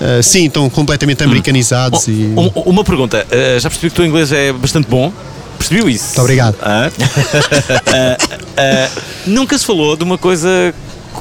eh, 0.00 0.22
sim, 0.22 0.46
estão 0.46 0.68
completamente 0.70 1.22
americanizados 1.24 2.06
e. 2.08 2.32
Um- 2.36 2.50
uma 2.66 2.84
pergunta. 2.84 3.26
já 3.60 3.68
percebi 3.68 3.90
que 3.90 3.94
o 3.94 3.96
teu 3.96 4.06
inglês 4.06 4.30
é 4.32 4.52
bastante 4.52 4.88
bom. 4.88 5.12
Percebiu 5.58 5.88
isso? 5.88 6.06
Muito 6.08 6.20
obrigado. 6.20 6.56
nunca 9.26 9.58
se 9.58 9.64
falou 9.64 9.96
de 9.96 10.04
uma 10.04 10.18
coisa 10.18 10.74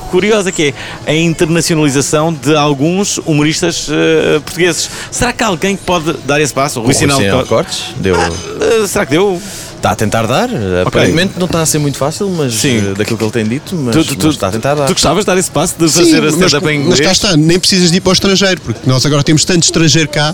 curiosa 0.05 0.51
que 0.51 0.73
é 1.05 1.11
a 1.11 1.13
internacionalização 1.15 2.33
de 2.33 2.55
alguns 2.55 3.17
humoristas 3.19 3.87
uh, 3.87 4.41
portugueses. 4.41 4.89
Será 5.11 5.33
que 5.33 5.43
há 5.43 5.47
alguém 5.47 5.75
que 5.75 5.83
pode 5.83 6.13
dar 6.25 6.39
esse 6.41 6.53
passo? 6.53 6.79
O 6.79 6.83
Rui 6.83 6.93
Sinal 6.93 7.19
pode- 7.21 7.47
Cortes 7.49 7.83
deu. 7.97 8.15
Uh, 8.15 8.87
será 8.87 9.05
que 9.05 9.11
deu? 9.11 9.41
Está 9.75 9.91
a 9.91 9.95
tentar 9.95 10.25
dar. 10.25 10.49
Aparentemente 10.87 11.33
não 11.37 11.45
está 11.45 11.61
a 11.61 11.65
ser 11.65 11.77
muito 11.77 11.95
fácil, 11.99 12.27
mas 12.29 12.55
Sim. 12.55 12.77
eh, 12.77 12.93
daquilo 12.97 13.19
que 13.19 13.23
ele 13.23 13.31
tem 13.31 13.43
dito, 13.45 13.75
mas, 13.75 13.95
Tu- 13.95 14.15
tu- 14.15 14.25
mas 14.25 14.33
está 14.35 14.47
a 14.47 14.51
tentar 14.51 14.73
dar. 14.73 14.85
Tu 14.87 14.93
gostavas 14.93 15.23
de 15.23 15.27
dar 15.27 15.37
esse 15.37 15.51
passo 15.51 15.75
de 15.77 15.87
Sim, 15.87 15.99
fazer 15.99 16.17
a 16.17 16.21
mas, 16.23 16.33
stand-up 16.33 16.67
em 16.67 16.77
mas 16.79 16.85
inglês? 16.87 16.99
cá 17.01 17.11
está, 17.11 17.37
nem 17.37 17.59
precisas 17.59 17.91
de 17.91 17.97
ir 17.97 18.01
para 18.01 18.09
o 18.09 18.13
estrangeiro, 18.13 18.61
porque 18.61 18.79
nós 18.89 19.05
agora 19.05 19.21
temos 19.23 19.45
tanto 19.45 19.61
estrangeiro 19.63 20.09
cá, 20.09 20.33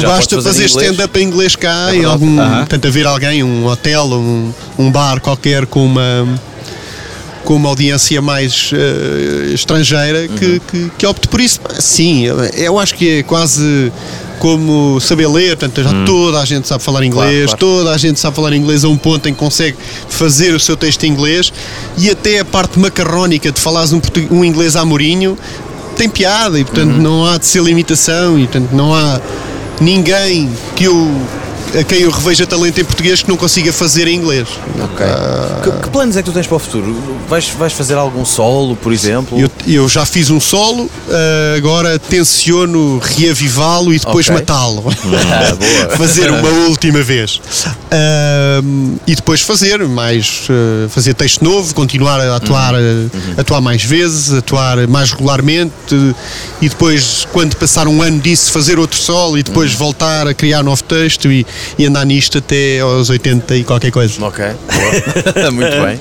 já 0.00 0.06
basta 0.08 0.36
fazer 0.36 0.48
fazer 0.48 0.64
stand-up 0.66 1.18
em 1.18 1.24
inglês 1.24 1.56
cá, 1.56 1.88
É 1.88 1.92
verdade. 1.92 2.04
algum, 2.06 2.40
Aham. 2.40 2.58
portanto, 2.58 2.86
haver 2.86 3.06
alguém, 3.08 3.42
um 3.42 3.66
hotel, 3.66 4.04
um, 4.12 4.52
um 4.78 4.92
bar 4.92 5.20
qualquer 5.20 5.66
com 5.66 5.84
uma 5.84 6.28
com 7.48 7.56
uma 7.56 7.70
audiência 7.70 8.20
mais 8.20 8.70
eh, 8.74 9.52
estrangeira 9.54 10.28
que, 10.28 10.44
Uhum. 10.44 10.60
que, 10.70 10.90
que 10.98 11.06
opte 11.06 11.28
por 11.28 11.40
isso. 11.40 11.58
Sim, 11.80 12.26
eu- 12.54 12.78
acho 12.78 12.94
que 12.94 13.08
é 13.08 13.22
quase 13.22 13.90
como 14.38 15.00
saber 15.00 15.26
ler, 15.28 15.56
portanto, 15.56 15.82
já 15.82 16.04
toda 16.04 16.40
a 16.40 16.44
gente 16.44 16.68
sabe 16.68 16.82
falar 16.84 17.02
inglês, 17.04 17.44
Hum. 17.44 17.46
claro. 17.46 17.58
toda 17.58 17.90
a 17.94 17.96
gente 17.96 18.20
sabe 18.20 18.36
falar 18.36 18.52
inglês 18.54 18.84
a 18.84 18.88
um 18.90 18.98
ponto 18.98 19.26
em 19.30 19.32
que 19.32 19.38
consegue 19.38 19.78
fazer 20.10 20.54
o 20.54 20.60
seu 20.60 20.76
texto 20.76 21.04
em 21.04 21.08
inglês 21.10 21.50
e 21.96 22.10
até 22.10 22.38
a 22.40 22.44
parte 22.44 22.78
macarrónica 22.78 23.50
de 23.50 23.58
falares 23.58 23.92
um, 23.94 24.00
um 24.30 24.44
inglês 24.44 24.76
a 24.76 24.84
Mourinho 24.84 25.36
tem 25.96 26.06
piada 26.08 26.60
e 26.60 26.64
portanto 26.64 26.96
Uhum. 26.96 27.00
não 27.02 27.26
há 27.26 27.38
de 27.38 27.46
ser 27.46 27.62
limitação 27.62 28.38
e 28.38 28.42
portanto 28.46 28.68
não 28.72 28.94
há 28.94 29.18
ninguém 29.80 30.50
que 30.76 30.84
eu 30.84 31.10
a 31.78 31.84
quem 31.84 32.00
eu 32.02 32.10
reveja 32.10 32.46
talento 32.46 32.80
em 32.80 32.84
português 32.84 33.22
que 33.22 33.28
não 33.28 33.36
consiga 33.36 33.72
fazer 33.72 34.06
em 34.08 34.14
inglês. 34.16 34.48
Ok. 34.82 35.06
Que, 35.62 35.82
que 35.82 35.90
planos 35.90 36.16
é 36.16 36.22
que 36.22 36.30
tu 36.30 36.32
tens 36.32 36.46
para 36.46 36.56
o 36.56 36.58
futuro? 36.58 36.96
Vais, 37.28 37.46
vais 37.50 37.72
fazer 37.72 37.94
algum 37.94 38.24
solo, 38.24 38.74
por 38.76 38.92
exemplo? 38.92 39.38
Eu, 39.38 39.50
eu 39.66 39.88
já 39.88 40.06
fiz 40.06 40.30
um 40.30 40.40
solo, 40.40 40.90
ah, 41.10 41.54
agora 41.56 41.98
tenciono 41.98 42.98
reavivá-lo 42.98 43.92
e 43.92 43.98
depois 43.98 44.26
Ok. 44.28 44.34
matá-lo. 44.40 44.84
Ah, 44.88 45.54
boa. 45.54 45.96
fazer 45.98 46.30
uma 46.30 46.48
última 46.68 47.02
vez. 47.02 47.40
Ah, 47.90 48.60
e 49.06 49.14
depois 49.14 49.40
fazer 49.42 49.78
mais 49.86 50.48
fazer 50.90 51.14
texto 51.14 51.42
novo, 51.44 51.74
continuar 51.74 52.20
a 52.20 52.36
atuar, 52.36 52.74
Uhum. 52.74 53.08
ah, 53.36 53.40
atuar 53.40 53.60
mais 53.60 53.82
vezes, 53.82 54.32
atuar 54.32 54.86
mais 54.86 55.10
regularmente 55.12 55.72
e 56.62 56.68
depois, 56.68 57.26
quando 57.32 57.56
passar 57.56 57.86
um 57.88 58.02
ano 58.02 58.20
disso, 58.20 58.50
fazer 58.52 58.78
outro 58.78 58.98
solo 58.98 59.36
e 59.38 59.42
depois 59.42 59.72
Uhum. 59.72 59.78
voltar 59.78 60.26
a 60.26 60.34
criar 60.34 60.62
novo 60.62 60.82
texto 60.82 61.30
e, 61.30 61.46
e 61.78 61.86
andar 61.86 62.04
nisto 62.04 62.38
até 62.38 62.80
aos 62.80 63.10
80 63.10 63.56
e 63.56 63.64
qualquer 63.64 63.90
coisa. 63.90 64.24
Ok, 64.24 64.44
boa. 64.44 65.50
Muito 65.52 65.70
bem. 65.70 65.98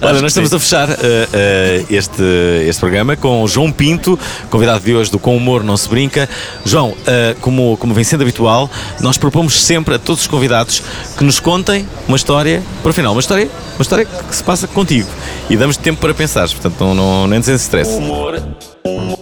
Olha, 0.00 0.20
nós 0.20 0.32
estamos 0.32 0.52
a 0.52 0.58
fechar 0.58 0.90
eh, 0.90 1.28
eh, 1.32 1.84
este, 1.90 2.22
este 2.66 2.80
programa 2.80 3.16
com 3.16 3.42
o 3.42 3.48
João 3.48 3.70
Pinto, 3.70 4.18
convidado 4.50 4.84
de 4.84 4.94
hoje 4.94 5.10
do 5.10 5.18
Com 5.18 5.36
Humor 5.36 5.62
Não 5.62 5.76
Se 5.76 5.88
Brinca. 5.88 6.28
João, 6.64 6.94
eh, 7.06 7.34
como, 7.40 7.76
como 7.76 7.94
vem 7.94 8.04
sendo 8.04 8.22
habitual, 8.22 8.70
nós 9.00 9.18
propomos 9.18 9.62
sempre 9.62 9.94
a 9.94 9.98
todos 9.98 10.22
os 10.22 10.26
convidados 10.26 10.82
que 11.16 11.24
nos 11.24 11.40
contem 11.40 11.86
uma 12.06 12.16
história, 12.16 12.62
para 12.82 12.90
o 12.90 12.94
final, 12.94 13.12
uma 13.12 13.20
história, 13.20 13.48
uma 13.76 13.82
história 13.82 14.04
que 14.04 14.34
se 14.34 14.42
passa 14.42 14.66
contigo. 14.66 15.08
E 15.48 15.56
damos 15.56 15.76
tempo 15.76 16.00
para 16.00 16.14
pensar, 16.14 16.48
portanto 16.48 16.76
não, 16.80 16.94
não, 16.94 17.26
nem 17.26 17.42
sem 17.42 17.54
stress. 17.54 17.90
Humor, 17.90 18.42
humor, 18.84 19.18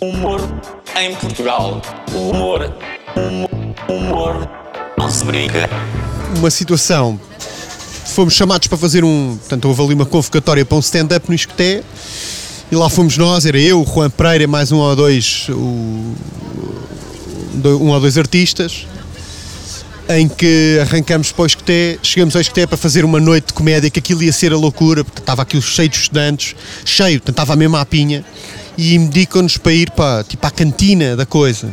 humor 0.00 0.40
em 0.96 1.14
Portugal. 1.14 1.80
Humor, 2.12 2.72
humor, 3.16 3.48
humor. 3.88 4.53
Uma 6.38 6.50
situação. 6.50 7.20
Fomos 8.06 8.34
chamados 8.34 8.68
para 8.68 8.78
fazer 8.78 9.04
um. 9.04 9.36
Portanto, 9.38 9.66
houve 9.66 9.82
ali 9.82 9.94
uma 9.94 10.06
convocatória 10.06 10.64
para 10.64 10.76
um 10.76 10.80
stand-up 10.80 11.28
no 11.28 11.34
Isqueté. 11.34 11.82
E 12.70 12.76
lá 12.76 12.88
fomos 12.88 13.16
nós, 13.16 13.46
era 13.46 13.58
eu, 13.58 13.84
Juan 13.84 14.10
Pereira, 14.10 14.46
mais 14.46 14.72
um 14.72 14.78
ou 14.78 14.96
dois. 14.96 15.48
O, 15.50 16.14
um 17.64 17.88
ou 17.88 18.00
dois 18.00 18.18
artistas. 18.18 18.86
Em 20.06 20.28
que 20.28 20.78
arrancamos 20.82 21.32
para 21.32 21.42
o 21.42 21.46
Isqueté, 21.46 21.98
chegamos 22.02 22.36
ao 22.36 22.42
Isqueté 22.42 22.66
para 22.66 22.76
fazer 22.76 23.06
uma 23.06 23.18
noite 23.18 23.46
de 23.46 23.52
comédia, 23.54 23.88
que 23.88 23.98
aquilo 23.98 24.22
ia 24.22 24.32
ser 24.32 24.52
a 24.52 24.56
loucura, 24.56 25.02
porque 25.02 25.20
estava 25.20 25.40
aquilo 25.40 25.62
cheio 25.62 25.88
de 25.88 25.96
estudantes, 25.96 26.54
cheio, 26.84 27.22
estava 27.26 27.56
mesmo 27.56 27.76
à 27.76 27.86
pinha, 27.86 28.22
e 28.76 28.94
indicam-nos 28.94 29.56
para 29.56 29.72
ir 29.72 29.90
para, 29.92 30.22
tipo, 30.24 30.46
à 30.46 30.50
cantina 30.50 31.16
da 31.16 31.24
coisa. 31.24 31.72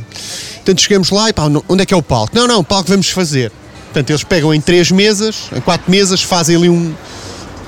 Portanto, 0.56 0.82
chegamos 0.82 1.10
lá 1.10 1.30
e 1.30 1.34
pá, 1.34 1.44
onde 1.68 1.84
é 1.84 1.86
que 1.86 1.94
é 1.94 1.98
o 1.98 2.02
palco? 2.02 2.34
Não, 2.34 2.48
não, 2.48 2.60
o 2.60 2.64
palco 2.64 2.90
vamos 2.90 3.10
fazer. 3.10 3.52
Portanto, 3.86 4.10
eles 4.12 4.24
pegam 4.24 4.54
em 4.54 4.62
três 4.62 4.92
mesas, 4.92 5.50
em 5.54 5.60
quatro 5.60 5.92
mesas, 5.92 6.22
fazem 6.22 6.56
ali 6.56 6.70
um, 6.70 6.94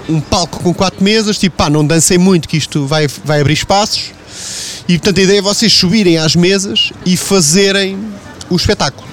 um 0.07 0.21
palco 0.21 0.59
com 0.63 0.73
quatro 0.73 1.03
mesas, 1.03 1.37
tipo, 1.37 1.57
pá, 1.57 1.69
não 1.69 1.85
dancem 1.85 2.17
muito 2.17 2.47
que 2.47 2.55
isto 2.55 2.85
vai, 2.85 3.07
vai 3.25 3.41
abrir 3.41 3.53
espaços. 3.53 4.11
E 4.87 4.97
portanto 4.97 5.19
a 5.19 5.23
ideia 5.23 5.39
é 5.39 5.41
vocês 5.41 5.73
subirem 5.73 6.17
às 6.17 6.35
mesas 6.35 6.91
e 7.05 7.17
fazerem 7.17 7.97
o 8.49 8.55
espetáculo. 8.55 9.12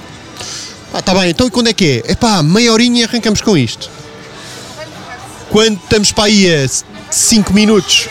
Ah, 0.93 1.01
tá 1.01 1.15
bem, 1.15 1.31
então 1.31 1.47
e 1.47 1.51
quando 1.51 1.69
é 1.69 1.73
que 1.73 2.03
é? 2.05 2.13
É 2.13 2.15
pá, 2.17 2.43
meia 2.43 2.73
horinha 2.73 3.03
e 3.03 3.05
arrancamos 3.05 3.41
com 3.41 3.57
isto. 3.57 3.89
Quando 5.49 5.79
estamos 5.79 6.11
para 6.11 6.25
aí 6.25 6.65
a 6.65 6.69
5 7.11 7.53
minutos. 7.53 8.09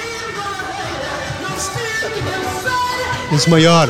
Mas 3.31 3.45
maior. 3.47 3.89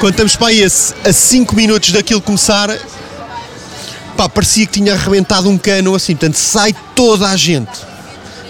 Quando 0.00 0.12
estamos 0.12 0.36
para 0.36 0.48
aí 0.48 0.64
a 0.64 1.12
5 1.12 1.54
minutos 1.54 1.92
daquilo 1.92 2.22
começar, 2.22 2.70
pá, 4.16 4.28
parecia 4.28 4.66
que 4.66 4.72
tinha 4.72 4.94
arrebentado 4.94 5.48
um 5.50 5.58
cano 5.58 5.94
assim. 5.94 6.16
Portanto, 6.16 6.36
sai 6.36 6.74
toda 6.94 7.28
a 7.28 7.36
gente. 7.36 7.70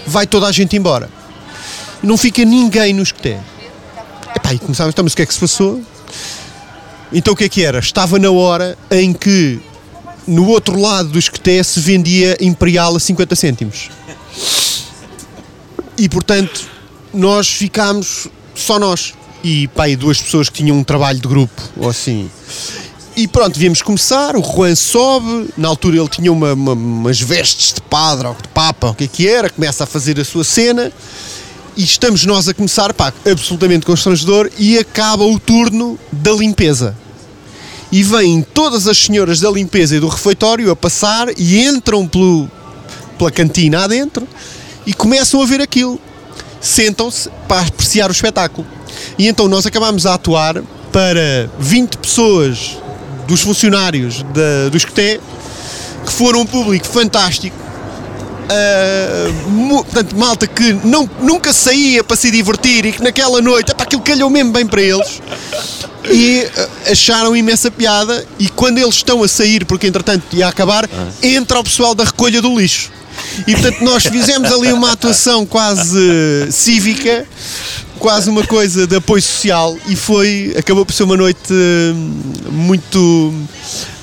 Vai 0.06 0.26
toda 0.26 0.46
a 0.46 0.52
gente 0.52 0.76
embora. 0.76 1.10
Não 2.00 2.16
fica 2.16 2.44
ninguém 2.44 2.92
no 2.92 3.02
esqueté. 3.02 3.40
Epá, 4.34 4.54
e 4.54 4.58
começámos, 4.58 4.92
então, 4.92 5.04
mas 5.04 5.12
o 5.12 5.16
que 5.16 5.22
é 5.22 5.26
que 5.26 5.34
se 5.34 5.40
passou? 5.40 5.82
Então 7.12 7.34
o 7.34 7.36
que 7.36 7.44
é 7.44 7.48
que 7.48 7.64
era? 7.64 7.78
Estava 7.78 8.18
na 8.18 8.30
hora 8.30 8.76
em 8.90 9.12
que 9.12 9.60
no 10.26 10.48
outro 10.48 10.80
lado 10.80 11.10
do 11.10 11.18
esqueté 11.18 11.62
se 11.62 11.80
vendia 11.80 12.36
Imperial 12.40 12.96
a 12.96 13.00
50 13.00 13.34
cêntimos. 13.36 13.90
E 15.98 16.08
portanto, 16.08 16.62
nós 17.12 17.48
ficámos 17.48 18.28
só 18.54 18.78
nós. 18.78 19.14
E 19.44 19.68
e 19.88 19.96
duas 19.96 20.22
pessoas 20.22 20.48
que 20.48 20.58
tinham 20.62 20.76
um 20.78 20.84
trabalho 20.84 21.18
de 21.18 21.26
grupo, 21.26 21.60
ou 21.76 21.88
assim. 21.90 22.30
E 23.16 23.26
pronto, 23.26 23.58
viemos 23.58 23.82
começar, 23.82 24.36
o 24.36 24.42
Juan 24.42 24.74
sobe, 24.76 25.48
na 25.58 25.66
altura 25.68 25.96
ele 25.98 26.08
tinha 26.08 26.32
uma- 26.32 26.54
uma- 26.54 26.72
umas 26.72 27.20
vestes 27.20 27.74
de 27.74 27.80
padre 27.82 28.28
ou 28.28 28.34
de 28.34 28.48
papa, 28.48 28.90
o 28.90 28.94
que 28.94 29.04
é 29.04 29.06
que 29.08 29.28
era, 29.28 29.50
começa 29.50 29.82
a 29.84 29.86
fazer 29.86 30.18
a 30.20 30.24
sua 30.24 30.44
cena 30.44 30.92
e 31.76 31.82
estamos 31.82 32.24
nós 32.24 32.48
a 32.48 32.54
começar, 32.54 32.94
pá, 32.94 33.12
absolutamente 33.30 33.84
constrangedor, 33.84 34.48
e 34.56 34.78
acaba 34.78 35.24
o 35.24 35.38
turno 35.40 35.98
da 36.10 36.30
limpeza. 36.32 36.96
E 37.92 38.02
vêm 38.02 38.42
todas 38.42 38.88
as 38.88 38.96
senhoras 38.96 39.38
da 39.38 39.50
limpeza 39.50 39.94
e 39.94 40.00
do 40.00 40.08
refeitório 40.08 40.70
a 40.70 40.74
passar 40.76 41.28
e 41.36 41.62
entram 41.62 42.08
pelo, 42.08 42.50
pela 43.18 43.30
cantina 43.30 43.84
adentro 43.84 44.26
e 44.86 44.94
começam 44.94 45.42
a 45.42 45.46
ver 45.46 45.60
aquilo. 45.60 46.00
Sentam-se 46.60 47.28
para 47.46 47.60
apreciar 47.60 48.08
o 48.08 48.12
espetáculo. 48.12 48.66
E 49.18 49.28
então 49.28 49.46
nós 49.46 49.66
acabámos 49.66 50.06
a 50.06 50.14
atuar 50.14 50.62
para 50.90 51.50
20 51.58 51.98
pessoas 51.98 52.78
dos 53.26 53.42
funcionários 53.42 54.22
da, 54.22 54.68
do 54.70 54.76
Escoté, 54.76 55.20
que 56.04 56.12
foram 56.12 56.40
um 56.40 56.46
público 56.46 56.86
fantástico. 56.86 57.61
Uh, 58.42 59.84
portanto, 59.84 60.16
malta 60.16 60.46
que 60.46 60.72
não, 60.84 61.08
nunca 61.20 61.52
saía 61.52 62.04
para 62.04 62.16
se 62.16 62.30
divertir 62.30 62.84
e 62.84 62.92
que 62.92 63.02
naquela 63.02 63.40
noite, 63.40 63.70
epá, 63.72 63.84
aquilo 63.84 64.02
calhou 64.02 64.28
mesmo 64.28 64.52
bem 64.52 64.66
para 64.66 64.82
eles 64.82 65.22
e 66.10 66.44
uh, 66.44 66.92
acharam 66.92 67.36
imensa 67.36 67.70
piada 67.70 68.26
e 68.38 68.48
quando 68.48 68.78
eles 68.78 68.96
estão 68.96 69.22
a 69.22 69.28
sair, 69.28 69.64
porque 69.64 69.86
entretanto 69.86 70.24
ia 70.34 70.48
acabar, 70.48 70.88
entra 71.22 71.60
o 71.60 71.64
pessoal 71.64 71.94
da 71.94 72.04
recolha 72.04 72.42
do 72.42 72.58
lixo. 72.58 72.90
E 73.46 73.52
portanto 73.52 73.80
nós 73.82 74.04
fizemos 74.06 74.50
ali 74.50 74.72
uma 74.72 74.92
atuação 74.92 75.46
quase 75.46 75.98
uh, 75.98 76.50
cívica, 76.50 77.26
quase 78.02 78.28
uma 78.28 78.44
coisa 78.44 78.84
de 78.84 78.96
apoio 78.96 79.22
social 79.22 79.76
e 79.86 79.94
foi, 79.94 80.52
acabou 80.58 80.84
por 80.84 80.92
ser 80.92 81.04
uma 81.04 81.16
noite 81.16 81.52
uh, 81.52 82.52
muito, 82.52 83.32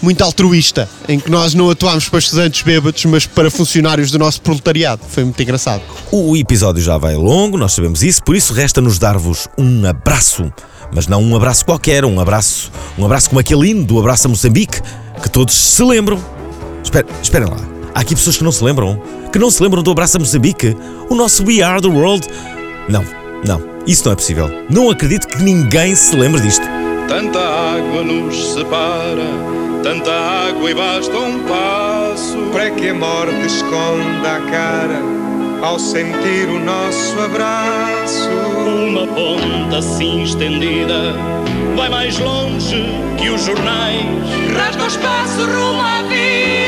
muito 0.01 0.23
altruísta, 0.23 0.89
em 1.05 1.19
que 1.19 1.29
nós 1.29 1.53
não 1.53 1.69
atuámos 1.69 2.07
para 2.07 2.19
estudantes 2.19 2.61
bêbados, 2.61 3.03
mas 3.03 3.25
para 3.25 3.51
funcionários 3.51 4.09
do 4.09 4.17
nosso 4.17 4.41
proletariado. 4.41 5.01
Foi 5.05 5.25
muito 5.25 5.43
engraçado. 5.43 5.81
O 6.13 6.37
episódio 6.37 6.81
já 6.81 6.97
vai 6.97 7.13
longo, 7.15 7.57
nós 7.57 7.73
sabemos 7.73 8.01
isso, 8.01 8.23
por 8.23 8.37
isso 8.37 8.53
resta-nos 8.53 8.97
dar-vos 8.97 9.49
um 9.57 9.85
abraço. 9.85 10.49
Mas 10.95 11.05
não 11.05 11.21
um 11.21 11.35
abraço 11.35 11.65
qualquer, 11.65 12.05
um 12.05 12.21
abraço, 12.21 12.71
um 12.97 13.03
abraço 13.03 13.27
como 13.27 13.41
aquele 13.41 13.67
hino 13.67 13.83
do 13.83 13.99
Abraço 13.99 14.27
a 14.27 14.29
Moçambique, 14.29 14.79
que 15.21 15.29
todos 15.29 15.53
se 15.53 15.83
lembram. 15.83 16.23
Espera, 16.81 17.05
esperem 17.21 17.49
lá, 17.49 17.59
há 17.93 17.99
aqui 17.99 18.15
pessoas 18.15 18.37
que 18.37 18.45
não 18.45 18.51
se 18.53 18.63
lembram? 18.63 19.01
Que 19.29 19.37
não 19.37 19.51
se 19.51 19.61
lembram 19.61 19.83
do 19.83 19.91
Abraço 19.91 20.15
a 20.15 20.19
Moçambique? 20.21 20.73
O 21.09 21.15
nosso 21.15 21.43
We 21.45 21.61
Are 21.61 21.81
the 21.81 21.89
World? 21.89 22.25
Não, 22.87 23.05
não, 23.45 23.68
isso 23.85 24.05
não 24.05 24.13
é 24.13 24.15
possível. 24.15 24.65
Não 24.69 24.89
acredito 24.89 25.27
que 25.27 25.41
ninguém 25.41 25.95
se 25.95 26.15
lembre 26.15 26.41
disto. 26.41 26.65
Tanta 27.07 27.39
água 27.39 28.03
nos 28.03 28.53
separa, 28.53 29.25
tanta 29.83 30.11
água 30.11 30.69
e 30.69 30.73
basta 30.73 31.17
um 31.17 31.39
passo. 31.43 32.37
Para 32.51 32.69
que 32.71 32.89
a 32.89 32.93
morte 32.93 33.45
esconda 33.45 34.35
a 34.35 34.41
cara 34.51 35.01
ao 35.61 35.79
sentir 35.79 36.47
o 36.49 36.59
nosso 36.59 37.19
abraço. 37.19 38.29
Uma 38.67 39.07
ponta 39.07 39.77
assim 39.77 40.23
estendida 40.23 41.13
vai 41.75 41.89
mais 41.89 42.17
longe 42.19 42.85
que 43.17 43.29
os 43.29 43.43
jornais. 43.43 44.05
Rasga 44.55 44.83
o 44.83 44.87
espaço 44.87 45.45
rumo 45.45 45.81
à 45.81 46.03
vida 46.03 46.58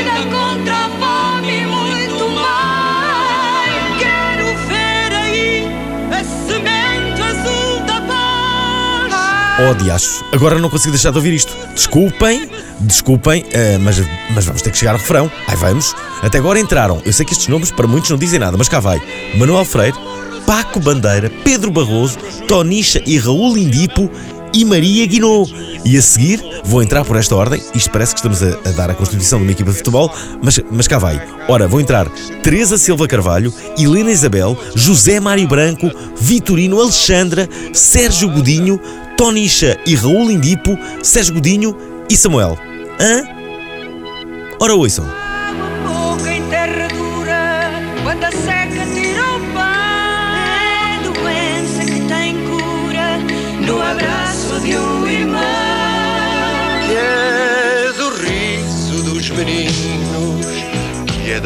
Oh, 9.64 10.34
agora 10.34 10.58
não 10.58 10.68
consigo 10.68 10.90
deixar 10.90 11.12
de 11.12 11.18
ouvir 11.18 11.34
isto. 11.34 11.56
Desculpem, 11.72 12.50
desculpem, 12.80 13.44
eh, 13.52 13.78
mas, 13.78 13.96
mas 14.34 14.44
vamos 14.44 14.60
ter 14.60 14.70
que 14.70 14.76
chegar 14.76 14.92
ao 14.92 14.98
refrão. 14.98 15.30
Aí 15.46 15.54
vamos. 15.54 15.94
Até 16.20 16.38
agora 16.38 16.58
entraram, 16.58 17.00
eu 17.04 17.12
sei 17.12 17.24
que 17.24 17.32
estes 17.32 17.46
nomes 17.46 17.70
para 17.70 17.86
muitos 17.86 18.10
não 18.10 18.18
dizem 18.18 18.40
nada, 18.40 18.56
mas 18.56 18.68
cá 18.68 18.80
vai. 18.80 19.00
Manuel 19.36 19.64
Freire, 19.64 19.96
Paco 20.44 20.80
Bandeira, 20.80 21.30
Pedro 21.44 21.70
Barroso, 21.70 22.18
Tonicha 22.48 23.00
e 23.06 23.16
Raul 23.18 23.56
Indipo 23.56 24.10
e 24.52 24.64
Maria 24.64 25.06
Guinot. 25.06 25.54
E 25.84 25.96
a 25.96 26.02
seguir, 26.02 26.42
vou 26.64 26.82
entrar 26.82 27.04
por 27.04 27.16
esta 27.16 27.36
ordem. 27.36 27.62
Isto 27.72 27.90
parece 27.90 28.14
que 28.14 28.18
estamos 28.18 28.42
a, 28.42 28.68
a 28.68 28.72
dar 28.72 28.90
a 28.90 28.94
constituição 28.94 29.38
de 29.38 29.44
uma 29.44 29.52
equipa 29.52 29.70
de 29.70 29.76
futebol, 29.76 30.12
mas, 30.42 30.58
mas 30.72 30.88
cá 30.88 30.98
vai. 30.98 31.24
Ora, 31.48 31.68
vou 31.68 31.80
entrar 31.80 32.08
Teresa 32.42 32.76
Silva 32.76 33.06
Carvalho, 33.06 33.54
Helena 33.78 34.10
Isabel, 34.10 34.58
José 34.74 35.20
Mário 35.20 35.46
Branco, 35.46 35.88
Vitorino 36.20 36.80
Alexandra, 36.80 37.48
Sérgio 37.72 38.28
Godinho, 38.28 38.80
Tonicha 39.22 39.78
e 39.86 39.94
Raul 39.94 40.32
Indipo, 40.32 40.76
Sérgio 41.00 41.34
Godinho 41.34 41.76
e 42.10 42.16
Samuel. 42.16 42.58
Hã? 42.98 43.22
Ora, 44.58 44.74
ouçam. 44.74 45.21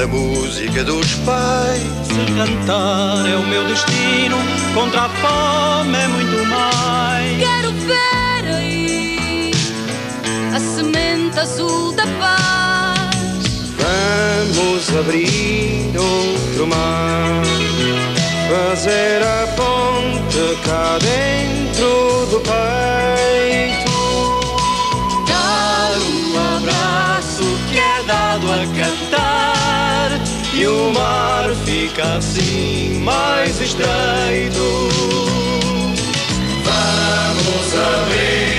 Da 0.06 0.12
música 0.12 0.84
dos 0.84 1.14
pais. 1.16 1.82
Se 2.06 2.32
cantar 2.34 3.28
é 3.28 3.36
o 3.36 3.46
meu 3.46 3.66
destino, 3.66 4.36
contra 4.74 5.02
a 5.02 5.08
fome 5.08 5.98
é 5.98 6.08
muito 6.08 6.44
mais. 6.46 7.38
Quero 7.38 7.72
ver 7.72 8.54
aí 8.54 9.50
a 10.54 10.60
semente 10.60 11.38
azul 11.38 11.92
da 11.92 12.04
paz. 12.18 13.16
Vamos 13.78 14.96
abrir 14.96 15.92
outro 15.98 16.66
mar, 16.66 17.42
fazer 18.48 19.22
a 19.22 19.46
ponte 19.56 20.56
cá 20.64 20.98
dentro 20.98 22.26
do 22.30 22.40
peito. 22.40 23.86
Dar 25.28 25.90
um 25.98 26.56
abraço 26.56 27.44
que 27.70 27.78
é 27.78 28.02
dado 28.06 28.52
a 28.52 28.58
cantar 28.76 29.55
e 30.58 30.66
o 30.66 30.90
mar 30.90 31.50
fica 31.66 32.16
assim 32.16 33.00
mais 33.02 33.60
estreito. 33.60 34.88
Vamos 36.64 37.74
abrir 37.74 38.55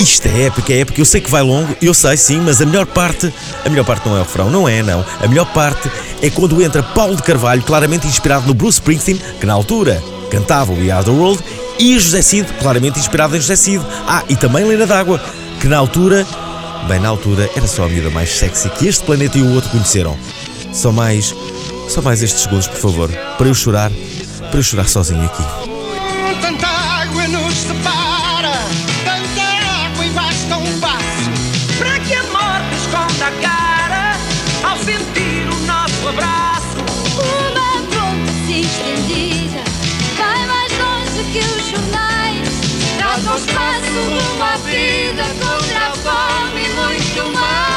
Isto 0.00 0.28
é 0.28 0.46
épica, 0.46 0.72
é 0.72 0.78
épica. 0.78 0.98
Eu 0.98 1.04
sei 1.04 1.20
que 1.20 1.30
vai 1.30 1.42
longo, 1.42 1.76
eu 1.82 1.92
sei 1.92 2.16
sim, 2.16 2.40
mas 2.40 2.62
a 2.62 2.64
melhor 2.64 2.86
parte, 2.86 3.30
a 3.64 3.68
melhor 3.68 3.84
parte 3.84 4.08
não 4.08 4.16
é 4.16 4.20
o 4.20 4.22
refrão, 4.22 4.48
não 4.48 4.66
é, 4.66 4.82
não. 4.82 5.04
A 5.22 5.28
melhor 5.28 5.44
parte 5.52 5.90
é 6.22 6.30
quando 6.30 6.62
entra 6.62 6.82
Paulo 6.82 7.16
de 7.16 7.22
Carvalho, 7.22 7.62
claramente 7.62 8.06
inspirado 8.06 8.46
no 8.46 8.54
Bruce 8.54 8.78
Springsteen, 8.78 9.20
que 9.38 9.44
na 9.44 9.52
altura 9.52 10.02
cantava 10.30 10.72
We 10.72 10.90
Are 10.90 11.04
the 11.04 11.10
World, 11.10 11.44
e 11.78 11.98
José 11.98 12.22
Cid, 12.22 12.50
claramente 12.60 12.98
inspirado 12.98 13.36
em 13.36 13.40
José 13.40 13.56
Cid. 13.56 13.84
Ah, 14.08 14.24
e 14.26 14.36
também 14.36 14.64
Lena 14.64 14.86
D'Água, 14.86 15.20
que 15.60 15.68
na 15.68 15.76
altura, 15.76 16.26
bem 16.88 16.98
na 16.98 17.10
altura, 17.10 17.50
era 17.54 17.66
só 17.66 17.84
a 17.84 17.88
miúda 17.88 18.08
mais 18.08 18.30
sexy 18.30 18.70
que 18.70 18.88
este 18.88 19.04
planeta 19.04 19.36
e 19.36 19.42
o 19.42 19.52
outro 19.52 19.68
conheceram. 19.68 20.16
Só 20.72 20.90
mais, 20.90 21.34
só 21.88 22.00
mais 22.00 22.22
estes 22.22 22.44
segundos, 22.44 22.68
por 22.68 22.78
favor, 22.78 23.10
para 23.36 23.48
eu 23.48 23.54
chorar, 23.54 23.90
para 24.50 24.58
eu 24.58 24.62
chorar 24.62 24.88
sozinho 24.88 25.24
aqui. 25.26 25.42
Tanta 26.40 26.66
água 26.66 27.28
nos 27.28 27.54
separa, 27.54 27.99
vida 44.64 45.24
contra 45.40 45.88
a 45.88 45.94
fome 45.94 46.68
muito 46.68 47.32
mais. 47.38 47.69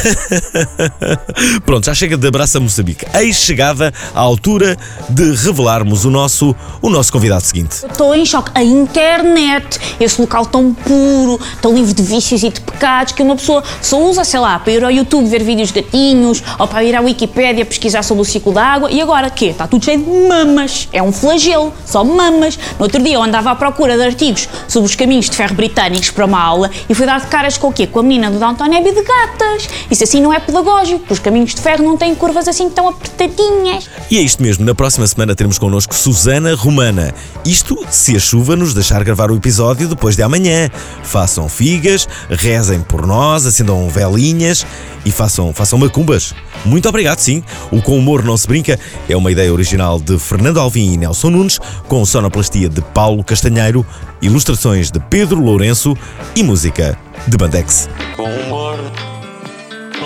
Pronto, 1.64 1.86
já 1.86 1.94
chega 1.94 2.16
de 2.16 2.26
abraço 2.26 2.58
a 2.58 2.60
Moçambique. 2.60 3.06
Eis 3.14 3.36
chegada 3.36 3.92
à 4.14 4.20
altura 4.20 4.76
de 5.08 5.34
revelarmos 5.34 6.04
o 6.04 6.10
nosso, 6.10 6.54
o 6.80 6.90
nosso 6.90 7.12
convidado 7.12 7.42
seguinte. 7.42 7.84
Estou 7.86 8.14
em 8.14 8.24
choque. 8.24 8.50
A 8.54 8.62
internet, 8.62 9.78
esse 9.98 10.20
local 10.20 10.46
tão 10.46 10.72
puro, 10.74 11.38
tão 11.60 11.74
livre 11.74 11.92
de 11.92 12.02
vícios 12.02 12.42
e 12.42 12.50
de 12.50 12.60
pecados, 12.60 13.12
que 13.12 13.22
uma 13.22 13.36
pessoa 13.36 13.62
só 13.80 14.00
usa, 14.02 14.24
sei 14.24 14.40
lá, 14.40 14.58
para 14.58 14.72
ir 14.72 14.84
ao 14.84 14.90
YouTube 14.90 15.28
ver 15.28 15.42
vídeos 15.42 15.72
de 15.72 15.80
gatinhos 15.80 16.42
ou 16.58 16.66
para 16.66 16.82
ir 16.84 16.94
à 16.94 17.00
Wikipédia 17.00 17.64
pesquisar 17.64 18.02
sobre 18.02 18.22
o 18.22 18.24
ciclo 18.24 18.52
da 18.52 18.64
água. 18.64 18.90
E 18.90 19.00
agora, 19.00 19.30
quê? 19.30 19.46
Está 19.46 19.66
tudo 19.66 19.84
cheio 19.84 20.02
de 20.02 20.28
mamas. 20.28 20.88
É 20.92 21.02
um 21.02 21.12
flagelo, 21.12 21.72
só 21.84 22.04
mamas. 22.04 22.58
No 22.78 22.84
outro 22.84 23.02
dia 23.02 23.14
eu 23.14 23.22
andava 23.22 23.50
à 23.50 23.54
procura 23.54 23.96
de 23.96 24.02
artigos 24.02 24.48
sobre 24.68 24.88
os 24.88 24.94
caminhos 24.94 25.28
de 25.28 25.36
ferro 25.36 25.54
britânicos 25.54 26.10
para 26.10 26.24
uma 26.24 26.40
aula 26.40 26.70
e 26.88 26.94
fui 26.94 27.06
dar 27.06 27.20
de 27.20 27.26
caras 27.26 27.56
com 27.58 27.68
o 27.68 27.72
quê? 27.72 27.86
Com 27.86 28.00
a 28.00 28.02
menina 28.02 28.30
do 28.30 28.38
Downton 28.38 28.64
Abbey 28.64 28.92
de 28.92 29.02
gatas. 29.02 29.68
Isso 29.90 30.04
assim 30.04 30.20
não 30.20 30.32
é 30.32 30.38
pedagógico, 30.38 31.00
porque 31.00 31.14
os 31.14 31.18
caminhos 31.18 31.52
de 31.52 31.60
ferro 31.60 31.82
não 31.82 31.96
têm 31.96 32.14
curvas 32.14 32.46
assim 32.46 32.70
tão 32.70 32.88
apertadinhas. 32.88 33.90
E 34.08 34.18
é 34.18 34.20
isto 34.20 34.40
mesmo, 34.40 34.64
na 34.64 34.74
próxima 34.74 35.06
semana 35.06 35.34
teremos 35.34 35.58
connosco 35.58 35.94
Susana 35.94 36.54
Romana. 36.54 37.12
Isto 37.44 37.76
se 37.90 38.14
a 38.14 38.20
chuva 38.20 38.54
nos 38.54 38.72
deixar 38.72 39.02
gravar 39.02 39.32
o 39.32 39.36
episódio 39.36 39.88
depois 39.88 40.14
de 40.14 40.22
amanhã. 40.22 40.70
Façam 41.02 41.48
figas, 41.48 42.08
rezem 42.28 42.80
por 42.80 43.04
nós, 43.04 43.46
acendam 43.46 43.88
velinhas 43.88 44.64
e 45.04 45.10
façam, 45.10 45.52
façam 45.52 45.78
macumbas. 45.78 46.34
Muito 46.64 46.88
obrigado, 46.88 47.18
sim. 47.18 47.42
O 47.70 47.82
Com 47.82 47.98
Humor 47.98 48.22
Não 48.22 48.36
Se 48.36 48.46
Brinca 48.46 48.78
é 49.08 49.16
uma 49.16 49.32
ideia 49.32 49.52
original 49.52 49.98
de 49.98 50.18
Fernando 50.18 50.60
Alvim 50.60 50.92
e 50.92 50.96
Nelson 50.96 51.30
Nunes, 51.30 51.58
com 51.88 52.04
sonoplastia 52.04 52.68
de 52.68 52.80
Paulo 52.80 53.24
Castanheiro, 53.24 53.84
ilustrações 54.22 54.90
de 54.90 55.00
Pedro 55.00 55.40
Lourenço 55.40 55.96
e 56.36 56.44
música 56.44 56.96
de 57.26 57.36
Bandex. 57.36 57.88
Com 58.16 58.24
humor 58.24 58.78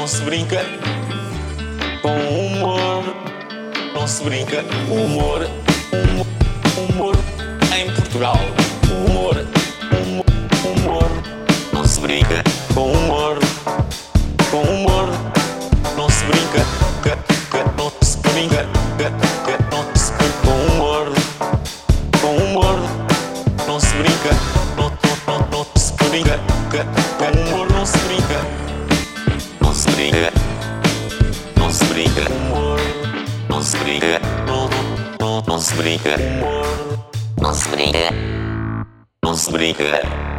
não 0.04 0.08
se 0.08 0.20
brinca. 0.20 0.60
Com 2.02 2.10
humor 2.10 3.04
não 3.94 4.06
se 4.06 4.22
brinca. 4.22 4.62
Humor, 4.90 5.48
humor, 5.94 6.26
humor 6.76 7.16
em 7.74 7.90
Portugal. 7.90 8.36
Humor, 9.08 9.46
humor, 9.96 10.24
humor 10.62 11.10
não 11.72 11.86
se 11.86 12.00
brinca. 12.00 12.44
Com 12.74 12.92
humor, 12.92 13.38
com 14.50 14.60
humor 14.60 15.08
não 15.96 16.10
se 16.10 16.22
brinca. 16.26 16.66
Que- 17.02 17.16
que 17.50 17.64
Não 17.78 17.90
se 18.02 18.18
brinca. 18.18 18.66
Não 19.72 19.94
se 19.96 20.12
brinca. 20.12 20.34
Com 20.44 20.74
humor, 20.74 21.12
com 22.20 22.36
humor 22.44 22.78
não 23.66 23.80
se 23.80 23.94
brinca. 23.96 24.36
Não, 24.76 24.90
não, 24.90 25.38
não, 25.38 25.48
não 25.50 25.66
se 25.80 25.94
brinca. 25.94 26.38
Que- 26.70 27.13
Mannsbrytere. 33.94 34.18
Mannsbrytere. 35.46 36.18
Mannsbrytere. 37.40 38.10
Mannsbrytere. 39.22 40.33